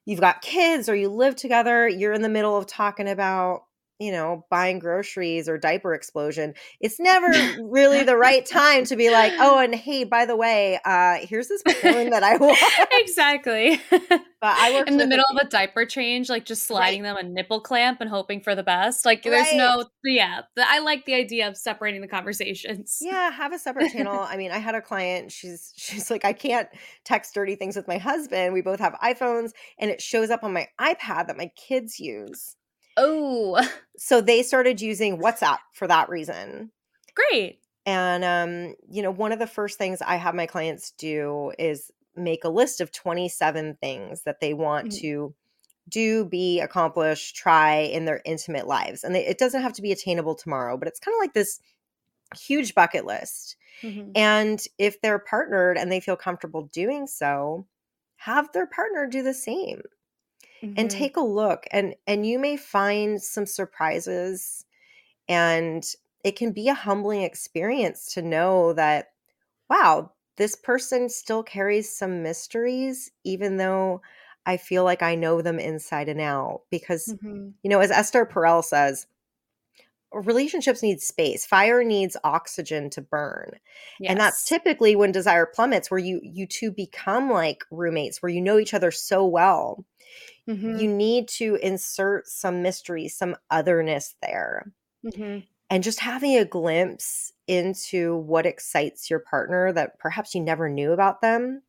you've 0.05 0.20
got 0.22 0.41
kids 0.41 0.89
or 0.89 0.95
you 0.95 1.09
live 1.09 1.36
together 1.36 1.88
you're 1.88 2.13
in 2.13 2.24
the 2.24 2.30
middle 2.30 2.57
of 2.57 2.65
talking 2.68 3.07
about 3.09 3.66
you 4.00 4.12
know 4.12 4.45
buying 4.50 4.80
groceries 4.80 5.50
or 5.50 5.58
diaper 5.58 5.93
explosion 5.93 6.54
it's 6.80 7.00
never 7.00 7.28
really 7.64 8.04
the 8.04 8.18
right 8.18 8.45
time 8.45 8.86
to 8.86 8.95
be 8.95 9.10
like 9.10 9.34
oh 9.39 9.60
and 9.60 9.74
hey 9.74 10.04
by 10.04 10.26
the 10.26 10.36
way 10.36 10.80
uh 10.86 11.16
here's 11.22 11.48
this 11.48 11.64
porn 11.64 12.10
that 12.12 12.24
i 12.24 12.38
want 12.38 12.58
exactly. 12.91 13.82
but 13.89 14.22
i 14.43 14.74
work 14.74 14.88
in 14.88 14.98
the 14.98 15.08
middle 15.08 15.26
of 15.32 15.38
a 15.38 15.50
diaper 15.50 15.86
change, 15.86 16.30
like 16.30 16.45
just 16.45 16.66
sliding 16.66 17.04
them 17.04 17.18
a 17.18 17.24
nipple 17.24 17.62
clamp 17.62 18.02
and 18.02 18.10
hoping 18.10 18.41
for 18.41 18.54
the 18.56 18.64
best. 18.64 19.06
Like 19.06 19.24
there's 19.24 19.48
Right. 19.48 19.56
no, 19.56 19.86
yeah. 20.04 20.41
I 20.58 20.80
like 20.80 21.06
the 21.06 21.14
idea 21.14 21.48
of 21.48 21.58
separating 21.58 22.02
the 22.02 22.08
conversations. 22.08 23.00
Yeah, 23.02 23.32
have 23.32 23.54
a 23.54 23.60
separate 23.60 23.91
channel. 23.91 24.20
I 24.20 24.38
mean, 24.38 24.52
I 24.52 24.58
had 24.58 24.76
a 24.76 24.82
client, 24.82 25.32
she's 25.32 25.74
she's 25.76 26.12
like, 26.12 26.26
I 26.26 26.34
can't 26.34 26.68
text 27.06 27.34
dirty 27.34 27.56
things 27.56 27.76
with 27.76 27.88
my 27.88 27.98
husband. 27.98 28.54
We 28.54 28.62
both 28.62 28.80
have 28.80 28.93
iPhones 29.04 29.52
and 29.80 29.89
it 29.89 30.02
shows 30.02 30.30
up 30.30 30.43
on 30.43 30.54
my 30.54 30.68
iPad 30.80 31.28
that 31.28 31.38
my 31.38 31.52
kids 31.56 32.00
use. 32.00 32.57
Oh, 32.98 33.66
So 33.98 34.22
they 34.22 34.43
started 34.43 34.80
using 34.82 35.18
WhatsApp 35.18 35.60
for 35.74 35.88
that 35.88 36.10
reason. 36.10 36.72
great. 37.16 37.60
And 37.86 38.24
um, 38.24 38.76
you 38.89 39.02
know, 39.02 39.12
one 39.12 39.32
of 39.32 39.39
the 39.39 39.48
first 39.48 39.78
things 39.78 40.02
I 40.02 40.16
have 40.18 40.36
my 40.36 40.45
clients 40.45 40.91
do 40.91 41.54
is 41.58 41.91
make 42.16 42.43
a 42.43 42.50
list 42.50 42.82
of 42.82 42.91
27 42.91 43.78
things 43.82 44.24
that 44.24 44.39
they 44.41 44.54
want 44.54 44.89
Mhm. 44.89 45.02
to 45.02 45.34
do, 45.89 46.26
be, 46.26 46.62
accomplish, 46.62 47.34
try 47.34 47.78
in 47.80 48.06
their 48.06 48.22
intimate 48.26 48.68
lives. 48.68 49.04
And 49.04 49.16
they, 49.16 49.26
it 49.28 49.39
doesn't 49.39 49.62
have 49.64 49.74
to 49.74 49.84
be 49.84 49.91
attainable 49.91 50.36
tomorrow, 50.36 50.78
but 50.78 50.88
it's 50.88 51.00
kind 51.02 51.16
of 51.16 51.20
like 51.20 51.34
this 51.34 51.60
huge 52.38 52.76
bucket 52.76 53.06
list. 53.06 53.58
Mhm. 53.84 54.18
And 54.18 54.64
if 54.80 55.02
they're 55.02 55.20
partnered 55.20 55.78
and 55.78 55.91
they 55.91 56.00
feel 56.02 56.18
comfortable 56.18 56.64
doing 56.74 57.08
so, 57.08 57.68
have 58.18 58.52
their 58.54 58.68
partner 58.68 59.08
do 59.08 59.24
the 59.24 59.34
same 59.36 59.84
and 60.76 60.89
Mhm. 60.89 60.91
take 60.91 61.18
a 61.18 61.22
look 61.22 61.66
and 61.72 61.95
and 62.08 62.26
you 62.26 62.39
may 62.39 62.58
find 62.58 63.22
some 63.22 63.45
surprises 63.45 64.66
and 65.30 65.86
it 66.24 66.36
can 66.36 66.51
be 66.51 66.70
a 66.70 66.74
humbling 66.74 67.24
experience 67.24 68.14
to 68.14 68.22
know 68.22 68.74
that 68.74 69.14
wow, 69.70 70.12
this 70.38 70.55
person 70.55 71.10
still 71.10 71.43
carries 71.43 71.93
some 71.95 72.24
mysteries 72.24 73.12
even 73.24 73.58
though 73.58 74.01
I 74.45 74.58
feel 74.58 74.84
like 74.84 75.03
I 75.03 75.16
know 75.16 75.41
them 75.41 75.60
inside 75.60 76.10
and 76.10 76.22
out 76.22 76.64
because 76.72 77.16
Mhm. 77.22 77.53
you 77.64 77.70
know 77.70 77.80
as 77.80 77.91
Esther 77.91 78.26
Perel 78.26 78.64
says 78.64 79.08
relationships 80.14 80.82
need 80.84 81.01
space. 81.01 81.45
Fire 81.45 81.84
needs 81.84 82.18
oxygen 82.24 82.89
to 82.91 83.01
burn. 83.01 83.51
And 84.05 84.20
that's 84.20 84.43
typically 84.45 84.95
when 84.95 85.12
desire 85.12 85.45
plummets 85.45 85.91
where 85.91 85.99
you 85.99 86.20
you 86.24 86.47
two 86.47 86.72
become 86.72 87.30
like 87.32 87.64
roommates 87.72 88.22
where 88.22 88.32
you 88.32 88.41
know 88.41 88.60
each 88.60 88.74
other 88.74 88.91
so 88.91 89.26
well. 89.26 89.86
Mhm. 90.47 90.78
you 90.78 90.88
need 90.93 91.28
to 91.30 91.55
insert 91.64 92.28
some 92.28 92.62
mystery 92.62 93.08
some 93.08 93.36
otherness 93.51 94.16
there. 94.22 94.72
Mhm. 95.03 95.47
and 95.70 95.84
just 95.84 95.99
having 95.99 96.38
a 96.38 96.45
glimpse 96.45 97.34
into 97.47 98.18
what 98.18 98.45
excites 98.45 99.10
your 99.10 99.20
partner 99.20 99.72
that 99.74 99.99
perhaps 99.99 100.34
you 100.36 100.41
never 100.41 100.70
knew 100.70 100.91
about 100.93 101.22
them 101.22 101.62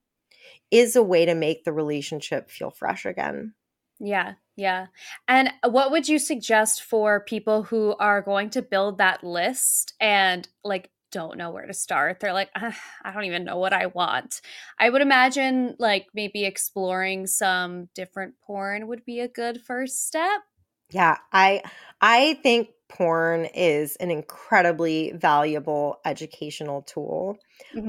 is 0.71 0.97
a 0.97 1.03
way 1.03 1.27
to 1.27 1.35
make 1.35 1.65
the 1.65 1.73
relationship 1.73 2.51
feel 2.51 2.71
fresh 2.71 3.07
again. 3.07 3.55
Yeah, 4.01 4.35
yeah. 4.59 4.87
And 5.29 5.51
what 5.65 5.93
would 5.93 6.09
you 6.09 6.19
suggest 6.19 6.83
for 6.83 7.21
people 7.21 7.63
who 7.63 7.95
are 8.01 8.21
going 8.21 8.51
to 8.51 8.61
build 8.63 8.99
that 8.99 9.23
list 9.23 9.95
and 10.01 10.49
like 10.65 10.91
don't 11.13 11.39
know 11.39 11.51
where 11.53 11.67
to 11.67 11.73
start? 11.73 12.19
They're 12.19 12.33
like, 12.33 12.51
"Ah, 12.57 12.77
I 13.05 13.13
don't 13.13 13.25
even 13.25 13.45
know 13.45 13.57
what 13.59 13.73
I 13.73 13.87
want. 13.87 14.41
I 14.79 14.91
would 14.91 15.01
imagine 15.01 15.77
like 15.79 16.09
maybe 16.13 16.45
exploring 16.45 17.29
some 17.29 17.89
different 17.95 18.35
porn 18.41 18.89
would 18.89 19.05
be 19.05 19.21
a 19.21 19.29
good 19.29 19.63
first 19.63 20.05
step. 20.09 20.41
Yeah, 20.91 21.19
I 21.33 21.63
I 22.01 22.35
think 22.43 22.71
porn 22.89 23.45
is 23.47 23.97
an 23.97 24.11
incredibly 24.11 25.13
valuable 25.13 26.01
educational 26.05 26.83
tool. 26.83 27.39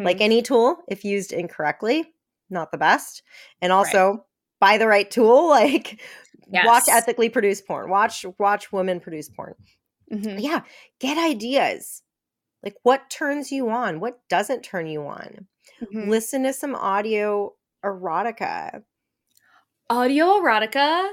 Like 0.04 0.18
Mhm. 0.18 0.22
any 0.22 0.42
tool, 0.42 0.78
if 0.88 1.06
used 1.06 1.34
incorrectly, 1.34 2.14
not 2.50 2.72
the 2.72 2.78
best. 2.78 3.24
And 3.62 3.72
also 3.72 4.26
buy 4.60 4.78
the 4.78 4.88
right 4.88 5.10
tool, 5.10 5.50
like 5.50 6.02
watch 6.52 6.88
ethically 6.90 7.30
produced 7.30 7.68
porn. 7.68 7.90
Watch 7.90 8.26
watch 8.38 8.72
women 8.72 9.00
produce 9.00 9.30
porn. 9.30 9.56
Mhm. 10.12 10.42
Yeah, 10.42 10.62
get 11.00 11.18
ideas. 11.18 12.04
Like 12.64 12.76
what 12.84 13.10
turns 13.10 13.52
you 13.52 13.70
on? 13.70 14.00
What 14.00 14.20
doesn't 14.28 14.64
turn 14.64 14.88
you 14.88 15.06
on? 15.08 15.48
Mhm. 15.82 16.08
Listen 16.08 16.44
to 16.44 16.54
some 16.54 16.76
audio 16.76 17.54
erotica. 17.86 18.84
Audio 19.90 20.26
erotica, 20.40 21.12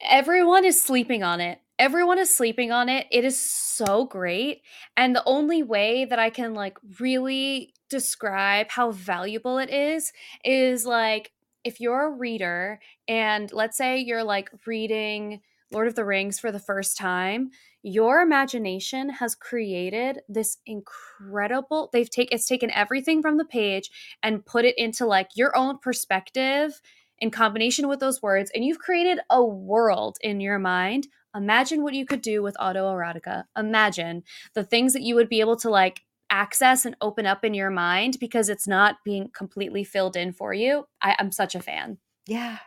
everyone 0.00 0.64
is 0.64 0.80
sleeping 0.82 1.22
on 1.22 1.40
it. 1.40 1.60
Everyone 1.78 2.18
is 2.18 2.34
sleeping 2.34 2.70
on 2.70 2.88
it. 2.88 3.06
It 3.10 3.24
is 3.24 3.38
so 3.38 4.04
great. 4.04 4.62
And 4.96 5.16
the 5.16 5.24
only 5.24 5.62
way 5.62 6.04
that 6.04 6.18
I 6.18 6.30
can 6.30 6.54
like 6.54 6.76
really 7.00 7.74
describe 7.88 8.68
how 8.70 8.92
valuable 8.92 9.58
it 9.58 9.70
is 9.70 10.12
is 10.44 10.86
like 10.86 11.32
if 11.64 11.80
you're 11.80 12.06
a 12.06 12.10
reader 12.10 12.80
and 13.08 13.52
let's 13.52 13.76
say 13.76 13.98
you're 13.98 14.24
like 14.24 14.50
reading 14.66 15.40
Lord 15.70 15.88
of 15.88 15.94
the 15.94 16.04
Rings 16.04 16.38
for 16.38 16.52
the 16.52 16.58
first 16.58 16.98
time, 16.98 17.50
your 17.82 18.20
imagination 18.20 19.08
has 19.08 19.34
created 19.34 20.20
this 20.28 20.58
incredible 20.66 21.90
they've 21.92 22.10
taken 22.10 22.34
it's 22.34 22.46
taken 22.46 22.70
everything 22.70 23.22
from 23.22 23.38
the 23.38 23.44
page 23.44 23.90
and 24.22 24.44
put 24.44 24.64
it 24.64 24.76
into 24.78 25.06
like 25.06 25.30
your 25.34 25.56
own 25.56 25.78
perspective 25.78 26.80
in 27.18 27.30
combination 27.30 27.86
with 27.88 28.00
those 28.00 28.20
words, 28.20 28.50
and 28.52 28.64
you've 28.64 28.80
created 28.80 29.20
a 29.30 29.42
world 29.42 30.18
in 30.22 30.40
your 30.40 30.58
mind. 30.58 31.06
Imagine 31.34 31.82
what 31.82 31.94
you 31.94 32.04
could 32.04 32.20
do 32.20 32.42
with 32.42 32.56
audio 32.58 32.92
erotica. 32.92 33.44
Imagine 33.56 34.24
the 34.54 34.64
things 34.64 34.92
that 34.92 35.02
you 35.02 35.14
would 35.14 35.28
be 35.28 35.40
able 35.40 35.56
to 35.56 35.70
like 35.70 36.02
access 36.32 36.86
and 36.86 36.96
open 37.02 37.26
up 37.26 37.44
in 37.44 37.52
your 37.54 37.70
mind 37.70 38.16
because 38.18 38.48
it's 38.48 38.66
not 38.66 38.96
being 39.04 39.28
completely 39.34 39.84
filled 39.84 40.16
in 40.16 40.32
for 40.32 40.54
you. 40.54 40.84
I, 41.02 41.14
I'm 41.18 41.30
such 41.30 41.54
a 41.54 41.60
fan. 41.60 41.98
Yeah. 42.26 42.58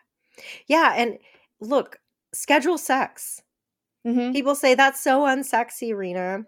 Yeah, 0.67 0.93
and 0.95 1.17
look, 1.59 1.97
schedule 2.33 2.77
sex. 2.77 3.41
Mhm. 4.05 4.33
People 4.33 4.53
say 4.55 4.75
that's 4.75 5.01
so 5.03 5.21
unsexy, 5.21 5.95
Rena. 5.95 6.43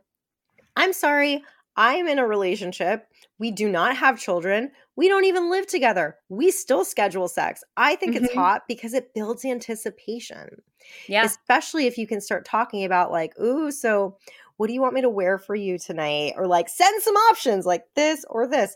I'm 0.75 0.93
sorry. 0.93 1.43
I'm 1.75 2.07
in 2.07 2.19
a 2.19 2.27
relationship. 2.27 3.07
We 3.39 3.51
do 3.51 3.69
not 3.69 3.95
have 3.97 4.19
children. 4.19 4.71
We 4.95 5.07
don't 5.07 5.25
even 5.25 5.49
live 5.49 5.67
together. 5.67 6.17
We 6.29 6.51
still 6.51 6.83
schedule 6.83 7.27
sex. 7.27 7.63
I 7.77 7.95
think 7.95 8.15
it's 8.15 8.31
Mhm. 8.31 8.35
hot 8.35 8.63
because 8.67 8.93
it 8.93 9.13
builds 9.13 9.45
anticipation, 9.45 10.61
Yeah. 11.07 11.23
especially 11.23 11.85
if 11.87 11.97
you 11.97 12.07
can 12.07 12.19
start 12.21 12.45
talking 12.45 12.83
about, 12.83 13.11
like, 13.11 13.37
ooh, 13.39 13.71
so 13.71 14.17
what 14.57 14.67
do 14.67 14.73
you 14.73 14.81
want 14.81 14.93
me 14.93 15.01
to 15.01 15.09
wear 15.09 15.37
for 15.37 15.55
you 15.55 15.77
tonight? 15.79 16.33
Or 16.35 16.47
like, 16.47 16.69
send 16.69 17.01
some 17.01 17.15
options 17.15 17.65
like 17.65 17.85
this 17.95 18.25
or 18.29 18.47
this. 18.47 18.75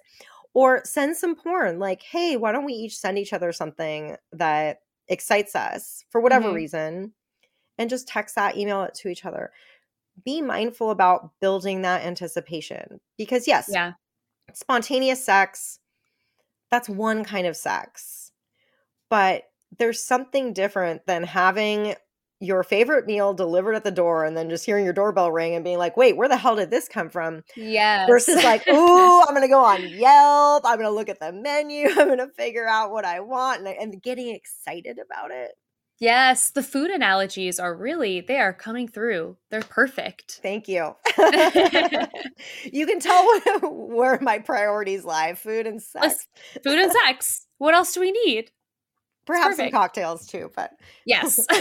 Or 0.53 0.81
send 0.83 1.15
some 1.15 1.35
porn, 1.35 1.79
like, 1.79 2.01
hey, 2.01 2.35
why 2.35 2.51
don't 2.51 2.65
we 2.65 2.73
each 2.73 2.97
send 2.97 3.17
each 3.17 3.31
other 3.31 3.51
something 3.53 4.17
that 4.33 4.81
excites 5.07 5.55
us 5.55 6.03
for 6.09 6.19
whatever 6.19 6.49
Mhm. 6.49 6.55
reason? 6.55 7.13
And 7.77 7.89
just 7.89 8.07
text 8.07 8.35
that, 8.35 8.57
email 8.57 8.83
it 8.83 8.93
to 8.95 9.07
each 9.07 9.25
other 9.25 9.51
be 10.23 10.41
mindful 10.41 10.91
about 10.91 11.31
building 11.39 11.81
that 11.81 12.05
anticipation 12.05 12.99
because 13.17 13.47
yes 13.47 13.69
yeah. 13.71 13.93
spontaneous 14.53 15.23
sex 15.23 15.79
that's 16.69 16.89
one 16.89 17.23
kind 17.23 17.47
of 17.47 17.55
sex 17.55 18.31
but 19.09 19.43
there's 19.77 20.03
something 20.03 20.53
different 20.53 21.05
than 21.05 21.23
having 21.23 21.95
your 22.41 22.63
favorite 22.63 23.05
meal 23.05 23.33
delivered 23.33 23.75
at 23.75 23.83
the 23.83 23.91
door 23.91 24.25
and 24.25 24.35
then 24.35 24.49
just 24.49 24.65
hearing 24.65 24.83
your 24.83 24.93
doorbell 24.93 25.31
ring 25.31 25.53
and 25.55 25.63
being 25.63 25.77
like 25.77 25.95
wait 25.95 26.17
where 26.17 26.27
the 26.27 26.35
hell 26.35 26.55
did 26.55 26.71
this 26.71 26.87
come 26.87 27.07
from 27.07 27.43
Yeah. 27.55 28.07
versus 28.07 28.43
like 28.43 28.67
ooh 28.69 29.21
i'm 29.21 29.33
gonna 29.33 29.47
go 29.47 29.63
on 29.63 29.87
yelp 29.87 30.63
i'm 30.65 30.77
gonna 30.77 30.89
look 30.89 31.07
at 31.07 31.19
the 31.19 31.31
menu 31.31 31.87
i'm 31.97 32.07
gonna 32.09 32.29
figure 32.35 32.67
out 32.67 32.91
what 32.91 33.05
i 33.05 33.19
want 33.19 33.59
and, 33.59 33.67
and 33.67 34.01
getting 34.01 34.29
excited 34.35 34.97
about 34.99 35.31
it 35.31 35.51
yes. 35.99 36.49
The 36.49 36.63
food 36.63 36.89
analogies 36.89 37.59
are 37.59 37.75
really, 37.75 38.21
they 38.21 38.39
are 38.39 38.53
coming 38.53 38.87
through. 38.87 39.37
They're 39.51 39.61
perfect. 39.61 40.39
Thank 40.41 40.67
you. 40.67 40.95
you 42.73 42.87
can 42.87 42.99
tell 42.99 43.23
where 43.61 44.17
my 44.19 44.39
priorities 44.39 45.05
lie 45.05 45.35
food 45.35 45.67
and 45.67 45.79
sex. 45.79 46.27
Food 46.63 46.79
and 46.79 46.91
sex. 46.91 47.45
What 47.59 47.75
else 47.75 47.93
do 47.93 47.99
we 47.99 48.11
need? 48.11 48.49
Perhaps 49.31 49.57
some 49.57 49.71
cocktails 49.71 50.25
too, 50.27 50.51
but 50.55 50.71
Yes. 51.05 51.45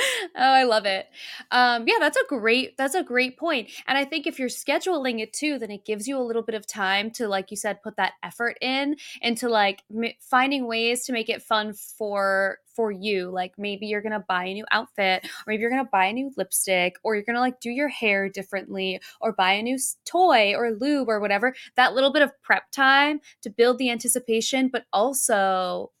oh, 0.36 0.52
I 0.52 0.64
love 0.64 0.86
it. 0.86 1.06
Um, 1.50 1.84
yeah, 1.86 1.96
that's 1.98 2.16
a 2.16 2.24
great 2.28 2.76
that's 2.76 2.94
a 2.94 3.02
great 3.02 3.38
point. 3.38 3.70
And 3.86 3.96
I 3.98 4.04
think 4.04 4.26
if 4.26 4.38
you're 4.38 4.48
scheduling 4.48 5.20
it 5.20 5.32
too, 5.32 5.58
then 5.58 5.70
it 5.70 5.84
gives 5.84 6.06
you 6.06 6.18
a 6.18 6.22
little 6.22 6.42
bit 6.42 6.54
of 6.54 6.66
time 6.66 7.10
to, 7.12 7.28
like 7.28 7.50
you 7.50 7.56
said, 7.56 7.82
put 7.82 7.96
that 7.96 8.12
effort 8.22 8.56
in 8.60 8.96
into 9.20 9.48
like 9.48 9.82
m- 9.94 10.12
finding 10.20 10.66
ways 10.66 11.04
to 11.04 11.12
make 11.12 11.28
it 11.28 11.42
fun 11.42 11.72
for 11.72 12.58
for 12.74 12.90
you. 12.90 13.30
Like 13.30 13.54
maybe 13.58 13.86
you're 13.86 14.02
gonna 14.02 14.24
buy 14.26 14.44
a 14.44 14.54
new 14.54 14.64
outfit, 14.70 15.24
or 15.24 15.44
maybe 15.46 15.60
you're 15.62 15.70
gonna 15.70 15.88
buy 15.90 16.06
a 16.06 16.12
new 16.12 16.30
lipstick, 16.36 16.96
or 17.02 17.14
you're 17.14 17.24
gonna 17.24 17.40
like 17.40 17.60
do 17.60 17.70
your 17.70 17.88
hair 17.88 18.28
differently, 18.28 19.00
or 19.20 19.32
buy 19.32 19.52
a 19.52 19.62
new 19.62 19.78
toy 20.04 20.54
or 20.54 20.72
lube 20.72 21.08
or 21.08 21.20
whatever. 21.20 21.54
That 21.76 21.94
little 21.94 22.12
bit 22.12 22.22
of 22.22 22.32
prep 22.42 22.70
time 22.70 23.20
to 23.42 23.50
build 23.50 23.78
the 23.78 23.90
anticipation, 23.90 24.68
but 24.68 24.84
also 24.92 25.92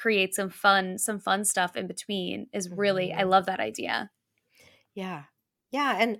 create 0.00 0.34
some 0.34 0.50
fun 0.50 0.98
some 0.98 1.20
fun 1.20 1.44
stuff 1.44 1.76
in 1.76 1.86
between 1.86 2.48
is 2.52 2.70
really 2.70 3.12
I 3.12 3.22
Mhm. 3.22 3.30
love 3.34 3.46
that 3.46 3.60
idea. 3.60 4.10
Yeah. 4.94 5.24
Yeah. 5.70 5.96
And 5.98 6.18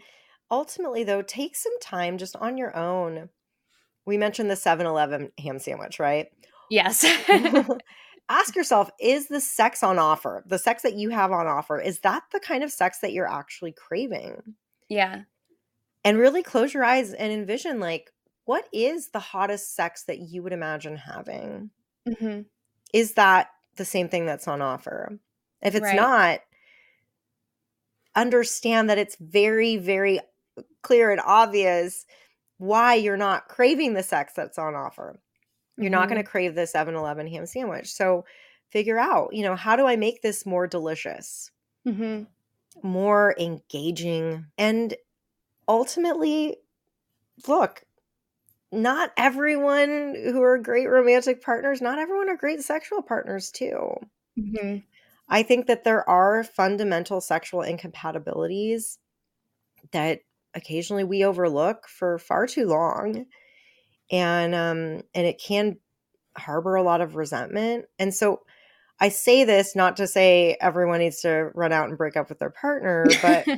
ultimately, 0.50 1.04
though, 1.04 1.22
take 1.22 1.56
some 1.56 1.78
time 1.80 2.18
just 2.18 2.36
on 2.36 2.56
your 2.56 2.76
own. 2.76 3.30
We 4.06 4.18
mentioned 4.18 4.50
the 4.50 4.56
7 4.56 4.86
Eleven 4.86 5.32
ham 5.38 5.58
sandwich, 5.58 6.00
right? 6.00 6.28
Yes. 6.70 7.04
Ask 8.28 8.54
yourself 8.56 8.90
is 9.00 9.26
the 9.28 9.40
sex 9.40 9.82
on 9.82 9.98
offer, 9.98 10.44
the 10.46 10.58
sex 10.58 10.82
that 10.84 10.94
you 10.94 11.10
have 11.10 11.32
on 11.32 11.46
offer, 11.48 11.80
is 11.80 12.00
that 12.00 12.22
the 12.32 12.40
kind 12.40 12.62
of 12.64 12.70
sex 12.72 13.00
that 13.00 13.12
you're 13.12 13.30
actually 13.30 13.72
craving? 13.72 14.54
yeah. 14.88 15.24
And 16.04 16.18
really 16.18 16.42
close 16.42 16.72
your 16.74 16.84
eyes 16.84 17.12
and 17.12 17.32
envision 17.32 17.80
like, 17.80 18.12
what 18.44 18.68
is 18.72 19.10
the 19.10 19.18
hottest 19.20 19.74
sex 19.74 20.04
that 20.04 20.18
you 20.18 20.42
would 20.42 20.52
imagine 20.52 20.96
having? 20.96 21.70
hmm 22.06 22.42
Is 22.92 23.14
that 23.14 23.48
the 23.80 23.84
same 23.86 24.08
thing 24.08 24.26
that's 24.26 24.46
on 24.46 24.62
offer? 24.62 25.18
If 25.62 25.74
it's 25.74 25.84
Right. 25.84 25.96
not, 25.96 26.40
understand 28.14 28.90
that 28.90 28.98
it's 28.98 29.16
very, 29.16 29.76
very 29.76 30.20
clear 30.82 31.10
and 31.10 31.20
obvious 31.24 32.06
why 32.58 32.94
you're 32.94 33.16
not 33.16 33.48
craving 33.48 33.94
the 33.94 34.02
sex 34.02 34.32
that's 34.34 34.58
on 34.58 34.74
offer. 34.74 35.18
You're 35.76 35.90
not 35.90 36.02
Mm-hmm. 36.02 36.12
going 36.14 36.24
to 36.24 36.30
crave 36.30 36.54
the 36.54 36.66
7 36.66 36.94
Eleven 36.94 37.26
ham 37.26 37.46
sandwich. 37.46 37.90
So 37.92 38.24
figure 38.68 38.98
out, 38.98 39.32
you 39.34 39.42
know, 39.42 39.56
how 39.56 39.76
do 39.76 39.86
I 39.86 39.96
make 39.96 40.20
this 40.22 40.44
more 40.44 40.66
delicious, 40.66 41.50
mm-hmm. 41.86 42.24
more 42.86 43.34
engaging? 43.38 44.46
And 44.58 44.94
ultimately, 45.66 46.56
look, 47.48 47.82
not 48.72 49.12
everyone 49.16 50.14
who 50.14 50.42
are 50.42 50.58
great 50.58 50.88
romantic 50.88 51.42
partners, 51.42 51.80
not 51.80 51.98
everyone 51.98 52.28
are 52.28 52.36
great 52.36 52.62
sexual 52.62 53.02
partners, 53.02 53.50
too. 53.50 53.94
hmm 54.36 54.76
I 55.32 55.44
think 55.44 55.66
that 55.66 55.84
there 55.84 56.08
are 56.10 56.42
fundamental 56.42 57.20
sexual 57.20 57.62
incompatibilities 57.62 58.98
that 59.92 60.20
occasionally 60.54 61.04
we 61.04 61.24
overlook 61.24 61.88
for 61.88 62.18
far 62.18 62.46
too 62.46 62.66
long. 62.66 63.26
And 64.10 64.54
um 64.54 65.02
and 65.14 65.26
it 65.26 65.40
can 65.40 65.78
harbor 66.36 66.76
a 66.76 66.82
lot 66.82 67.00
of 67.00 67.16
resentment. 67.16 67.86
And 67.98 68.14
so 68.14 68.42
I 69.00 69.10
say 69.10 69.44
this 69.44 69.76
not 69.76 69.96
to 69.98 70.06
say 70.06 70.56
everyone 70.60 71.00
needs 71.00 71.22
to 71.22 71.50
run 71.54 71.72
out 71.72 71.88
and 71.88 71.98
break 71.98 72.16
up 72.16 72.28
with 72.28 72.38
their 72.38 72.50
partner, 72.50 73.18
but 73.22 73.48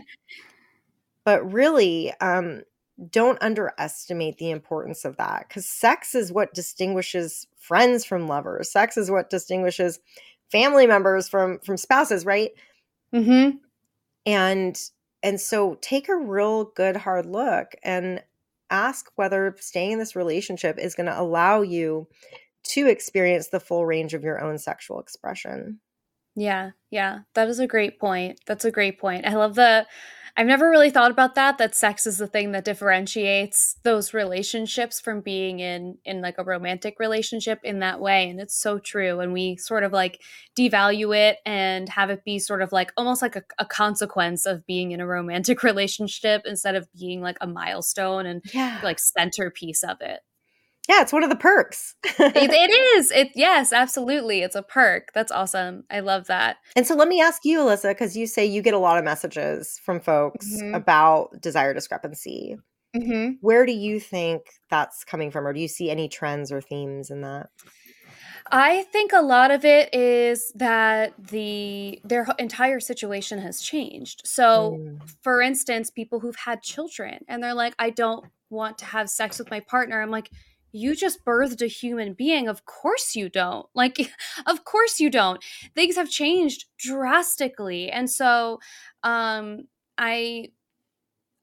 but 1.24 1.52
really 1.52 2.12
um 2.20 2.62
don't 3.10 3.42
underestimate 3.42 4.38
the 4.38 4.50
importance 4.50 5.04
of 5.04 5.16
that 5.16 5.48
cuz 5.50 5.66
sex 5.66 6.14
is 6.14 6.32
what 6.32 6.54
distinguishes 6.54 7.46
friends 7.58 8.04
from 8.04 8.28
lovers. 8.28 8.70
Sex 8.70 8.96
is 8.96 9.10
what 9.10 9.30
distinguishes 9.30 9.98
family 10.50 10.86
members 10.86 11.28
from 11.28 11.58
from 11.60 11.76
spouses, 11.76 12.24
right? 12.24 12.52
Mm-hmm. 13.14 13.58
and 14.24 14.80
and 15.22 15.40
so 15.40 15.76
take 15.80 16.08
a 16.08 16.16
real 16.16 16.64
good 16.64 16.96
hard 16.96 17.26
look 17.26 17.74
and 17.82 18.22
ask 18.70 19.10
whether 19.16 19.54
staying 19.60 19.92
in 19.92 19.98
this 19.98 20.16
relationship 20.16 20.78
is 20.78 20.94
going 20.94 21.06
to 21.06 21.20
allow 21.20 21.60
you 21.60 22.08
to 22.64 22.86
experience 22.86 23.48
the 23.48 23.60
full 23.60 23.84
range 23.84 24.14
of 24.14 24.24
your 24.24 24.42
own 24.42 24.58
sexual 24.58 24.98
expression 24.98 25.78
Yeah, 26.34 26.70
yeah. 26.90 27.20
That 27.34 27.48
is 27.48 27.58
a 27.58 27.66
great 27.66 27.98
point. 27.98 28.40
That's 28.46 28.64
a 28.64 28.70
great 28.70 28.98
point. 28.98 29.26
I 29.26 29.34
love 29.34 29.54
the 29.54 29.86
I've 30.34 30.46
never 30.46 30.70
really 30.70 30.88
thought 30.88 31.10
about 31.10 31.34
that 31.34 31.58
that 31.58 31.74
sex 31.74 32.06
is 32.06 32.16
the 32.16 32.26
thing 32.26 32.52
that 32.52 32.64
differentiates 32.64 33.76
those 33.82 34.14
relationships 34.14 34.98
from 34.98 35.20
being 35.20 35.60
in 35.60 35.98
in 36.04 36.22
like 36.22 36.36
a 36.38 36.44
romantic 36.44 36.98
relationship 36.98 37.60
in 37.62 37.80
that 37.80 38.00
way 38.00 38.30
and 38.30 38.40
it's 38.40 38.58
so 38.58 38.78
true 38.78 39.20
and 39.20 39.34
we 39.34 39.56
sort 39.56 39.84
of 39.84 39.92
like 39.92 40.20
devalue 40.58 41.14
it 41.14 41.38
and 41.44 41.88
have 41.90 42.08
it 42.08 42.24
be 42.24 42.38
sort 42.38 42.62
of 42.62 42.72
like 42.72 42.92
almost 42.96 43.20
like 43.20 43.36
a, 43.36 43.42
a 43.58 43.66
consequence 43.66 44.46
of 44.46 44.66
being 44.66 44.92
in 44.92 45.00
a 45.00 45.06
romantic 45.06 45.62
relationship 45.62 46.42
instead 46.46 46.74
of 46.76 46.88
being 46.98 47.20
like 47.20 47.36
a 47.42 47.46
milestone 47.46 48.24
and 48.24 48.42
yeah 48.54 48.80
like 48.82 48.98
centerpiece 48.98 49.82
of 49.82 49.98
it. 50.00 50.20
Yeah 50.88 51.00
it's 51.02 51.12
one 51.12 51.22
of 51.22 51.30
the 51.30 51.36
perks 51.36 51.94
it, 52.04 52.12
it 52.36 52.70
is. 52.98 53.10
It 53.10 53.28
yes, 53.34 53.72
absolutely. 53.72 54.40
It's 54.42 54.56
a 54.56 54.62
perk. 54.62 55.08
That's 55.14 55.30
awesome. 55.32 55.84
I 55.90 56.00
love 56.00 56.26
that. 56.26 56.56
and 56.76 56.86
so 56.86 56.94
let 56.94 57.08
me 57.08 57.20
ask 57.20 57.44
you 57.44 57.60
alyssa 57.60 57.90
because 57.90 58.16
you 58.16 58.26
say 58.26 58.44
you 58.44 58.62
get 58.62 58.74
a 58.74 58.78
lot 58.78 58.98
of 58.98 59.04
messages 59.04 59.80
from 59.84 60.00
folks 60.00 60.46
Mhm. 60.62 60.74
about 60.76 61.40
desire 61.40 61.72
discrepancy 61.74 62.56
Mm-hmm. 62.96 63.36
where 63.40 63.64
do 63.64 63.72
you 63.72 63.98
think 63.98 64.42
that's 64.68 65.02
coming 65.04 65.30
from 65.30 65.46
or 65.46 65.54
do 65.54 65.60
you 65.60 65.68
see 65.68 65.88
any 65.90 66.08
trends 66.10 66.52
or 66.52 66.60
themes 66.60 67.10
in 67.10 67.22
that 67.22 67.48
I 68.50 68.82
think 68.92 69.12
a 69.14 69.22
lot 69.22 69.50
of 69.50 69.64
it 69.64 69.94
is 69.94 70.52
that 70.56 71.14
the 71.18 72.00
their 72.04 72.26
entire 72.38 72.80
situation 72.80 73.38
has 73.38 73.60
changed. 73.60 74.22
So, 74.26 74.78
Mm. 74.78 75.00
for 75.22 75.40
instance, 75.40 75.90
people 75.90 76.20
who've 76.20 76.36
had 76.36 76.60
children 76.62 77.24
and 77.28 77.42
they're 77.42 77.54
like, 77.54 77.74
I 77.78 77.90
don't 77.90 78.26
want 78.50 78.78
to 78.78 78.84
have 78.84 79.08
sex 79.08 79.38
with 79.38 79.50
my 79.50 79.60
partner. 79.60 80.02
I'm 80.02 80.10
like, 80.10 80.28
you 80.72 80.96
just 80.96 81.24
birthed 81.24 81.62
a 81.62 81.66
human 81.66 82.14
being. 82.14 82.48
Of 82.48 82.64
course 82.64 83.14
you 83.16 83.28
don't. 83.28 83.66
Like, 83.74 83.98
of 84.46 84.64
course 84.64 85.00
you 85.00 85.10
don't. 85.10 85.42
Things 85.74 85.96
have 85.96 86.10
changed 86.10 86.66
drastically. 86.78 87.90
And 87.90 88.08
so, 88.10 88.60
um, 89.02 89.68
I 89.98 90.48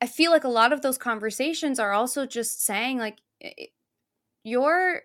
I 0.02 0.08
feel 0.08 0.32
like 0.32 0.44
a 0.46 0.50
lot 0.50 0.74
of 0.74 0.82
those 0.82 0.98
conversations 0.98 1.80
are 1.80 1.92
also 1.94 2.26
just 2.26 2.64
saying 2.66 3.00
like 3.00 3.20
your 4.44 5.02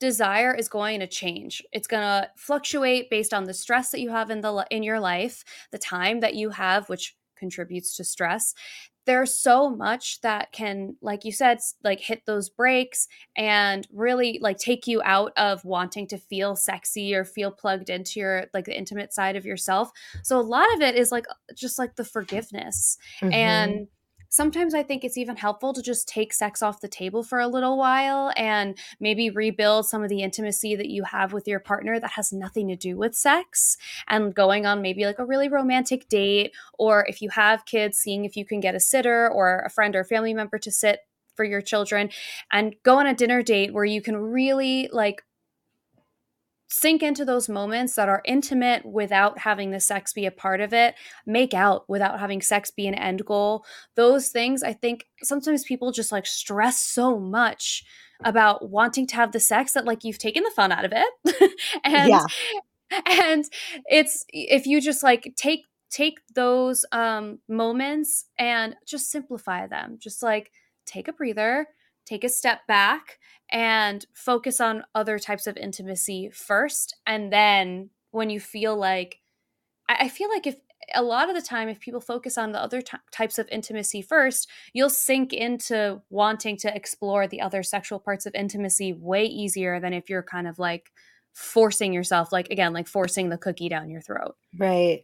desire 0.00 0.54
is 0.54 0.68
going 0.68 1.00
to 1.00 1.06
change. 1.06 1.62
It's 1.72 1.86
going 1.86 2.02
to 2.02 2.28
fluctuate 2.36 3.10
based 3.10 3.32
on 3.32 3.44
the 3.44 3.54
stress 3.54 3.90
that 3.90 4.00
you 4.00 4.10
have 4.10 4.30
in 4.30 4.40
the 4.40 4.66
in 4.70 4.82
your 4.82 5.00
life, 5.00 5.44
the 5.72 5.78
time 5.78 6.20
that 6.20 6.34
you 6.34 6.50
have 6.50 6.88
which 6.88 7.16
contributes 7.36 7.96
to 7.96 8.04
stress. 8.04 8.54
There's 9.06 9.38
so 9.38 9.70
much 9.70 10.20
that 10.22 10.52
can 10.52 10.96
like 11.02 11.24
you 11.24 11.32
said 11.32 11.58
like 11.82 12.00
hit 12.00 12.22
those 12.26 12.48
brakes 12.48 13.06
and 13.36 13.86
really 13.92 14.38
like 14.40 14.58
take 14.58 14.86
you 14.86 15.02
out 15.04 15.32
of 15.36 15.64
wanting 15.64 16.06
to 16.08 16.18
feel 16.18 16.56
sexy 16.56 17.14
or 17.14 17.24
feel 17.24 17.50
plugged 17.50 17.90
into 17.90 18.20
your 18.20 18.46
like 18.54 18.64
the 18.64 18.76
intimate 18.76 19.12
side 19.12 19.36
of 19.36 19.44
yourself. 19.44 19.90
So 20.22 20.38
a 20.38 20.42
lot 20.42 20.72
of 20.74 20.80
it 20.80 20.94
is 20.96 21.12
like 21.12 21.26
just 21.54 21.78
like 21.78 21.96
the 21.96 22.04
forgiveness 22.04 22.96
Mhm. 23.20 23.32
and 23.32 23.88
sometimes 24.34 24.74
I 24.74 24.82
think 24.82 25.04
it's 25.04 25.16
even 25.16 25.36
helpful 25.36 25.72
to 25.72 25.80
just 25.80 26.08
take 26.08 26.32
sex 26.32 26.60
off 26.60 26.80
the 26.80 26.88
table 26.88 27.22
for 27.22 27.38
a 27.38 27.46
little 27.46 27.78
while 27.78 28.32
and 28.36 28.76
maybe 28.98 29.30
rebuild 29.30 29.86
some 29.86 30.02
of 30.02 30.08
the 30.08 30.22
intimacy 30.22 30.74
that 30.74 30.88
you 30.88 31.04
have 31.04 31.32
with 31.32 31.46
your 31.46 31.60
partner 31.60 32.00
that 32.00 32.10
has 32.10 32.32
nothing 32.32 32.66
to 32.66 32.74
do 32.74 32.96
with 32.96 33.14
sex 33.14 33.76
and 34.08 34.34
going 34.34 34.66
on 34.66 34.82
maybe 34.82 35.04
like 35.04 35.20
a 35.20 35.24
really 35.24 35.48
romantic 35.48 36.08
date 36.08 36.52
or 36.80 37.06
if 37.08 37.22
you 37.22 37.30
have 37.30 37.64
kids 37.64 37.96
seeing 37.96 38.24
if 38.24 38.36
you 38.36 38.44
can 38.44 38.58
get 38.58 38.74
a 38.74 38.80
sitter 38.80 39.30
or 39.30 39.60
a 39.60 39.70
friend 39.70 39.94
or 39.94 40.02
family 40.02 40.34
member 40.34 40.58
to 40.58 40.72
sit 40.72 40.98
for 41.36 41.44
your 41.44 41.62
children 41.62 42.10
and 42.50 42.74
go 42.82 42.98
on 42.98 43.06
a 43.06 43.14
dinner 43.14 43.40
date 43.40 43.72
where 43.72 43.84
you 43.84 44.02
can 44.02 44.16
really 44.16 44.88
like 44.92 45.22
sink 46.74 47.02
into 47.04 47.24
those 47.24 47.48
moments 47.48 47.94
that 47.94 48.08
are 48.08 48.20
intimate 48.24 48.84
without 48.84 49.38
having 49.38 49.70
the 49.70 49.78
sex 49.78 50.12
be 50.12 50.26
a 50.26 50.30
part 50.32 50.60
of 50.60 50.72
it, 50.72 50.96
make 51.24 51.54
out 51.54 51.88
without 51.88 52.18
having 52.18 52.42
sex 52.42 52.70
be 52.72 52.88
an 52.88 52.94
end 52.94 53.24
goal. 53.24 53.64
Those 53.94 54.30
things, 54.30 54.64
I 54.64 54.72
think 54.72 55.06
sometimes 55.22 55.62
people 55.62 55.92
just 55.92 56.10
like 56.10 56.26
stress 56.26 56.80
so 56.80 57.18
much 57.18 57.84
about 58.24 58.70
wanting 58.70 59.06
to 59.06 59.14
have 59.14 59.30
the 59.30 59.38
sex 59.40 59.72
that 59.74 59.84
like 59.84 60.02
you've 60.02 60.18
taken 60.18 60.42
the 60.42 60.50
fun 60.50 60.72
out 60.72 60.84
of 60.84 60.92
it. 60.92 61.52
and 61.84 62.08
Yeah. 62.08 62.26
and 63.06 63.44
it's 63.86 64.24
if 64.30 64.66
you 64.66 64.80
just 64.80 65.02
like 65.04 65.32
take 65.36 65.66
take 65.90 66.18
those 66.34 66.84
um 66.90 67.38
moments 67.48 68.24
and 68.36 68.74
just 68.84 69.10
simplify 69.12 69.68
them. 69.68 69.96
Just 70.00 70.24
like 70.24 70.50
take 70.86 71.06
a 71.06 71.12
breather, 71.12 71.68
take 72.04 72.24
a 72.24 72.28
step 72.28 72.66
back 72.66 73.18
and 73.50 74.06
focus 74.14 74.60
on 74.60 74.84
other 74.94 75.18
types 75.18 75.46
of 75.46 75.56
intimacy 75.56 76.30
first 76.32 76.96
and 77.06 77.32
then 77.32 77.90
when 78.10 78.30
you 78.30 78.40
feel 78.40 78.76
like 78.76 79.20
i 79.88 79.96
I 80.00 80.08
feel 80.08 80.28
like 80.30 80.46
if 80.46 80.56
a 80.94 81.02
lot 81.02 81.28
of 81.30 81.34
the 81.34 81.42
time 81.42 81.68
if 81.68 81.80
people 81.80 82.00
focus 82.00 82.36
on 82.36 82.52
the 82.52 82.60
other 82.60 82.82
ty- 82.82 82.98
types 83.10 83.38
of 83.38 83.48
intimacy 83.50 84.02
first 84.02 84.50
you'll 84.72 84.90
sink 84.90 85.32
into 85.32 86.00
wanting 86.10 86.56
to 86.58 86.74
explore 86.74 87.26
the 87.26 87.40
other 87.40 87.62
sexual 87.62 87.98
parts 87.98 88.26
of 88.26 88.34
intimacy 88.34 88.92
way 88.92 89.24
easier 89.24 89.80
than 89.80 89.92
if 89.94 90.10
you're 90.10 90.22
kind 90.22 90.46
of 90.46 90.58
like 90.58 90.90
forcing 91.32 91.92
yourself 91.92 92.32
like 92.32 92.48
again 92.50 92.72
like 92.72 92.86
forcing 92.88 93.28
the 93.28 93.38
cookie 93.38 93.68
down 93.68 93.90
your 93.90 94.00
throat 94.02 94.36
Right. 94.58 95.02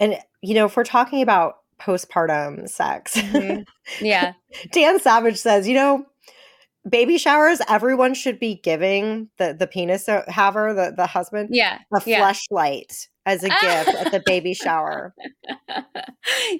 And 0.00 0.18
you 0.42 0.54
know, 0.54 0.66
if 0.66 0.76
we're 0.76 0.84
talking 0.84 1.22
about 1.22 1.54
postpartum 1.80 2.68
sex, 2.68 3.16
Mhm. 3.16 3.64
Yeah. 4.00 4.32
Dan 4.72 4.98
Savage 5.00 5.36
says, 5.38 5.68
you 5.68 5.74
know, 5.74 6.04
baby 6.88 7.18
showers, 7.18 7.60
everyone 7.68 8.14
should 8.14 8.38
be 8.38 8.56
giving 8.56 9.28
the 9.38 9.54
the 9.58 9.66
penis 9.66 10.06
haver, 10.28 10.74
the 10.74 10.92
the 10.96 11.06
husband, 11.06 11.50
Yeah. 11.52 11.78
a 11.94 12.02
yeah. 12.06 12.20
fleshlight 12.32 13.08
as 13.26 13.44
a 13.44 13.48
gift 13.48 13.88
at 13.88 14.10
the 14.12 14.22
baby 14.26 14.52
shower. 14.54 15.14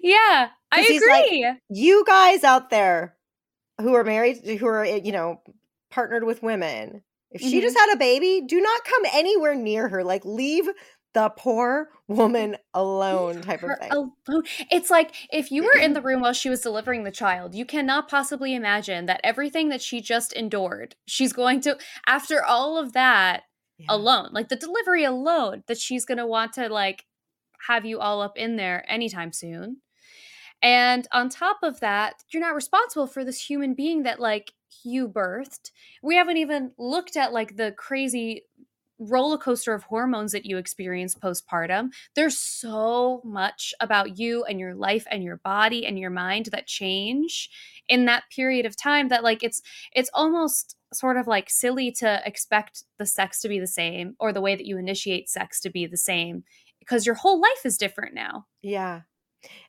yeah. 0.03 0.49
I 0.71 0.83
he's 0.83 1.03
like- 1.07 1.27
agree. 1.27 1.53
You 1.69 2.05
guys 2.07 2.45
out 2.45 2.71
there 2.71 3.17
who 3.81 3.95
are 3.95 4.05
married, 4.05 4.39
who 4.59 4.67
are 4.67 4.85
you 4.85 5.13
know 5.13 5.41
partnered 5.91 6.25
with 6.25 6.43
women, 6.43 7.03
if 7.31 7.41
she 7.41 7.59
Mhm. 7.59 7.63
just 7.63 7.79
had 7.79 7.93
a 7.93 7.97
baby, 7.99 8.43
do 8.47 8.61
not 8.61 8.85
come 8.85 9.03
anywhere 9.13 9.55
near 9.55 9.89
her. 9.89 10.05
Like 10.05 10.25
leave 10.25 10.69
the 11.15 11.31
poor 11.31 11.91
woman 12.09 12.53
mm, 12.53 12.59
alone, 12.75 13.43
type 13.43 13.63
her 13.63 13.69
of 13.75 13.79
thing. 13.79 13.91
alone. 13.91 14.45
It's 14.71 14.91
like 14.91 15.15
if 15.33 15.51
you 15.51 15.63
were 15.65 15.81
in 15.83 15.93
the 15.93 16.03
room 16.03 16.21
while 16.21 16.33
she 16.33 16.51
was 16.51 16.61
delivering 16.61 17.05
the 17.05 17.11
child, 17.11 17.55
you 17.55 17.65
cannot 17.65 18.09
possibly 18.09 18.55
imagine 18.55 19.07
that 19.07 19.21
everything 19.25 19.69
that 19.69 19.83
she 19.83 20.01
just 20.01 20.33
endured, 20.33 20.97
she's 21.07 21.33
going 21.33 21.61
to, 21.63 21.79
after 22.07 22.45
all 22.45 22.79
of 22.79 22.93
that 22.93 23.45
Yeah. 23.79 23.87
alone, 23.91 24.31
like 24.33 24.49
the 24.49 24.57
delivery 24.57 25.05
alone, 25.05 25.65
that 25.67 25.79
she's 25.79 26.05
going 26.05 26.19
to 26.19 26.27
want 26.27 26.53
to 26.55 26.69
like 26.69 27.05
have 27.69 27.85
you 27.85 28.01
all 28.01 28.21
up 28.23 28.37
in 28.37 28.57
there 28.57 28.85
anytime 28.91 29.33
soon. 29.33 29.79
And 30.63 31.09
on 31.13 31.29
top 31.29 31.59
of 31.63 31.81
that, 31.81 32.23
you're 32.31 32.41
not 32.43 32.55
responsible 32.55 33.07
for 33.07 33.25
this 33.25 33.49
human 33.51 33.75
being 33.75 34.05
that 34.05 34.21
like 34.21 34.53
you 34.85 35.09
birthed. 35.09 35.71
We 36.03 36.15
haven't 36.17 36.37
even 36.37 36.73
looked 36.79 37.17
at 37.17 37.33
like 37.33 37.57
the 37.57 37.73
crazy 37.73 38.45
roller 39.09 39.39
coaster 39.39 39.75
of 39.75 39.85
hormones 39.85 40.33
that 40.33 40.45
you 40.47 40.57
experience 40.59 41.15
postpartum. 41.15 41.91
There's 42.15 42.39
so 42.39 43.21
much 43.25 43.75
about 43.81 44.19
you 44.19 44.45
and 44.45 44.61
your 44.61 44.75
life 44.75 45.07
and 45.11 45.23
your 45.23 45.37
body 45.39 45.87
and 45.87 45.99
your 45.99 46.11
mind 46.11 46.47
that 46.53 46.67
change 46.67 47.51
in 47.89 48.05
that 48.07 48.25
period 48.31 48.67
of 48.67 48.77
time 48.77 49.09
that 49.09 49.23
like 49.25 49.43
it's 49.43 49.61
it's 49.93 50.11
almost 50.15 50.77
sort 50.93 51.17
of 51.17 51.27
like 51.27 51.51
silly 51.51 51.91
to 51.93 52.23
expect 52.27 52.85
the 52.99 53.07
sex 53.07 53.41
to 53.41 53.49
be 53.49 53.59
the 53.59 53.67
same 53.67 54.15
or 54.21 54.33
the 54.33 54.41
way 54.41 54.55
that 54.55 54.67
you 54.67 54.79
initiate 54.79 55.29
sex 55.29 55.61
to 55.61 55.71
be 55.71 55.87
the 55.87 55.97
same 55.97 56.45
because 56.79 57.07
your 57.07 57.15
whole 57.15 57.41
life 57.41 57.65
is 57.65 57.79
different 57.79 58.15
now. 58.15 58.47
Yeah. 58.63 59.03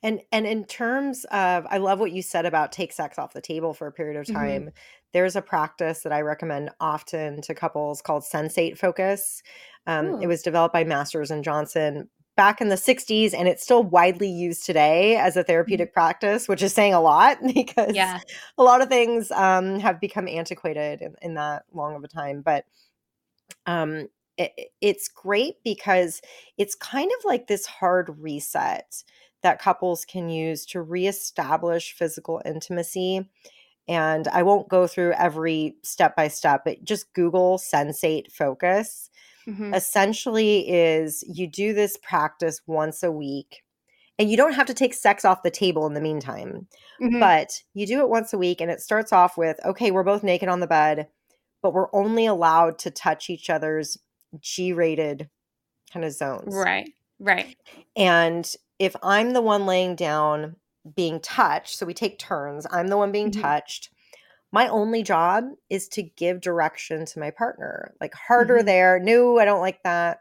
And 0.04 0.22
and 0.32 0.48
in 0.48 0.66
terms 0.66 1.26
of 1.26 1.66
I 1.70 1.78
love 1.80 2.00
what 2.00 2.12
you 2.12 2.22
said 2.22 2.46
about 2.46 2.72
take 2.72 2.94
sex 2.94 3.20
off 3.20 3.34
the 3.34 3.42
table 3.42 3.74
for 3.74 3.88
a 3.88 3.92
period 3.94 4.20
of 4.20 4.28
Mhm. 4.28 4.34
time. 4.34 4.72
There's 5.14 5.36
a 5.36 5.42
practice 5.42 6.02
that 6.02 6.12
I 6.12 6.22
recommend 6.22 6.72
often 6.80 7.42
to 7.44 7.54
couples 7.54 8.02
called 8.02 8.24
sensate 8.24 8.78
focus. 8.78 9.42
Um, 9.86 10.22
it 10.22 10.28
was 10.28 10.42
developed 10.42 10.74
by 10.74 10.84
Masters 10.84 11.32
and 11.32 11.44
Johnson 11.44 12.10
back 12.36 12.62
in 12.62 12.70
the 12.70 12.76
60s 12.76 13.34
and 13.34 13.48
it's 13.48 13.62
still 13.64 13.84
widely 13.84 14.30
used 14.30 14.66
today 14.66 15.18
as 15.18 15.38
a 15.38 15.44
therapeutic 15.44 15.94
practice, 15.94 16.48
which 16.48 16.64
is 16.64 16.74
saying 16.74 16.94
a 16.94 17.02
lot 17.02 17.38
because 17.54 17.94
Yeah. 17.96 18.20
a 18.58 18.64
lot 18.64 18.82
of 18.82 18.90
things 18.90 19.30
um, 19.32 19.80
have 19.80 20.00
become 20.00 20.28
antiquated 20.28 21.02
in, 21.02 21.16
in 21.22 21.34
that 21.36 21.64
long 21.72 21.96
of 21.96 22.04
a 22.04 22.08
time. 22.08 22.42
But 22.42 22.66
um, 23.66 24.08
it, 24.38 24.52
it's 24.82 25.08
great 25.08 25.56
because 25.64 26.22
it's 26.58 26.76
kind 26.76 27.12
of 27.20 27.26
like 27.26 27.48
this 27.48 27.66
hard 27.66 28.16
reset 28.20 29.04
that 29.44 29.62
couples 29.62 30.06
can 30.06 30.30
use 30.30 30.66
to 30.68 30.82
reestablish 30.82 31.94
physical 31.94 32.42
intimacy. 32.46 33.30
And 33.88 34.28
I 34.30 34.44
won't 34.44 34.70
go 34.70 34.88
through 34.88 35.14
every 35.14 35.76
step 35.84 36.16
by 36.16 36.28
step, 36.30 36.62
but 36.66 36.84
just 36.84 37.12
Google 37.14 37.58
sensate 37.58 38.32
focus. 38.32 39.10
Mhm. 39.48 39.76
Essentially, 39.76 40.70
is 40.70 41.24
you 41.28 41.48
do 41.48 41.74
this 41.74 41.98
practice 41.98 42.62
once 42.66 43.04
a 43.04 43.12
week. 43.12 43.62
And 44.20 44.30
you 44.32 44.38
don't 44.38 44.54
have 44.54 44.68
to 44.68 44.74
take 44.74 44.94
sex 44.94 45.26
off 45.26 45.44
the 45.44 45.50
table 45.52 45.86
in 45.88 45.96
the 45.96 46.02
meantime 46.02 46.68
Mhm. 47.02 47.20
but 47.20 47.62
you 47.74 47.86
do 47.88 48.00
it 48.00 48.10
once 48.10 48.32
a 48.32 48.38
week 48.38 48.62
and 48.62 48.70
it 48.72 48.80
starts 48.80 49.12
off 49.12 49.38
with 49.38 49.60
okay 49.66 49.90
we're 49.92 50.04
both 50.04 50.22
naked 50.24 50.48
on 50.48 50.60
the 50.60 50.68
bed 50.68 51.10
but 51.64 51.74
we're 51.74 51.94
only 51.94 52.26
allowed 52.28 52.78
to 52.80 52.92
touch 52.92 53.30
each 53.30 53.50
other's 53.50 53.98
g-rated 54.40 55.30
kind 55.92 56.06
of 56.06 56.12
zones 56.14 56.54
right. 56.56 56.90
Right. 57.20 57.58
and 57.96 58.56
if 58.80 58.96
i'm 59.02 59.34
the 59.34 59.42
one 59.42 59.66
laying 59.66 59.96
down 59.96 60.56
being 60.96 61.20
touched 61.22 61.78
so 61.78 61.86
we 61.86 61.94
take 61.94 62.20
turns 62.20 62.68
i'm 62.72 62.88
the 62.88 62.98
one 62.98 63.12
being 63.12 63.32
Mhm. 63.32 63.32
touched 63.32 63.90
my 64.52 64.68
only 64.70 65.04
job 65.04 65.46
is 65.70 65.88
to 65.88 66.04
give 66.04 66.42
direction 66.42 67.06
to 67.06 67.20
my 67.20 67.32
partner 67.32 67.96
like 68.02 68.14
harder 68.14 68.62
Mhm. 68.62 68.64
there 68.64 69.00
no 69.00 69.40
i 69.40 69.46
don't 69.46 69.62
like 69.62 69.82
that 69.84 70.20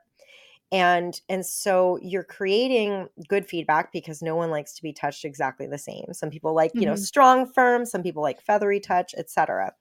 and 0.73 1.21
and 1.29 1.45
so 1.45 1.99
you're 2.03 2.25
creating 2.25 3.09
good 3.29 3.47
feedback 3.47 3.93
because 3.93 4.23
no 4.23 4.37
one 4.37 4.51
likes 4.51 4.75
to 4.75 4.83
be 4.83 4.93
touched 4.93 5.25
exactly 5.25 5.67
the 5.67 5.79
same 5.79 6.07
some 6.13 6.31
people 6.31 6.55
like 6.55 6.75
you 6.81 6.87
know 6.87 6.95
Mhm. 6.95 6.97
strong 6.97 7.47
firm 7.53 7.85
some 7.87 8.03
people 8.03 8.23
like 8.23 8.41
feathery 8.41 8.81
touch 8.81 9.15
etc 9.19 9.73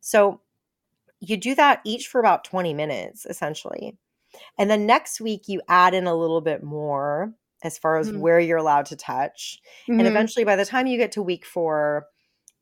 so 0.00 0.40
you 1.20 1.36
do 1.36 1.54
that 1.54 1.80
each 1.84 2.08
for 2.08 2.20
about 2.20 2.44
20 2.44 2.74
minutes 2.74 3.26
essentially 3.26 3.96
and 4.58 4.70
then 4.70 4.86
next 4.86 5.20
week 5.20 5.48
you 5.48 5.62
add 5.68 5.94
in 5.94 6.06
a 6.06 6.14
little 6.16 6.40
bit 6.42 6.62
more 6.62 7.34
as 7.62 7.78
far 7.78 7.98
as 7.98 8.10
Mhm. 8.10 8.20
where 8.20 8.40
you're 8.40 8.58
allowed 8.58 8.86
to 8.86 8.96
touch 8.96 9.60
and 9.88 10.00
Mhm. 10.00 10.06
eventually 10.06 10.44
by 10.44 10.56
the 10.56 10.64
time 10.64 10.86
you 10.86 10.96
get 10.98 11.12
to 11.12 11.22
week 11.22 11.44
four 11.44 12.06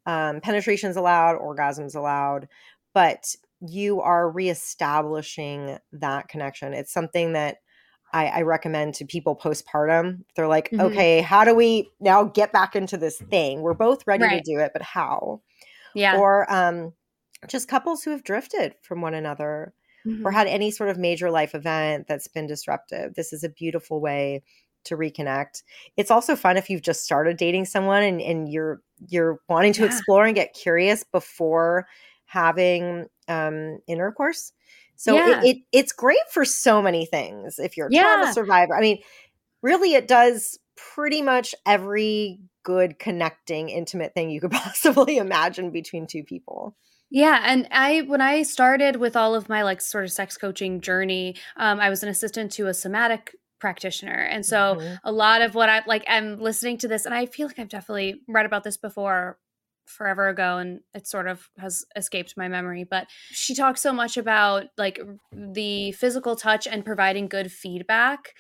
um, 0.07 0.41
penetration's 0.41 0.97
allowed 0.97 1.39
orgasms 1.39 1.95
allowed 1.95 2.49
but 2.95 3.35
you 3.61 4.01
are 4.01 4.31
reestablishing 4.31 5.79
that 5.93 6.29
connection 6.29 6.73
it's 6.75 6.93
something 6.93 7.33
that 7.35 7.59
I, 8.13 8.27
I 8.27 8.43
recommend 8.43 8.95
to 8.95 9.05
people 9.05 9.37
postpartum 9.37 10.25
they're 10.35 10.49
like 10.49 10.71
Mhm. 10.71 10.81
okay 10.81 11.21
how 11.21 11.45
do 11.45 11.55
we 11.55 11.91
now 12.01 12.25
get 12.25 12.53
back 12.53 12.75
into 12.75 12.97
this 12.97 13.19
thing 13.19 13.61
we're 13.61 13.75
both 13.75 14.07
ready 14.07 14.25
Right. 14.25 14.43
to 14.45 14.53
do 14.55 14.59
it 14.61 14.73
but 14.73 14.83
how 14.83 15.43
yeah. 15.95 16.17
or 16.17 16.51
um, 16.53 16.95
just 17.47 17.69
couples 17.69 18.03
who 18.03 18.11
have 18.11 18.25
drifted 18.25 18.75
from 18.83 19.01
one 19.01 19.15
another 19.15 19.73
or 20.25 20.31
had 20.33 20.47
any 20.47 20.71
sort 20.71 20.89
of 20.89 20.97
major 20.97 21.31
life 21.31 21.55
event 21.55 22.07
that's 22.09 22.29
been 22.29 22.47
disruptive. 22.47 23.15
This 23.15 23.31
is 23.35 23.45
a 23.45 23.49
beautiful 23.51 24.01
way 24.01 24.43
to 24.89 24.97
reconnect. 24.97 25.63
It's 25.97 26.11
also 26.11 26.37
fun 26.37 26.57
if 26.57 26.69
you've 26.71 26.83
just 26.83 27.05
started 27.05 27.37
dating 27.37 27.67
someone 27.67 28.03
and, 28.03 28.21
and 28.21 28.49
you're 28.53 28.83
you're 29.09 29.39
wanting 29.49 29.73
to 29.75 29.85
Yeah. 29.85 29.87
explore 29.87 30.25
and 30.27 30.35
get 30.35 30.55
curious 30.55 31.05
before 31.05 31.87
having 32.27 33.07
um, 33.29 33.79
intercourse. 33.87 34.53
So 34.97 35.15
Yeah. 35.15 35.23
it, 35.25 35.39
it 35.43 35.57
it's 35.73 35.93
great 35.93 36.19
for 36.31 36.45
so 36.45 36.83
many 36.83 37.07
things. 37.07 37.59
If 37.59 37.77
you're 37.77 37.89
a 37.89 37.93
Yeah. 37.93 38.03
trauma 38.03 38.27
survivor, 38.27 38.77
I 38.77 38.81
mean, 38.81 38.99
really, 39.63 39.95
it 39.95 40.09
does 40.09 40.59
pretty 40.77 41.23
much 41.23 41.55
every 41.67 42.41
good 42.65 42.99
connecting 42.99 43.69
intimate 43.71 44.15
thing 44.15 44.31
you 44.31 44.41
could 44.41 44.51
possibly 44.53 45.19
imagine 45.19 45.71
between 45.71 46.07
two 46.07 46.25
people. 46.25 46.77
Yeah, 47.11 47.41
and 47.45 47.67
I 47.71 48.03
when 48.03 48.21
I 48.21 48.43
started 48.43 48.97
with 48.97 49.17
all 49.17 49.35
of 49.35 49.49
my 49.49 49.63
like 49.63 49.81
sort 49.81 50.05
of 50.05 50.13
sex 50.13 50.37
coaching 50.37 50.81
journey, 50.81 51.37
um, 51.57 51.81
I 51.81 51.89
was 51.91 52.03
an 52.03 52.09
assistant 52.11 52.53
to 52.53 52.67
a 52.67 52.75
somatic 52.75 53.35
practitioner, 53.61 54.15
and 54.15 54.45
so 54.47 54.79
Mhm. 54.79 54.99
a 55.05 55.13
lot 55.13 55.43
of 55.43 55.55
what 55.55 55.69
I 55.69 55.83
like, 55.87 56.05
I'm 56.09 56.39
listening 56.39 56.79
to 56.79 56.89
this, 56.89 57.05
and 57.07 57.15
I 57.15 57.27
feel 57.27 57.47
like 57.47 57.59
I've 57.59 57.69
definitely 57.69 58.23
read 58.29 58.47
about 58.47 58.65
this 58.65 58.77
before 58.77 59.39
forever 59.87 60.29
ago, 60.29 60.59
and 60.59 60.81
it 60.95 61.07
sort 61.07 61.27
of 61.29 61.49
has 61.59 61.85
escaped 61.97 62.37
my 62.37 62.49
memory. 62.49 62.85
But 62.85 63.09
she 63.31 63.55
talks 63.55 63.81
so 63.81 63.93
much 63.93 64.17
about 64.17 64.67
like 64.77 65.01
the 65.33 65.93
physical 65.93 66.37
touch 66.37 66.67
and 66.67 66.85
providing 66.85 67.29
good 67.29 67.51
feedback 67.51 68.35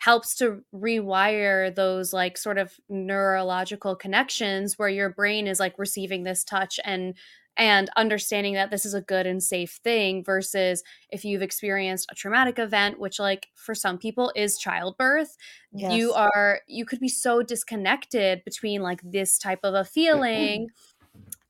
helps 0.00 0.34
to 0.36 0.62
rewire 0.74 1.74
those 1.74 2.12
like 2.12 2.36
sort 2.36 2.58
of 2.58 2.74
neurological 2.88 3.96
connections 3.96 4.78
where 4.78 4.88
your 4.88 5.10
brain 5.10 5.46
is 5.46 5.60
like 5.60 5.78
receiving 5.78 6.24
this 6.24 6.44
touch 6.44 6.78
and 6.84 7.16
and 7.56 7.88
understanding 7.96 8.54
that 8.54 8.70
this 8.70 8.84
is 8.84 8.94
a 8.94 9.00
good 9.00 9.26
and 9.26 9.42
safe 9.42 9.78
thing 9.84 10.24
versus 10.24 10.82
if 11.10 11.24
you've 11.24 11.42
experienced 11.42 12.08
a 12.10 12.14
traumatic 12.14 12.58
event 12.58 12.98
which 12.98 13.18
like 13.18 13.48
for 13.54 13.74
some 13.74 13.98
people 13.98 14.32
is 14.34 14.58
childbirth 14.58 15.36
you 15.72 16.12
are 16.12 16.60
you 16.66 16.84
could 16.84 17.00
be 17.00 17.08
so 17.08 17.42
disconnected 17.42 18.42
between 18.44 18.82
like 18.82 19.00
this 19.04 19.38
type 19.38 19.60
of 19.62 19.74
a 19.74 19.78
mm-hmm. 19.78 19.88
feeling 19.88 20.68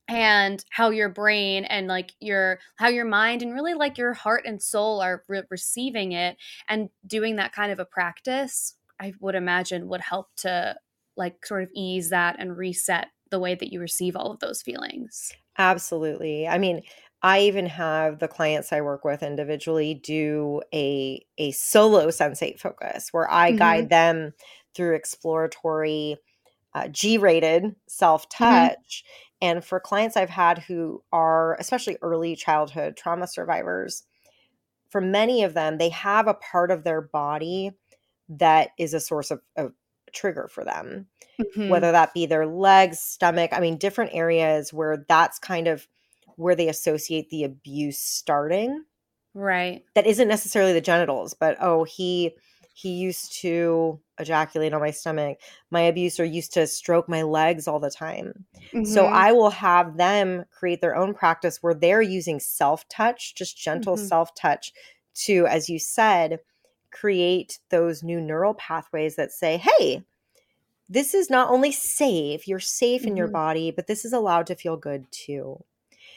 and 0.07 0.63
how 0.69 0.91
your 0.91 1.09
brain 1.09 1.65
and 1.65 1.87
like 1.87 2.13
your 2.19 2.59
how 2.75 2.87
your 2.87 3.05
mind 3.05 3.41
and 3.41 3.53
really 3.53 3.73
like 3.73 3.97
your 3.97 4.13
heart 4.13 4.43
and 4.45 4.61
soul 4.61 5.01
are 5.01 5.23
re- 5.27 5.41
receiving 5.49 6.11
it 6.11 6.37
and 6.69 6.89
doing 7.07 7.37
that 7.37 7.53
kind 7.53 7.71
of 7.71 7.79
a 7.79 7.85
practice 7.85 8.75
i 8.99 9.13
would 9.19 9.35
imagine 9.35 9.87
would 9.87 10.01
help 10.01 10.27
to 10.35 10.75
like 11.17 11.43
sort 11.45 11.63
of 11.63 11.69
ease 11.73 12.09
that 12.09 12.35
and 12.37 12.57
reset 12.57 13.07
the 13.31 13.39
way 13.39 13.55
that 13.55 13.71
you 13.71 13.79
receive 13.79 14.15
all 14.15 14.31
of 14.31 14.39
those 14.39 14.61
feelings 14.61 15.33
Absolutely. 15.57 16.47
I 16.47 16.57
mean, 16.57 16.81
I 17.21 17.41
even 17.41 17.65
have 17.65 18.19
the 18.19 18.27
clients 18.27 18.73
I 18.73 18.81
work 18.81 19.05
with 19.05 19.23
individually 19.23 19.93
do 19.93 20.61
a 20.73 21.25
a 21.37 21.51
solo 21.51 22.07
sensate 22.09 22.59
focus 22.59 23.13
where 23.13 23.29
I 23.31 23.51
Mhm. 23.51 23.51
guide 23.51 23.89
them 23.89 24.33
through 24.73 24.95
exploratory 24.95 26.17
uh, 26.75 26.87
G-rated 26.89 27.75
self-touch. 27.87 29.05
And 29.41 29.63
for 29.65 29.79
clients 29.79 30.17
I've 30.17 30.29
had 30.31 30.59
who 30.59 31.03
are 31.13 31.55
especially 31.59 31.97
early 32.01 32.35
childhood 32.35 32.97
trauma 32.97 33.27
survivors, 33.27 34.03
for 34.89 35.01
many 35.01 35.43
of 35.43 35.53
them, 35.55 35.77
they 35.79 35.89
have 35.89 36.27
a 36.27 36.35
part 36.35 36.71
of 36.71 36.83
their 36.83 37.01
body 37.01 37.71
that 38.29 38.71
is 38.79 38.93
a 38.93 38.99
source 39.01 39.31
of, 39.31 39.41
of 39.57 39.73
trigger 40.15 40.47
for 40.47 40.63
them 40.63 41.07
Mhm. 41.39 41.69
whether 41.69 41.91
that 41.91 42.13
be 42.13 42.25
their 42.25 42.47
legs 42.47 42.99
stomach 42.99 43.51
i 43.53 43.59
mean 43.59 43.77
different 43.77 44.11
areas 44.13 44.73
where 44.73 45.05
that's 45.09 45.37
kind 45.39 45.67
of 45.67 45.87
where 46.37 46.55
they 46.55 46.67
associate 46.69 47.29
the 47.29 47.43
abuse 47.43 47.99
starting 47.99 48.83
right. 49.33 49.83
that 49.95 50.07
isn't 50.07 50.27
necessarily 50.27 50.73
the 50.73 50.81
genitals 50.81 51.33
but 51.33 51.57
oh 51.61 51.83
he 51.83 52.35
he 52.73 52.89
used 52.89 53.31
to 53.41 53.99
ejaculate 54.19 54.73
on 54.73 54.81
my 54.81 54.91
stomach 54.91 55.37
my 55.71 55.81
abuser 55.81 56.23
used 56.25 56.53
to 56.53 56.65
stroke 56.67 57.07
my 57.09 57.21
legs 57.21 57.67
all 57.67 57.79
the 57.79 57.89
time 57.91 58.45
so 58.83 59.05
Mhm. 59.05 59.11
i 59.11 59.31
will 59.31 59.49
have 59.49 59.97
them 59.97 60.45
create 60.51 60.81
their 60.81 60.95
own 60.95 61.13
practice 61.13 61.61
where 61.61 61.73
they're 61.73 62.01
using 62.01 62.39
self 62.39 62.87
touch 62.87 63.35
just 63.35 63.57
gentle 63.57 63.95
Mhm. 63.97 64.07
self 64.07 64.33
touch 64.35 64.73
to 65.13 65.45
as 65.47 65.69
you 65.69 65.79
said 65.79 66.39
create 66.95 67.59
those 67.69 68.01
new 68.03 68.19
neural 68.21 68.53
pathways 68.55 69.15
that 69.15 69.31
say 69.31 69.57
hey 69.57 70.03
this 70.87 71.13
is 71.13 71.29
not 71.29 71.49
only 71.49 71.71
safe 71.71 72.47
you're 72.47 72.59
safe 72.59 73.05
in 73.05 73.17
your 73.17 73.27
Mhm. 73.27 73.31
body 73.33 73.71
but 73.71 73.87
this 73.87 74.05
is 74.05 74.13
allowed 74.13 74.47
to 74.47 74.55
feel 74.55 74.77
good 74.77 75.05
too 75.11 75.63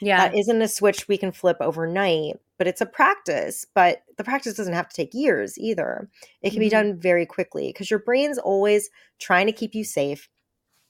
yeah. 0.01 0.29
that 0.29 0.37
isn't 0.37 0.61
a 0.61 0.67
switch 0.67 1.07
we 1.09 1.17
can 1.17 1.31
flip 1.33 1.57
overnight, 1.59 2.39
but 2.57 2.67
it's 2.67 2.79
a 2.79 2.85
practice. 2.85 3.65
But 3.73 4.03
the 4.17 4.23
practice 4.23 4.53
doesn't 4.53 4.73
have 4.73 4.87
to 4.87 4.95
take 4.95 5.13
years 5.13 5.57
either. 5.57 6.07
It 6.41 6.51
can 6.51 6.59
be 6.59 6.67
Mhm. 6.67 6.71
done 6.71 6.97
very 6.99 7.25
quickly 7.25 7.67
because 7.67 7.89
your 7.89 7.99
brain's 7.99 8.37
always 8.37 8.89
trying 9.17 9.45
to 9.47 9.51
keep 9.51 9.75
you 9.75 9.83
safe 9.83 10.29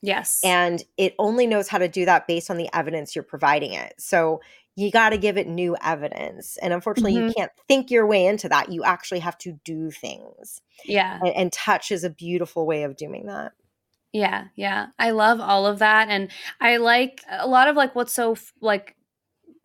yes. 0.04 0.42
and 0.44 0.84
it 0.98 1.16
only 1.18 1.48
knows 1.48 1.68
how 1.70 1.80
to 1.80 1.88
do 1.88 2.06
that 2.06 2.28
based 2.28 2.52
on 2.52 2.58
the 2.58 2.70
evidence 2.72 3.16
you're 3.16 3.24
providing 3.24 3.74
it. 3.74 3.96
So 3.98 4.42
you 4.80 4.92
got 4.92 5.10
to 5.10 5.18
give 5.18 5.38
it 5.38 5.48
new 5.48 5.76
evidence. 5.84 6.58
And 6.62 6.72
unfortunately, 6.74 7.16
you 7.16 7.24
Mhm. 7.24 7.36
can't 7.36 7.52
think 7.68 7.92
your 7.92 8.06
way 8.08 8.26
into 8.26 8.48
that. 8.50 8.72
You 8.72 8.84
actually 8.84 9.20
have 9.20 9.38
to 9.40 9.54
do 9.66 9.92
things. 9.92 10.62
yeah. 10.86 11.20
And, 11.22 11.36
and 11.36 11.52
touch 11.54 11.92
is 11.92 12.04
a 12.06 12.10
beautiful 12.10 12.66
way 12.66 12.84
of 12.84 12.96
doing 12.96 13.26
that. 13.26 13.52
Yeah, 14.14 14.46
yeah. 14.56 14.88
I 14.98 15.12
love 15.12 15.40
all 15.42 15.66
of 15.68 15.80
that 15.80 16.08
and 16.10 16.32
I 16.62 16.78
like 16.78 17.22
a 17.30 17.48
lot 17.48 17.68
of 17.68 17.76
like 17.76 17.94
what's 17.96 18.14
so 18.14 18.36
like 18.62 18.96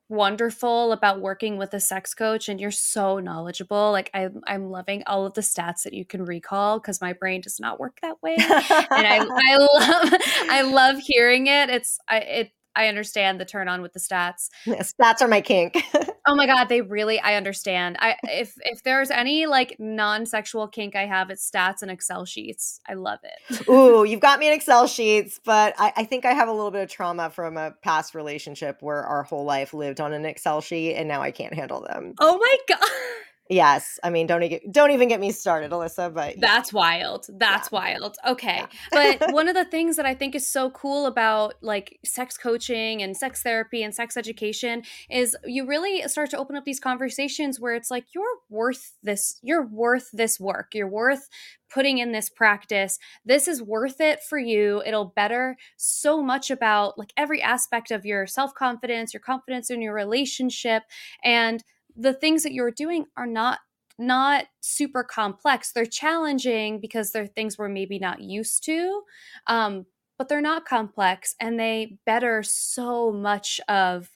wonderful 0.08 0.92
about 0.92 1.20
working 1.20 1.56
with 1.56 1.72
a 1.72 1.80
sex 1.80 2.12
coach 2.14 2.48
and 2.48 2.60
you're 2.60 2.70
so 2.70 3.18
knowledgeable. 3.18 3.90
Like 3.92 4.10
I 4.12 4.28
I'm 4.46 4.70
loving 4.70 5.02
all 5.06 5.24
of 5.26 5.34
the 5.34 5.40
stats 5.40 5.82
that 5.84 5.94
you 5.94 6.04
can 6.04 6.24
recall 6.24 6.78
cuz 6.80 7.00
my 7.00 7.12
brain 7.14 7.40
does 7.40 7.58
not 7.58 7.80
work 7.80 7.98
that 8.02 8.20
way. 8.22 8.36
and 8.36 9.06
I 9.06 9.20
I 9.20 9.56
love 9.56 10.20
I 10.50 10.62
love 10.62 10.98
hearing 10.98 11.46
it. 11.46 11.70
It's 11.70 11.98
I 12.08 12.18
it 12.18 12.50
I 12.76 12.88
understand 12.88 13.40
the 13.40 13.44
turn 13.44 13.68
on 13.68 13.82
with 13.82 13.92
the 13.92 14.00
stats. 14.00 14.48
Stats 14.66 15.20
are 15.20 15.28
my 15.28 15.40
kink. 15.40 15.76
Oh 16.26 16.34
my 16.34 16.46
god, 16.46 16.70
they 16.70 16.80
really 16.80 17.20
I 17.20 17.34
understand. 17.34 17.98
I 18.00 18.16
if 18.22 18.54
if 18.62 18.82
there's 18.82 19.10
any 19.10 19.44
like 19.44 19.76
non-sexual 19.78 20.68
kink 20.68 20.96
I 20.96 21.04
have, 21.04 21.28
it's 21.28 21.48
stats 21.48 21.82
and 21.82 21.90
Excel 21.90 22.24
sheets. 22.24 22.80
I 22.88 22.94
love 22.94 23.18
it. 23.24 23.68
Ooh, 23.68 24.04
you've 24.04 24.20
got 24.20 24.38
me 24.38 24.46
in 24.46 24.54
Excel 24.54 24.86
sheets, 24.86 25.38
but 25.44 25.74
I, 25.76 25.92
I 25.96 26.04
think 26.04 26.24
I 26.24 26.32
have 26.32 26.48
a 26.48 26.52
little 26.52 26.70
bit 26.70 26.82
of 26.82 26.88
trauma 26.88 27.28
from 27.28 27.58
a 27.58 27.72
past 27.82 28.14
relationship 28.14 28.78
where 28.80 29.02
our 29.04 29.22
whole 29.22 29.44
life 29.44 29.74
lived 29.74 30.00
on 30.00 30.14
an 30.14 30.24
Excel 30.24 30.62
sheet 30.62 30.94
and 30.94 31.06
now 31.08 31.20
I 31.20 31.30
can't 31.30 31.52
handle 31.52 31.82
them. 31.82 32.14
Oh 32.18 32.38
my 32.38 32.56
god. 32.74 32.88
Yes. 33.50 33.98
I 34.02 34.08
mean, 34.08 34.26
don't, 34.26 34.42
don't 34.72 34.90
even 34.92 35.08
get 35.08 35.20
me 35.20 35.30
started, 35.30 35.70
Alyssa, 35.70 36.12
but 36.14 36.36
yeah. 36.36 36.40
That's 36.40 36.72
wild. 36.72 37.26
That's 37.28 37.70
Yeah. 37.70 37.78
wild. 37.78 38.16
Okay. 38.26 38.64
Yeah. 38.92 39.16
but 39.20 39.32
one 39.34 39.48
of 39.48 39.54
the 39.54 39.66
things 39.66 39.96
that 39.96 40.06
I 40.06 40.14
think 40.14 40.34
is 40.34 40.46
so 40.46 40.70
cool 40.70 41.04
about 41.06 41.54
like 41.60 41.98
sex 42.06 42.38
coaching 42.38 43.02
and 43.02 43.14
sex 43.14 43.42
therapy 43.42 43.82
and 43.82 43.94
sex 43.94 44.16
education 44.16 44.82
is 45.10 45.36
you 45.44 45.66
really 45.66 46.06
start 46.08 46.30
to 46.30 46.38
open 46.38 46.56
up 46.56 46.64
these 46.64 46.80
conversations 46.80 47.60
where 47.60 47.74
it's 47.74 47.90
like 47.90 48.06
you're 48.14 48.24
worth 48.48 48.94
this 49.02 49.38
you're 49.42 49.66
worth 49.66 50.08
this 50.12 50.40
work. 50.40 50.74
You're 50.74 50.88
worth 50.88 51.28
putting 51.72 51.98
in 51.98 52.12
this 52.12 52.30
practice. 52.30 52.98
This 53.26 53.48
is 53.48 53.60
worth 53.60 54.00
it 54.00 54.22
for 54.22 54.38
you. 54.38 54.82
It'll 54.86 55.12
better 55.16 55.56
so 55.76 56.22
much 56.22 56.50
about 56.50 56.96
like 56.98 57.12
every 57.16 57.42
aspect 57.42 57.90
of 57.90 58.06
your 58.06 58.26
self-confidence, 58.26 59.12
your 59.12 59.20
confidence 59.20 59.70
in 59.70 59.82
your 59.82 59.92
relationship 59.92 60.84
and 61.24 61.62
the 61.96 62.12
things 62.12 62.42
that 62.42 62.52
you're 62.52 62.70
doing 62.70 63.06
are 63.16 63.26
not 63.26 63.60
not 63.98 64.46
super 64.60 65.04
complex. 65.04 65.72
They're 65.72 65.86
challenging 65.86 66.80
because 66.80 67.12
they're 67.12 67.26
things 67.26 67.56
we're 67.56 67.68
maybe 67.68 67.98
not 67.98 68.20
used 68.20 68.64
to, 68.64 69.02
um, 69.46 69.86
but 70.18 70.28
they're 70.28 70.40
not 70.40 70.64
complex 70.64 71.34
and 71.40 71.58
they 71.58 71.98
better 72.04 72.42
so 72.42 73.12
much 73.12 73.60
of 73.68 74.10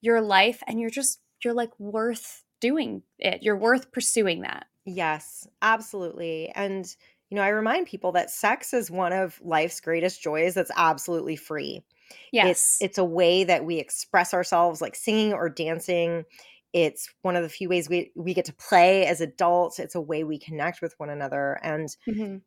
your 0.00 0.20
life. 0.20 0.62
And 0.66 0.80
you're 0.80 0.90
just, 0.90 1.20
you're 1.44 1.54
like 1.54 1.78
worth 1.78 2.42
doing 2.60 3.02
it. 3.18 3.42
You're 3.42 3.56
worth 3.56 3.92
pursuing 3.92 4.42
that. 4.42 4.66
Yes, 4.86 5.46
absolutely. 5.60 6.50
And, 6.54 6.86
you 7.28 7.34
know, 7.34 7.42
I 7.42 7.48
remind 7.48 7.86
people 7.86 8.12
that 8.12 8.30
sex 8.30 8.72
is 8.72 8.90
one 8.90 9.12
of 9.12 9.38
life's 9.42 9.80
greatest 9.80 10.22
joys 10.22 10.54
that's 10.54 10.70
absolutely 10.74 11.36
free. 11.36 11.84
Yes. 12.32 12.48
It's 12.48 12.82
it's 12.82 12.98
a 12.98 13.04
way 13.04 13.44
that 13.44 13.66
we 13.66 13.76
express 13.76 14.32
ourselves 14.32 14.80
like 14.80 14.94
singing 14.94 15.34
or 15.34 15.50
dancing. 15.50 16.24
It's 16.72 17.08
one 17.22 17.36
of 17.36 17.42
the 17.42 17.48
few 17.48 17.68
ways 17.68 17.88
we 17.88 18.12
we 18.14 18.34
get 18.34 18.44
to 18.46 18.54
play 18.54 19.06
as 19.06 19.20
adults. 19.20 19.78
It's 19.78 19.94
a 19.94 20.00
way 20.00 20.24
we 20.24 20.38
connect 20.38 20.82
with 20.82 20.94
one 20.98 21.10
another. 21.10 21.58
And 21.62 21.88
Mhm. 22.06 22.42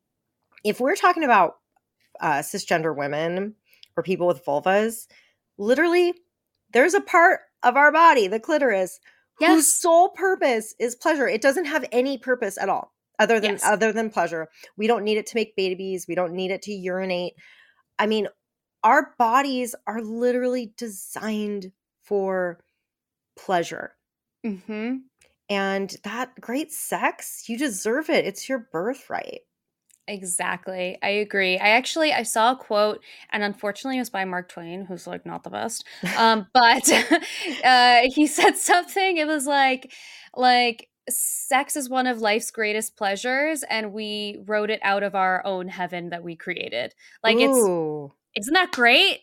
if 0.64 0.80
we're 0.80 0.96
talking 0.96 1.24
about 1.24 1.56
uh, 2.20 2.40
cisgender 2.40 2.94
women 2.96 3.56
or 3.96 4.02
people 4.02 4.26
with 4.26 4.44
vulvas, 4.44 5.08
literally, 5.58 6.14
there's 6.72 6.94
a 6.94 7.00
part 7.00 7.40
of 7.62 7.76
our 7.76 7.90
body, 7.90 8.28
the 8.28 8.38
clitoris, 8.40 9.00
Yes. 9.40 9.50
whose 9.50 9.74
sole 9.74 10.10
purpose 10.10 10.74
is 10.78 10.94
pleasure. 10.94 11.26
It 11.26 11.40
doesn't 11.40 11.64
have 11.64 11.84
any 11.90 12.18
purpose 12.18 12.58
at 12.58 12.68
all 12.68 12.92
other 13.18 13.40
than 13.40 13.52
Yes. 13.52 13.64
other 13.64 13.92
than 13.92 14.10
pleasure. 14.10 14.48
We 14.76 14.86
don't 14.86 15.04
need 15.04 15.16
it 15.16 15.26
to 15.28 15.36
make 15.36 15.56
babies. 15.56 16.06
We 16.06 16.14
don't 16.14 16.34
need 16.34 16.50
it 16.50 16.62
to 16.62 16.72
urinate. 16.72 17.34
I 17.98 18.06
mean, 18.06 18.28
our 18.84 19.14
bodies 19.18 19.74
are 19.86 20.00
literally 20.02 20.74
designed 20.76 21.72
for 22.02 22.62
pleasure. 23.36 23.96
Hmm 24.44 24.96
And 25.48 25.96
that 26.04 26.40
great 26.40 26.72
sex, 26.72 27.48
you 27.48 27.58
deserve 27.58 28.10
it. 28.10 28.24
It's 28.24 28.48
your 28.48 28.58
birthright. 28.58 29.42
Exactly. 30.08 30.98
I 31.02 31.08
agree. 31.08 31.58
I 31.58 31.70
actually 31.70 32.12
I 32.12 32.24
saw 32.24 32.52
a 32.52 32.56
quote 32.56 33.02
and 33.30 33.42
unfortunately 33.42 33.98
it 33.98 34.00
was 34.00 34.10
by 34.10 34.24
Mark 34.24 34.48
Twain, 34.48 34.84
who's 34.84 35.06
like 35.06 35.24
not 35.24 35.44
the 35.44 35.50
best. 35.50 35.86
Um, 36.18 36.48
but 36.54 36.90
uh 37.64 38.02
he 38.12 38.26
said 38.26 38.56
something, 38.56 39.16
it 39.16 39.26
was 39.26 39.46
like 39.46 39.92
like 40.36 40.88
sex 41.08 41.76
is 41.76 41.88
one 41.88 42.06
of 42.06 42.20
life's 42.20 42.50
greatest 42.50 42.96
pleasures 42.96 43.62
and 43.68 43.92
we 43.92 44.38
wrote 44.46 44.70
it 44.70 44.80
out 44.82 45.02
of 45.04 45.14
our 45.14 45.44
own 45.46 45.68
heaven 45.68 46.10
that 46.10 46.24
we 46.24 46.34
created. 46.34 46.94
Like 47.22 47.38
it's 47.40 47.70
isn't 48.36 48.54
that 48.54 48.72
great? 48.72 49.20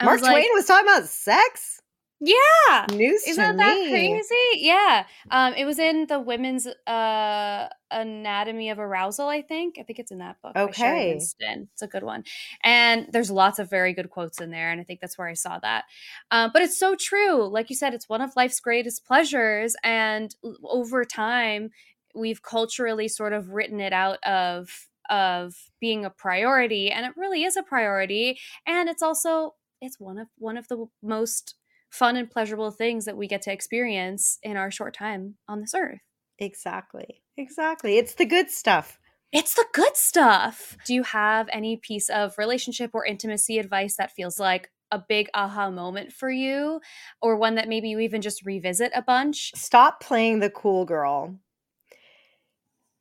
I 0.00 0.06
Mark 0.06 0.16
was 0.16 0.22
like, 0.22 0.32
Twain 0.32 0.48
was 0.54 0.66
talking 0.66 0.88
about 0.88 1.08
sex? 1.08 1.81
Yeah. 2.24 2.86
News 2.92 3.26
Isn't 3.26 3.56
that 3.56 3.76
me. 3.76 3.90
crazy? 3.90 4.34
Yeah. 4.54 5.04
Um, 5.30 5.54
it 5.54 5.64
was 5.64 5.80
in 5.80 6.06
the 6.06 6.20
Women's 6.20 6.68
uh 6.86 7.68
Anatomy 7.90 8.70
of 8.70 8.78
Arousal, 8.78 9.28
I 9.28 9.42
think. 9.42 9.76
I 9.78 9.82
think 9.82 9.98
it's 9.98 10.12
in 10.12 10.18
that 10.18 10.40
book. 10.40 10.54
Okay. 10.56 11.18
It's 11.18 11.34
a 11.82 11.88
good 11.88 12.04
one. 12.04 12.22
And 12.62 13.08
there's 13.12 13.30
lots 13.30 13.58
of 13.58 13.68
very 13.68 13.92
good 13.92 14.08
quotes 14.08 14.40
in 14.40 14.50
there. 14.52 14.70
And 14.70 14.80
I 14.80 14.84
think 14.84 15.00
that's 15.00 15.18
where 15.18 15.26
I 15.26 15.34
saw 15.34 15.58
that. 15.58 15.84
Um, 16.30 16.50
but 16.52 16.62
it's 16.62 16.78
so 16.78 16.94
true. 16.98 17.48
Like 17.48 17.70
you 17.70 17.76
said, 17.76 17.92
it's 17.92 18.08
one 18.08 18.20
of 18.20 18.36
life's 18.36 18.60
greatest 18.60 19.04
pleasures. 19.04 19.74
And 19.82 20.34
over 20.64 21.04
time, 21.04 21.70
we've 22.14 22.42
culturally 22.42 23.08
sort 23.08 23.32
of 23.32 23.50
written 23.50 23.80
it 23.80 23.92
out 23.92 24.22
of 24.24 24.88
of 25.10 25.56
being 25.80 26.04
a 26.04 26.10
priority. 26.10 26.90
And 26.92 27.04
it 27.04 27.12
really 27.16 27.42
is 27.42 27.56
a 27.56 27.64
priority. 27.64 28.38
And 28.64 28.88
it's 28.88 29.02
also 29.02 29.56
it's 29.80 29.98
one 29.98 30.18
of 30.18 30.28
one 30.38 30.56
of 30.56 30.68
the 30.68 30.86
most 31.02 31.56
fun 31.92 32.16
and 32.16 32.30
pleasurable 32.30 32.70
things 32.70 33.04
that 33.04 33.16
we 33.16 33.28
get 33.28 33.42
to 33.42 33.52
experience 33.52 34.38
in 34.42 34.56
our 34.56 34.70
short 34.70 34.94
time 34.94 35.36
on 35.46 35.60
this 35.60 35.74
earth. 35.74 36.00
Exactly. 36.38 37.22
Exactly. 37.36 37.98
It's 37.98 38.14
the 38.14 38.24
good 38.24 38.50
stuff. 38.50 38.98
It's 39.30 39.54
the 39.54 39.66
good 39.72 39.96
stuff. 39.96 40.76
Do 40.86 40.94
you 40.94 41.02
have 41.04 41.48
any 41.52 41.76
piece 41.76 42.08
of 42.08 42.36
relationship 42.38 42.90
or 42.94 43.06
intimacy 43.06 43.58
advice 43.58 43.96
that 43.96 44.12
feels 44.12 44.40
like 44.40 44.70
a 44.90 45.02
big 45.06 45.28
aha 45.34 45.70
moment 45.70 46.12
for 46.12 46.30
you 46.30 46.80
or 47.20 47.36
one 47.36 47.54
that 47.54 47.68
maybe 47.68 47.88
you 47.88 47.98
even 48.00 48.20
just 48.20 48.44
revisit 48.44 48.90
a 48.94 49.02
bunch? 49.02 49.52
Stop 49.54 50.02
playing 50.02 50.40
the 50.40 50.50
cool 50.50 50.84
girl. 50.84 51.38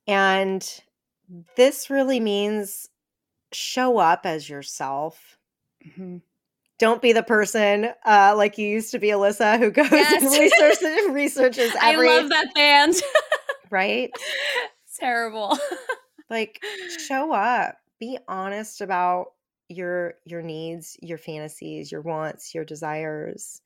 And 0.08 0.68
this 1.56 1.90
really 1.90 2.20
means 2.20 2.90
show 3.54 3.98
up 3.98 4.26
as 4.26 4.50
yourself. 4.50 5.38
Mm-hmm. 5.86 6.18
Don't 6.82 7.00
be 7.00 7.14
the 7.14 7.22
person 7.22 7.92
uh, 8.08 8.34
like 8.36 8.58
you 8.58 8.68
used 8.68 8.90
to 8.90 8.98
be, 8.98 9.10
Alyssa, 9.10 9.60
who 9.60 9.70
goes 9.70 9.86
and 9.86 9.94
Yes. 9.94 10.24
researches, 10.82 11.12
researches 11.12 11.72
I 11.80 11.94
every 11.94 12.08
love 12.08 12.30
that 12.30 12.52
band. 12.56 12.96
right. 13.70 14.10
it's 14.16 14.98
terrible. 15.00 15.56
Like 16.32 16.60
show 16.98 17.32
up. 17.34 17.76
Be 18.00 18.18
honest 18.28 18.82
about 18.82 19.28
your 19.70 20.16
your 20.26 20.42
needs, 20.42 20.98
your 21.04 21.20
fantasies, 21.20 21.92
your 21.92 22.02
wants, 22.02 22.56
your 22.56 22.66
desires. 22.66 23.62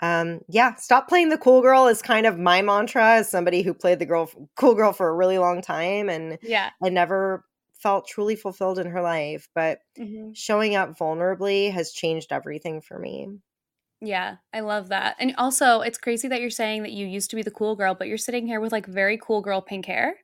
Um, 0.00 0.40
yeah, 0.48 0.74
stop 0.74 1.08
playing 1.08 1.30
the 1.30 1.38
cool 1.38 1.62
girl 1.62 1.86
is 1.86 2.02
kind 2.02 2.26
of 2.26 2.38
my 2.38 2.60
mantra 2.60 3.14
as 3.14 3.30
somebody 3.30 3.62
who 3.62 3.72
played 3.72 3.98
the 3.98 4.04
girl 4.04 4.30
cool 4.56 4.74
girl 4.74 4.92
for 4.92 5.08
a 5.08 5.14
really 5.14 5.38
long 5.38 5.62
time 5.62 6.10
and 6.10 6.38
yeah. 6.42 6.68
I 6.84 6.90
never 6.90 7.44
felt 7.78 8.06
truly 8.08 8.36
fulfilled 8.36 8.78
in 8.78 8.88
her 8.88 9.00
life, 9.02 9.48
but 9.54 9.80
Mhm. 9.98 10.36
showing 10.36 10.74
up 10.74 10.98
vulnerably 10.98 11.72
has 11.72 11.92
changed 11.92 12.32
everything 12.32 12.80
for 12.80 12.98
me. 12.98 13.28
Yeah, 14.00 14.36
I 14.52 14.60
love 14.60 14.88
that. 14.90 15.16
And 15.18 15.34
also, 15.38 15.80
it's 15.80 15.98
crazy 15.98 16.28
that 16.28 16.40
you're 16.40 16.50
saying 16.50 16.82
that 16.84 16.92
you 16.92 17.06
used 17.06 17.30
to 17.30 17.36
be 17.36 17.42
the 17.42 17.50
cool 17.50 17.74
girl, 17.74 17.94
but 17.94 18.06
you're 18.08 18.16
sitting 18.18 18.46
here 18.46 18.60
with 18.60 18.70
like 18.72 18.86
very 18.86 19.18
cool 19.18 19.40
girl 19.40 19.60
pink 19.60 19.86
hair. 19.86 20.16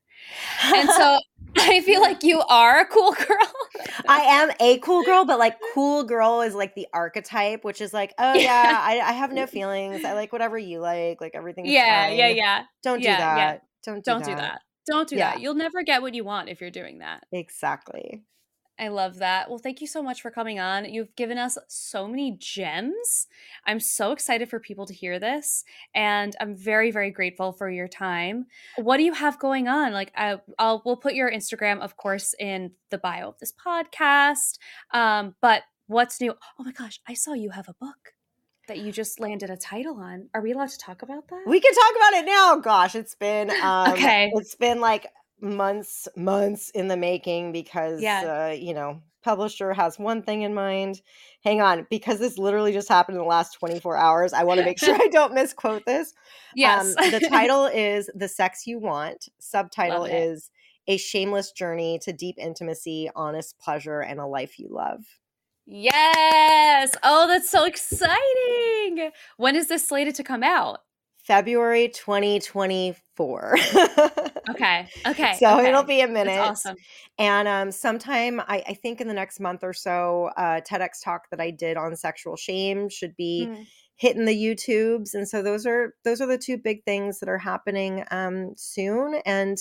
And 0.63 0.89
so 0.91 1.19
I 1.57 1.81
feel 1.83 2.01
like 2.01 2.23
you 2.23 2.41
are 2.41 2.81
a 2.81 2.87
cool 2.87 3.13
girl. 3.29 3.53
I 4.09 4.21
am 4.23 4.51
a 4.61 4.79
cool 4.79 5.03
girl, 5.03 5.25
but 5.25 5.39
like 5.41 5.57
cool 5.75 6.05
girl 6.05 6.41
is 6.43 6.55
like 6.55 6.75
the 6.75 6.87
archetype, 6.93 7.65
which 7.65 7.81
is 7.81 7.93
like, 7.93 8.15
oh 8.19 8.35
yeah, 8.35 8.79
I, 8.81 9.01
I 9.01 9.13
have 9.13 9.33
no 9.33 9.47
feelings. 9.47 10.05
I 10.05 10.13
like 10.15 10.33
whatever 10.33 10.57
you 10.59 10.81
like. 10.81 11.21
Like 11.21 11.33
everything. 11.35 11.67
yeah, 11.67 12.09
fine. 12.09 12.17
yeah, 12.17 12.29
yeah. 12.29 12.63
Don't 12.85 12.99
do 12.99 13.05
Yeah, 13.09 13.19
yeah. 13.19 13.35
that. 13.53 13.63
Don't 13.85 13.97
do 14.05 14.11
Don't 14.11 14.21
that. 14.21 14.29
do 14.29 14.35
that. 14.37 14.61
Don't 14.87 15.09
do 15.09 15.17
Yeah. 15.17 15.33
that. 15.33 15.41
You'll 15.41 15.55
never 15.55 15.83
get 15.83 16.03
what 16.03 16.15
you 16.15 16.25
want 16.25 16.49
if 16.49 16.61
you're 16.61 16.71
doing 16.71 16.99
that. 16.99 17.25
Exactly. 17.33 18.25
I 18.77 18.89
love 18.89 19.19
that. 19.19 19.49
Well, 19.49 19.59
thank 19.61 19.81
you 19.81 19.87
so 19.87 20.03
much 20.03 20.21
for 20.21 20.33
coming 20.33 20.59
on. 20.59 20.85
You've 20.93 21.15
given 21.15 21.39
us 21.39 21.57
so 21.69 22.09
many 22.09 22.37
gems. 22.41 23.29
I'm 23.65 23.79
so 23.79 24.11
excited 24.11 24.49
for 24.51 24.59
people 24.59 24.85
to 24.87 24.93
hear 24.93 25.21
this, 25.21 25.63
and 25.95 26.35
I'm 26.41 26.57
very, 26.57 26.91
very 26.91 27.13
grateful 27.13 27.53
for 27.53 27.71
your 27.71 27.87
time. 27.87 28.47
What 28.77 28.97
do 28.97 29.05
you 29.05 29.13
have 29.13 29.39
going 29.39 29.69
on? 29.69 29.93
Like, 29.93 30.11
I, 30.17 30.41
I'll 30.59 30.83
we'll 30.85 30.97
put 30.97 31.15
your 31.15 31.31
Instagram, 31.31 31.79
of 31.83 31.97
course, 31.97 32.35
in 32.41 32.73
the 32.91 32.99
bio 32.99 33.29
of 33.29 33.39
this 33.39 33.53
podcast. 33.53 34.59
Um, 34.91 35.37
but 35.41 35.63
what's 35.87 36.21
new? 36.21 36.33
Oh 36.59 36.65
my 36.65 36.73
gosh, 36.73 36.99
I 37.07 37.15
saw 37.15 37.33
you 37.33 37.51
have 37.51 37.69
a 37.69 37.75
book 37.75 38.14
that 38.69 38.79
you 38.79 38.93
just 38.93 39.21
landed 39.21 39.51
a 39.51 39.57
title 39.57 39.99
on. 40.01 40.29
Are 40.35 40.41
we 40.41 40.53
allowed 40.53 40.71
to 40.71 40.79
talk 40.79 41.03
about 41.03 41.29
that? 41.29 41.43
We 41.47 41.61
can 41.61 41.73
talk 41.75 41.93
about 41.97 42.13
it 42.21 42.27
now. 42.27 42.57
Gosh, 42.57 42.95
it's 42.95 43.15
been 43.15 43.51
um, 43.63 43.93
Okay. 43.93 44.31
It's 44.35 44.55
been 44.55 44.81
like 44.81 45.07
months, 45.41 46.09
months 46.17 46.71
in 46.71 46.89
the 46.89 46.97
making 46.97 47.53
because 47.53 48.01
Yeah. 48.01 48.49
uh, 48.51 48.55
you 48.55 48.75
know, 48.75 49.03
publisher 49.23 49.73
has 49.73 49.99
one 49.99 50.23
thing 50.23 50.43
in 50.43 50.55
mind. 50.55 51.01
Hang 51.43 51.61
on, 51.61 51.87
because 51.91 52.19
this 52.19 52.39
literally 52.39 52.73
just 52.73 52.89
happened 52.89 53.17
in 53.17 53.23
the 53.23 53.29
last 53.29 53.53
24 53.59 53.97
hours. 53.97 54.33
I 54.33 54.45
want 54.45 54.59
to 54.61 54.65
make 54.65 54.79
sure 54.79 54.95
I 54.95 55.09
don't 55.13 55.35
misquote 55.35 55.85
this. 55.87 56.13
yes. 56.55 56.95
Um, 56.99 57.11
the 57.11 57.21
title 57.31 57.67
is 57.67 58.11
The 58.15 58.29
Sex 58.29 58.67
You 58.67 58.79
Want. 58.79 59.29
Subtitle 59.39 60.05
is 60.05 60.51
A 60.89 60.97
Shameless 60.99 61.53
Journey 61.53 61.99
to 62.03 62.13
Deep 62.13 62.37
Intimacy, 62.39 63.11
Honest 63.17 63.59
Pleasure, 63.59 64.01
and 64.01 64.21
a 64.21 64.27
Life 64.27 64.59
You 64.59 64.69
Love. 64.71 65.01
Yes. 65.67 66.95
Oh, 67.03 67.27
that's 67.29 67.51
so 67.51 67.65
exciting. 67.65 69.11
When 69.37 69.57
is 69.57 69.69
this 69.69 69.87
slated 69.89 70.15
to 70.17 70.25
come 70.25 70.43
out? 70.43 70.81
February 71.19 71.89
2024. 71.89 73.57
Okay. 74.51 74.87
Okay. 75.07 75.37
So 75.39 75.59
okay. 75.59 75.69
it'll 75.69 75.85
be 75.85 76.03
a 76.03 76.07
That's 76.07 76.13
minute. 76.13 76.39
awesome. 76.39 76.77
And 77.19 77.49
um, 77.49 77.73
sometime, 77.73 78.41
I, 78.41 78.63
I 78.69 78.75
think 78.75 79.01
in 79.01 79.09
the 79.09 79.15
next 79.15 79.41
month 79.41 79.65
or 79.65 79.73
so, 79.73 80.29
uh, 80.37 80.61
TEDx 80.61 81.03
talk 81.03 81.31
that 81.31 81.41
I 81.41 81.51
did 81.51 81.79
on 81.79 81.97
sexual 81.97 82.37
shame 82.37 82.91
should 82.91 83.17
be 83.17 83.47
Mm. 83.49 83.67
hitting 83.97 84.27
the 84.27 84.35
YouTubes. 84.37 85.15
And 85.15 85.27
so 85.27 85.43
those 85.43 85.65
are 85.65 85.95
those 86.05 86.21
are 86.21 86.27
the 86.27 86.37
two 86.37 86.59
big 86.59 86.85
things 86.85 87.21
that 87.21 87.29
are 87.31 87.39
happening 87.39 88.05
um, 88.11 88.53
soon. 88.55 89.15
And 89.25 89.57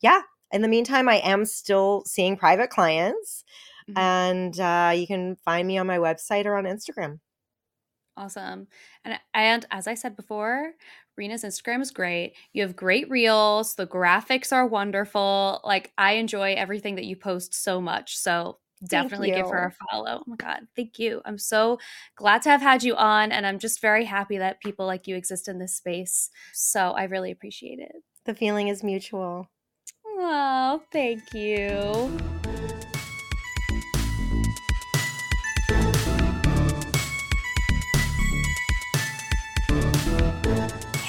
yeah, 0.00 0.20
in 0.52 0.62
the 0.62 0.68
meantime, 0.68 1.08
I 1.08 1.16
am 1.16 1.44
still 1.44 2.04
seeing 2.06 2.36
private 2.36 2.70
clients, 2.70 3.42
Mhm. 3.94 3.98
and 3.98 4.60
uh, 4.60 4.92
you 4.94 5.06
can 5.06 5.36
find 5.44 5.66
me 5.66 5.78
on 5.78 5.86
my 5.86 5.98
website 5.98 6.46
or 6.46 6.56
on 6.56 6.64
Instagram. 6.64 7.20
Awesome. 8.16 8.66
And 9.04 9.18
and 9.32 9.66
as 9.70 9.86
I 9.86 9.94
said 9.94 10.16
before, 10.16 10.72
Rena's 11.16 11.44
Instagram 11.44 11.80
is 11.80 11.90
great. 11.90 12.34
You 12.52 12.62
have 12.62 12.76
great 12.76 13.08
reels. 13.08 13.74
The 13.76 13.86
graphics 13.86 14.52
are 14.52 14.66
wonderful. 14.66 15.60
Like 15.64 15.92
I 15.96 16.12
enjoy 16.12 16.54
everything 16.54 16.96
that 16.96 17.04
you 17.04 17.16
post 17.16 17.54
so 17.54 17.80
much. 17.80 18.16
So 18.18 18.58
definitely 18.86 19.30
give 19.30 19.48
her 19.48 19.66
a 19.66 19.72
follow. 19.90 20.18
Oh 20.20 20.24
my 20.26 20.36
god, 20.36 20.66
thank 20.76 20.98
you. 20.98 21.22
I'm 21.24 21.38
so 21.38 21.78
glad 22.16 22.42
to 22.42 22.50
have 22.50 22.62
had 22.62 22.82
you 22.82 22.94
on 22.96 23.32
and 23.32 23.46
I'm 23.46 23.58
just 23.58 23.80
very 23.80 24.04
happy 24.04 24.38
that 24.38 24.60
people 24.60 24.86
like 24.86 25.06
you 25.06 25.16
exist 25.16 25.48
in 25.48 25.58
this 25.58 25.76
space. 25.76 26.30
So 26.52 26.90
I 26.90 27.04
really 27.04 27.30
appreciate 27.30 27.78
it. 27.78 27.92
The 28.26 28.34
feeling 28.34 28.68
is 28.68 28.82
mutual. 28.82 29.48
Oh, 30.06 30.82
thank 30.92 31.32
you. 31.32 32.49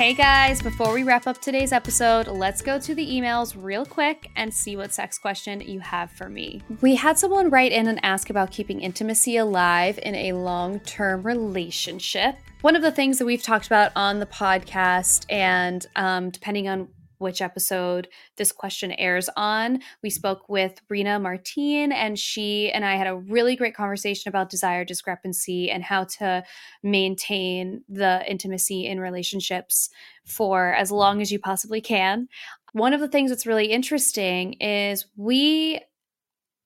Hey 0.01 0.15
guys, 0.15 0.63
before 0.63 0.93
we 0.93 1.03
wrap 1.03 1.27
up 1.27 1.39
today's 1.39 1.71
episode, 1.71 2.25
let's 2.25 2.63
go 2.63 2.79
to 2.79 2.95
the 2.95 3.07
emails 3.07 3.53
real 3.55 3.85
quick 3.85 4.31
and 4.35 4.51
see 4.51 4.75
what 4.75 4.91
sex 4.91 5.19
question 5.19 5.61
you 5.61 5.79
have 5.79 6.09
for 6.09 6.27
me. 6.27 6.63
We 6.81 6.95
had 6.95 7.19
someone 7.19 7.51
write 7.51 7.71
in 7.71 7.87
and 7.87 8.03
ask 8.03 8.31
about 8.31 8.49
keeping 8.49 8.81
intimacy 8.81 9.37
alive 9.37 9.99
in 10.01 10.15
a 10.15 10.33
long 10.33 10.79
term 10.79 11.21
relationship. 11.21 12.35
One 12.61 12.75
of 12.75 12.81
the 12.81 12.89
things 12.89 13.19
that 13.19 13.25
we've 13.25 13.43
talked 13.43 13.67
about 13.67 13.91
on 13.95 14.19
the 14.19 14.25
podcast, 14.25 15.27
and 15.29 15.85
um, 15.95 16.31
depending 16.31 16.67
on 16.67 16.87
which 17.21 17.41
episode 17.41 18.07
this 18.37 18.51
question 18.51 18.91
airs 18.93 19.29
on. 19.37 19.79
We 20.03 20.09
mm-hmm. 20.09 20.15
spoke 20.15 20.49
with 20.49 20.81
Rena 20.89 21.19
Martine, 21.19 21.91
and 21.91 22.17
she 22.17 22.71
and 22.71 22.83
I 22.83 22.95
had 22.95 23.07
a 23.07 23.15
really 23.15 23.55
great 23.55 23.75
conversation 23.75 24.29
about 24.29 24.49
desire 24.49 24.83
discrepancy 24.83 25.71
and 25.71 25.83
how 25.83 26.05
to 26.19 26.43
maintain 26.83 27.83
the 27.87 28.23
intimacy 28.29 28.85
in 28.85 28.99
relationships 28.99 29.89
for 30.25 30.73
as 30.73 30.91
long 30.91 31.15
mm-hmm. 31.15 31.21
as 31.21 31.31
you 31.31 31.39
possibly 31.39 31.81
can. 31.81 32.27
One 32.73 32.93
of 32.93 32.99
the 32.99 33.07
things 33.07 33.29
that's 33.29 33.45
really 33.45 33.67
interesting 33.67 34.53
is 34.53 35.05
we 35.15 35.79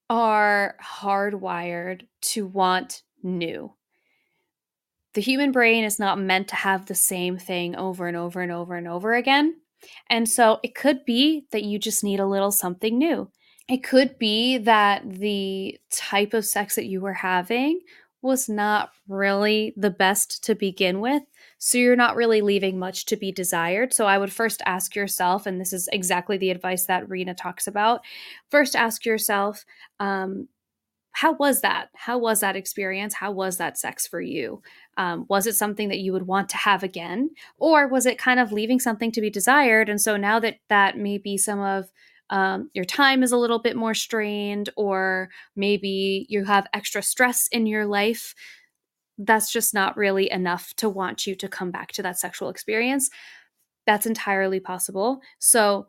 are 0.09 0.75
hardwired 0.81 2.07
to 2.21 2.45
want 2.45 3.01
new. 3.23 3.73
The 5.15 5.21
human 5.21 5.51
brain 5.51 5.83
is 5.83 5.97
not 5.97 6.19
meant 6.19 6.49
to 6.49 6.55
have 6.55 6.85
the 6.85 6.95
same 6.95 7.37
thing 7.37 7.75
over 7.75 8.07
and 8.07 8.17
over 8.17 8.41
and 8.41 8.51
over 8.51 8.75
and 8.75 8.87
over 8.87 9.15
again. 9.15 9.55
And 10.09 10.27
so 10.29 10.59
it 10.63 10.75
could 10.75 11.05
be 11.05 11.45
that 11.51 11.63
you 11.63 11.79
just 11.79 12.03
need 12.03 12.19
a 12.19 12.27
little 12.27 12.51
something 12.51 12.97
new. 12.97 13.29
It 13.67 13.83
could 13.83 14.19
be 14.19 14.57
that 14.59 15.03
the 15.09 15.79
type 15.91 16.33
of 16.33 16.45
sex 16.45 16.75
that 16.75 16.85
you 16.85 17.01
were 17.01 17.13
having 17.13 17.79
was 18.21 18.49
not 18.49 18.89
really 19.07 19.73
the 19.77 19.89
best 19.91 20.43
to 20.43 20.55
begin 20.55 20.99
with. 20.99 21.21
So 21.57 21.77
you're 21.77 21.95
not 21.95 22.15
really 22.15 22.41
leaving 22.41 22.77
much 22.77 23.05
to 23.05 23.15
be 23.15 23.31
desired. 23.31 23.93
So 23.93 24.05
I 24.05 24.17
would 24.17 24.33
first 24.33 24.61
ask 24.65 24.95
yourself, 24.95 25.45
and 25.45 25.61
this 25.61 25.73
is 25.73 25.87
exactly 25.93 26.37
the 26.37 26.49
advice 26.49 26.85
that 26.85 27.07
Rena 27.09 27.35
talks 27.35 27.67
about. 27.67 28.01
First, 28.49 28.75
ask 28.75 29.05
yourself, 29.05 29.63
um, 29.99 30.47
how 31.15 31.31
was 31.31 31.61
that? 31.61 31.87
How 31.95 32.17
was 32.17 32.41
that 32.41 32.57
experience? 32.57 33.13
How 33.13 33.31
was 33.31 33.55
that 33.55 33.77
sex 33.77 34.05
for 34.05 34.19
you? 34.19 34.61
Um, 34.97 35.25
was 35.29 35.47
it 35.47 35.55
something 35.55 35.87
that 35.87 35.99
you 35.99 36.11
would 36.11 36.27
want 36.27 36.49
to 36.49 36.57
have 36.57 36.83
again? 36.83 37.29
Or 37.57 37.87
was 37.87 38.05
it 38.05 38.17
kind 38.17 38.37
of 38.37 38.51
leaving 38.51 38.81
something 38.81 39.13
to 39.13 39.21
be 39.21 39.29
desired? 39.29 39.87
And 39.87 40.01
so 40.01 40.17
now 40.17 40.41
that 40.41 40.57
that 40.67 40.97
maybe 40.97 41.37
some 41.37 41.61
of 41.61 41.89
um, 42.29 42.69
your 42.73 42.83
time 42.83 43.23
is 43.23 43.31
a 43.31 43.37
little 43.37 43.59
bit 43.59 43.77
more 43.77 43.93
strained, 43.93 44.69
or 44.75 45.29
maybe 45.55 46.25
you 46.27 46.43
have 46.43 46.67
extra 46.73 47.01
stress 47.01 47.47
in 47.47 47.65
your 47.65 47.85
life, 47.85 48.35
that's 49.17 49.53
just 49.53 49.73
not 49.73 49.95
really 49.95 50.29
enough 50.29 50.73
to 50.75 50.89
want 50.89 51.25
you 51.25 51.33
to 51.35 51.47
come 51.47 51.71
back 51.71 51.93
to 51.93 52.03
that 52.03 52.19
sexual 52.19 52.49
experience. 52.49 53.09
That's 53.85 54.05
entirely 54.05 54.59
possible. 54.59 55.21
So 55.39 55.87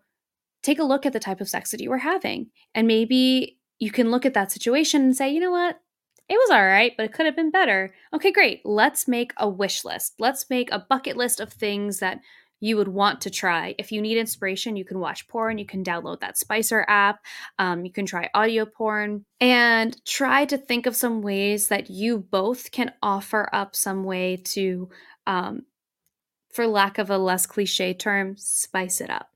take 0.63 0.79
a 0.79 0.85
look 0.85 1.05
at 1.05 1.13
the 1.13 1.19
type 1.19 1.41
of 1.41 1.49
sex 1.49 1.73
that 1.73 1.81
you 1.81 1.91
were 1.91 1.99
having. 1.99 2.51
And 2.77 2.87
maybe 2.87 3.59
you 3.79 3.91
can 3.91 4.11
look 4.11 4.27
at 4.27 4.35
that 4.35 4.53
situation 4.53 5.03
and 5.03 5.17
say, 5.17 5.31
you 5.31 5.41
know 5.41 5.51
what? 5.51 5.81
It 6.29 6.35
was 6.35 6.51
all 6.51 6.65
right, 6.65 6.93
but 6.97 7.05
it 7.05 7.13
could 7.13 7.27
have 7.27 7.37
been 7.37 7.51
better. 7.51 7.95
Okay, 8.13 8.33
great. 8.33 8.63
Let's 8.65 9.07
make 9.07 9.33
a 9.37 9.49
wish 9.49 9.85
list. 9.85 10.15
Let's 10.19 10.51
make 10.51 10.71
a 10.73 10.85
bucket 10.89 11.17
list 11.17 11.39
of 11.41 11.53
things 11.53 12.01
that 12.01 12.21
you 12.59 12.77
would 12.77 12.89
want 12.89 13.21
to 13.21 13.31
try. 13.31 13.75
If 13.79 13.93
you 13.93 14.01
need 14.01 14.19
inspiration, 14.19 14.77
you 14.77 14.85
can 14.85 14.99
watch 14.99 15.29
porn. 15.29 15.59
You 15.59 15.67
can 15.67 15.85
download 15.85 16.21
that 16.21 16.39
Spicer 16.39 16.85
app. 16.89 17.21
Um, 17.59 17.85
you 17.85 17.93
can 17.93 18.07
try 18.07 18.31
audio 18.35 18.65
porn 18.65 19.25
and 19.41 19.97
try 20.05 20.47
to 20.47 20.57
think 20.57 20.87
of 20.87 20.97
some 20.97 21.23
ways 21.23 21.69
that 21.69 21.91
you 21.91 22.19
both 22.19 22.71
can 22.73 22.93
offer 23.03 23.49
up 23.53 23.77
some 23.77 24.05
way 24.05 24.37
to, 24.37 24.89
um, 25.27 25.63
for 26.51 26.67
lack 26.67 26.99
of 26.99 27.11
a 27.11 27.19
less 27.19 27.47
cliche 27.47 27.93
term, 27.93 28.37
spice 28.39 29.01
it 29.01 29.11
up. 29.11 29.29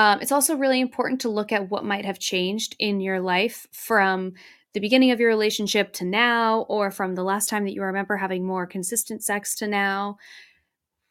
Um, 0.00 0.22
it's 0.22 0.32
also 0.32 0.56
really 0.56 0.80
important 0.80 1.20
to 1.20 1.28
look 1.28 1.52
at 1.52 1.70
what 1.70 1.84
might 1.84 2.06
have 2.06 2.18
changed 2.18 2.74
in 2.78 3.02
your 3.02 3.20
life 3.20 3.66
from 3.70 4.32
the 4.72 4.80
beginning 4.80 5.10
of 5.10 5.20
your 5.20 5.28
relationship 5.28 5.92
to 5.92 6.06
now, 6.06 6.62
or 6.70 6.90
from 6.90 7.14
the 7.14 7.22
last 7.22 7.50
time 7.50 7.64
that 7.64 7.74
you 7.74 7.82
remember 7.82 8.16
having 8.16 8.46
more 8.46 8.66
consistent 8.66 9.22
sex 9.22 9.54
to 9.56 9.66
now. 9.66 10.16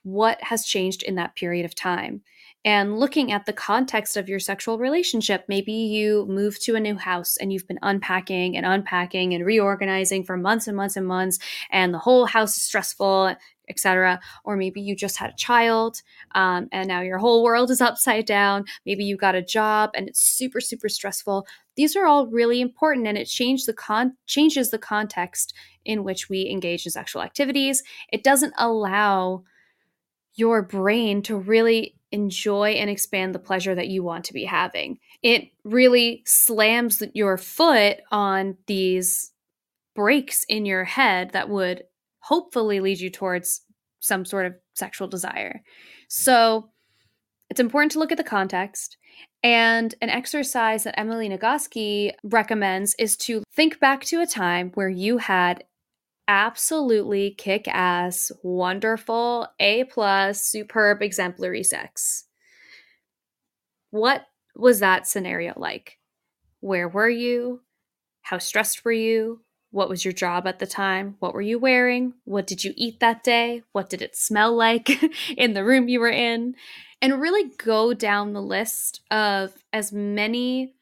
what 0.04 0.42
has 0.42 0.66
changed 0.66 1.04
in 1.04 1.16
that 1.16 1.36
period 1.36 1.66
of 1.66 1.76
time 1.76 2.22
and 2.66 3.00
looking 3.00 3.32
at 3.32 3.46
the 3.46 3.54
context 3.54 4.18
of 4.18 4.28
your 4.28 4.40
sexual 4.40 4.78
relationship. 4.78 5.46
Maybe 5.48 5.72
you 5.72 6.26
moved 6.28 6.62
to 6.64 6.76
a 6.76 6.80
new 6.80 6.98
house 6.98 7.38
and 7.38 7.54
you've 7.54 7.68
been 7.68 7.80
unpacking 7.82 8.58
and 8.58 8.66
unpacking 8.66 9.34
and 9.34 9.46
reorganizing 9.46 10.24
for 10.24 10.36
months 10.36 10.68
and 10.68 10.76
months 10.76 10.98
and 10.98 11.08
months, 11.08 11.40
and 11.72 11.94
the 11.94 12.00
whole 12.00 12.26
house 12.26 12.58
is 12.58 12.64
stressful, 12.64 13.36
etc. 13.70 14.20
Or 14.44 14.58
maybe 14.58 14.82
you 14.82 14.96
just 14.96 15.18
had 15.18 15.30
a 15.30 15.36
child 15.36 16.02
um, 16.34 16.68
and 16.72 16.88
now 16.88 17.02
your 17.02 17.20
whole 17.20 17.44
world 17.44 17.72
is 17.72 17.82
upside 17.90 18.26
down. 18.26 18.66
Maybe 18.86 19.06
you 19.06 19.16
got 19.16 19.36
a 19.36 19.42
job 19.42 19.92
and 19.94 20.10
it's 20.10 20.22
super, 20.22 20.60
super 20.60 20.90
stressful. 20.90 21.48
These 21.76 21.96
are 21.96 22.06
all 22.06 22.28
really 22.28 22.60
important, 22.60 23.08
and 23.08 23.18
it 23.18 23.26
changes 23.26 23.66
the 23.66 23.74
con- 23.74 24.18
changes 24.28 24.70
the 24.70 24.78
context 24.78 25.54
in 25.86 26.04
which 26.04 26.28
we 26.28 26.50
engage 26.50 26.86
in 26.86 26.92
sexual 26.92 27.22
activities. 27.22 27.84
It 28.12 28.24
doesn't 28.24 28.54
allow 28.58 29.44
your 30.36 30.62
brain 30.62 31.22
to 31.22 31.38
really 31.38 31.96
enjoy 32.12 32.72
and 32.72 32.90
expand 32.90 33.34
the 33.34 33.40
pleasure 33.40 33.76
that 33.76 33.88
you 33.88 34.04
want 34.04 34.26
to 34.26 34.34
be 34.34 34.46
having. 34.46 35.00
It 35.22 35.50
really 35.64 36.24
slams 36.26 37.02
your 37.14 37.38
foot 37.38 37.98
on 38.12 38.58
these 38.68 39.32
brakes 39.96 40.44
in 40.48 40.66
your 40.66 40.86
head 40.86 41.32
that 41.32 41.50
would 41.50 41.84
hopefully 42.20 42.80
lead 42.80 43.00
you 43.00 43.10
towards 43.10 43.62
some 44.00 44.26
sort 44.26 44.46
of 44.46 44.56
sexual 44.74 45.08
desire. 45.08 45.62
So 46.08 46.70
it's 47.50 47.60
important 47.60 47.92
to 47.94 48.00
look 48.00 48.12
at 48.12 48.18
the 48.18 48.24
context. 48.24 48.98
And 49.44 49.96
an 50.02 50.10
exercise 50.10 50.84
that 50.84 51.00
Emily 51.00 51.30
Nagoski 51.30 52.12
recommends 52.24 52.96
is 53.00 53.16
to 53.18 53.44
think 53.54 53.80
back 53.80 54.04
to 54.06 54.22
a 54.22 54.28
time 54.28 54.72
where 54.74 54.90
you 54.90 55.18
had 55.18 55.64
absolutely 56.30 57.32
kick 57.32 57.68
ass, 57.68 58.32
wonderful, 58.44 59.48
A 59.60 59.84
plus, 59.86 60.44
superb, 60.44 61.02
exemplary 61.02 61.64
sex. 61.64 62.26
What 63.90 64.28
was 64.56 64.80
that 64.80 65.08
scenario 65.08 65.54
like? 65.58 65.98
Where 66.60 66.88
were 66.88 67.10
you? 67.10 67.62
How 68.22 68.38
stressed 68.38 68.86
were 68.86 68.92
you? 68.92 69.42
What 69.72 69.90
was 69.90 70.06
your 70.06 70.14
job 70.14 70.46
at 70.46 70.60
the 70.60 70.68
time? 70.68 71.16
What 71.18 71.34
were 71.34 71.42
you 71.42 71.58
wearing? 71.58 72.14
What 72.26 72.46
did 72.46 72.64
you 72.64 72.74
eat 72.78 73.00
that 73.00 73.24
day? 73.24 73.64
What 73.72 73.90
did 73.90 74.04
it 74.04 74.16
smell 74.16 74.56
like 74.56 75.02
in 75.38 75.54
the 75.54 75.66
room 75.66 75.90
you 75.90 76.00
were 76.00 76.10
in? 76.10 76.54
And 77.02 77.20
really 77.20 77.50
go 77.58 77.96
down 77.96 78.34
the 78.34 78.42
list 78.42 79.02
of 79.10 79.54
as 79.74 79.92
many 79.92 80.76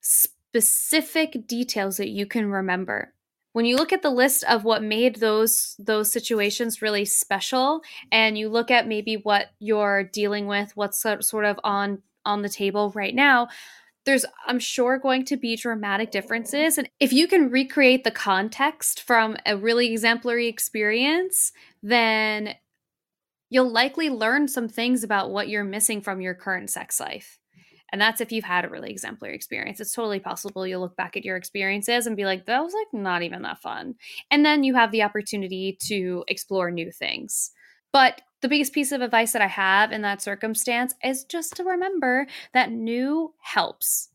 specific 0.00 1.46
details 1.46 1.98
that 1.98 2.08
you 2.08 2.26
can 2.26 2.50
remember 2.50 3.12
when 3.56 3.64
you 3.64 3.76
look 3.76 3.90
at 3.90 4.02
the 4.02 4.10
list 4.10 4.44
of 4.50 4.64
what 4.64 4.82
made 4.82 5.14
those 5.14 5.76
those 5.78 6.12
situations 6.12 6.82
really 6.82 7.06
special 7.06 7.80
and 8.12 8.36
you 8.36 8.50
look 8.50 8.70
at 8.70 8.86
maybe 8.86 9.16
what 9.16 9.46
you're 9.60 10.04
dealing 10.04 10.46
with 10.46 10.72
what's 10.74 11.00
sort 11.00 11.46
of 11.46 11.58
on 11.64 12.02
on 12.26 12.42
the 12.42 12.50
table 12.50 12.92
right 12.94 13.14
now 13.14 13.48
there's 14.04 14.26
i'm 14.46 14.58
sure 14.58 14.98
going 14.98 15.24
to 15.24 15.38
be 15.38 15.56
dramatic 15.56 16.10
differences. 16.10 16.76
And 16.76 16.86
if 17.00 17.14
you 17.14 17.26
can 17.26 17.48
recreate 17.48 18.04
the 18.04 18.10
context 18.10 19.00
from 19.00 19.38
a 19.46 19.56
really 19.56 19.90
exemplary 19.90 20.48
experience 20.48 21.50
then 21.82 22.56
you'll 23.48 23.72
likely 23.72 24.10
learn 24.10 24.48
some 24.48 24.68
things 24.68 25.02
about 25.02 25.30
what 25.30 25.48
you're 25.48 25.64
missing 25.64 26.02
from 26.02 26.20
your 26.20 26.34
current 26.34 26.68
sex 26.68 27.00
life 27.00 27.38
and 27.92 28.00
that's 28.00 28.20
if 28.20 28.32
you've 28.32 28.44
had 28.44 28.64
a 28.64 28.68
really 28.68 28.90
exemplary 28.90 29.34
experience. 29.34 29.80
It's 29.80 29.92
totally 29.92 30.20
possible 30.20 30.66
you'll 30.66 30.80
look 30.80 30.96
back 30.96 31.16
at 31.16 31.24
your 31.24 31.36
experiences 31.36 32.06
and 32.06 32.16
be 32.16 32.24
like, 32.24 32.46
that 32.46 32.62
was 32.62 32.74
like 32.74 33.00
not 33.00 33.22
even 33.22 33.42
that 33.42 33.62
fun. 33.62 33.94
And 34.30 34.44
then 34.44 34.64
you 34.64 34.74
have 34.74 34.90
the 34.90 35.02
opportunity 35.02 35.78
to 35.82 36.24
explore 36.28 36.70
new 36.70 36.90
things. 36.90 37.52
But 37.92 38.20
the 38.42 38.48
biggest 38.48 38.72
piece 38.72 38.92
of 38.92 39.00
advice 39.00 39.32
that 39.32 39.42
I 39.42 39.46
have 39.46 39.92
in 39.92 40.02
that 40.02 40.20
circumstance 40.20 40.94
is 41.02 41.24
just 41.24 41.56
to 41.56 41.64
remember 41.64 42.26
that 42.52 42.70
new 42.70 43.32
helps. 43.40 44.10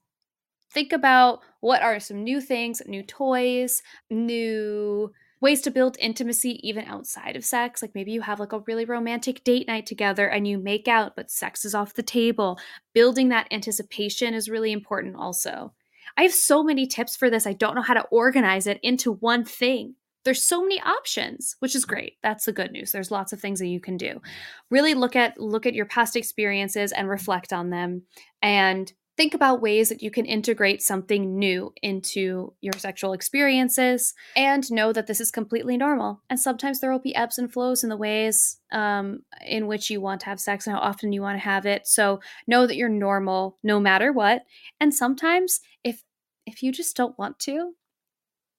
Think 0.72 0.94
about 0.94 1.40
what 1.60 1.82
are 1.82 2.00
some 2.00 2.24
new 2.24 2.40
things, 2.40 2.82
new 2.86 3.04
toys, 3.04 3.82
new 4.10 5.12
ways 5.42 5.60
to 5.62 5.72
build 5.72 5.98
intimacy 6.00 6.66
even 6.68 6.86
outside 6.86 7.36
of 7.36 7.44
sex. 7.44 7.82
Like 7.82 7.96
maybe 7.96 8.12
you 8.12 8.22
have 8.22 8.40
like 8.40 8.54
a 8.54 8.60
really 8.60 8.86
romantic 8.86 9.44
date 9.44 9.68
night 9.68 9.88
together 9.88 10.28
and 10.28 10.48
you 10.48 10.60
make 10.60 10.88
out, 10.88 11.16
but 11.16 11.32
sex 11.32 11.66
is 11.66 11.76
off 11.76 11.96
the 11.96 12.04
table. 12.04 12.60
Building 12.94 13.30
that 13.30 13.48
anticipation 13.52 14.34
is 14.34 14.50
really 14.50 14.72
important 14.72 15.16
also. 15.16 15.74
I 16.18 16.24
have 16.24 16.34
so 16.34 16.64
many 16.64 16.86
tips 16.86 17.16
for 17.16 17.30
this. 17.30 17.48
I 17.48 17.54
don't 17.54 17.76
know 17.76 17.82
how 17.82 17.96
to 17.96 18.08
organize 18.12 18.68
it 18.68 18.80
into 18.84 19.14
one 19.14 19.44
thing. 19.44 19.96
There's 20.24 20.44
so 20.44 20.62
many 20.62 20.80
options, 20.82 21.56
which 21.60 21.76
is 21.76 21.84
great. 21.84 22.18
That's 22.22 22.46
the 22.46 22.52
good 22.52 22.72
news. 22.72 22.92
There's 22.92 23.10
lots 23.10 23.34
of 23.34 23.40
things 23.40 23.60
that 23.60 23.68
you 23.68 23.80
can 23.80 23.98
do. 23.98 24.22
Really 24.70 24.94
look 24.94 25.16
at 25.16 25.40
look 25.40 25.66
at 25.66 25.74
your 25.74 25.88
past 25.88 26.16
experiences 26.16 26.92
and 26.92 27.10
reflect 27.10 27.52
on 27.52 27.72
them 27.72 28.04
and 28.44 28.92
think 29.18 29.34
about 29.34 29.62
ways 29.62 29.90
that 29.90 30.02
you 30.02 30.10
can 30.10 30.26
integrate 30.26 30.82
something 30.82 31.38
new 31.38 31.74
into 31.82 32.54
your 32.62 32.74
sexual 32.78 33.14
experiences 33.14 34.14
and 34.36 34.72
know 34.72 34.94
that 34.94 35.08
this 35.08 35.20
is 35.20 35.32
completely 35.32 35.78
normal. 35.78 36.22
And 36.30 36.40
sometimes 36.40 36.80
there 36.80 36.92
will 36.92 37.00
be 37.00 37.16
ebbs 37.16 37.38
and 37.38 37.52
flows 37.52 37.84
in 37.84 37.90
the 37.90 37.98
ways 37.98 38.58
um, 38.72 39.20
in 39.46 39.68
which 39.68 39.90
you 39.90 40.02
want 40.02 40.22
to 40.22 40.28
have 40.28 40.40
sex 40.40 40.66
and 40.66 40.76
how 40.76 40.82
often 40.82 41.12
you 41.14 41.22
want 41.22 41.36
to 41.36 41.44
have 41.44 41.66
it. 41.66 41.88
So 41.88 42.22
know 42.48 42.66
that 42.66 42.78
you're 42.78 42.90
normal 42.90 43.58
no 43.64 43.80
matter 43.80 44.12
what. 44.12 44.44
And 44.80 44.94
sometimes 44.94 45.60
if 45.84 46.04
if 46.46 46.64
you 46.64 46.72
just 46.72 46.96
don't 46.96 47.18
want 47.20 47.38
to, 47.40 47.74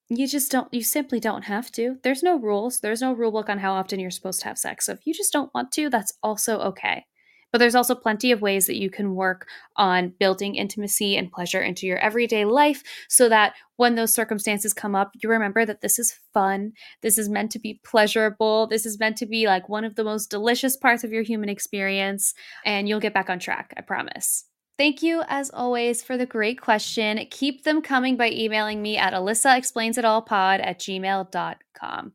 you 0.09 0.29
just 0.29 0.51
don't 0.51 0.73
you 0.73 0.83
simply 0.83 1.19
don't 1.19 1.45
have 1.45 1.73
to 1.73 1.97
there's 2.03 2.23
no 2.23 2.39
rules 2.39 2.81
there's 2.81 3.01
no 3.01 3.13
rule 3.13 3.33
book 3.33 3.49
on 3.49 3.59
how 3.59 3.73
often 3.73 3.99
you're 3.99 4.11
supposed 4.11 4.41
to 4.41 4.47
have 4.47 4.59
sex 4.59 4.87
so 4.87 4.93
if 4.93 5.07
you 5.07 5.15
just 5.15 5.33
don't 5.33 5.53
want 5.55 5.73
to 5.73 5.89
that's 5.89 6.13
also 6.23 6.59
okay 6.59 7.07
but 7.53 7.59
there's 7.59 7.75
also 7.75 7.95
plenty 7.95 8.33
of 8.33 8.43
ways 8.43 8.67
that 8.67 8.81
you 8.81 8.91
can 8.91 9.15
work 9.15 9.47
on 9.77 10.15
building 10.19 10.55
intimacy 10.55 11.17
and 11.17 11.31
pleasure 11.31 11.61
into 11.61 11.87
your 11.87 11.99
everyday 11.99 12.45
life 12.45 12.83
so 13.09 13.29
that 13.29 13.55
when 13.77 13.95
those 13.95 14.13
circumstances 14.13 14.73
come 14.73 14.95
up, 14.95 15.13
you 15.23 15.29
remember 15.29 15.65
that 15.65 15.83
this 15.83 15.99
is 15.99 16.19
fun. 16.33 16.73
This 17.03 17.19
is 17.19 17.29
meant 17.29 17.51
to 17.53 17.59
be 17.59 17.81
pleasurable. 17.85 18.67
This 18.67 18.87
is 18.87 18.99
meant 18.99 19.17
to 19.19 19.27
be 19.27 19.47
like 19.47 19.69
one 19.69 19.85
of 19.85 19.95
the 19.95 20.05
most 20.05 20.31
delicious 20.31 20.77
parts 20.77 21.05
of 21.05 21.13
your 21.13 21.23
human 21.23 21.49
experience. 21.49 22.35
And 22.65 22.89
you'll 22.89 23.01
get 23.01 23.15
back 23.15 23.29
on 23.29 23.39
track, 23.39 23.75
I 23.77 23.83
promise. 23.83 24.45
Thank 24.79 25.03
you, 25.03 25.23
as 25.29 25.51
always, 25.51 26.03
for 26.03 26.17
the 26.17 26.27
great 26.27 26.61
question. 26.61 27.27
Keep 27.31 27.65
them 27.65 27.83
coming 27.83 28.17
by 28.17 28.31
emailing 28.31 28.81
me 28.81 28.97
at 28.97 29.13
alyssaexplainsitallpod 29.13 30.65
at 30.65 30.79
gmail.com. 30.81 32.13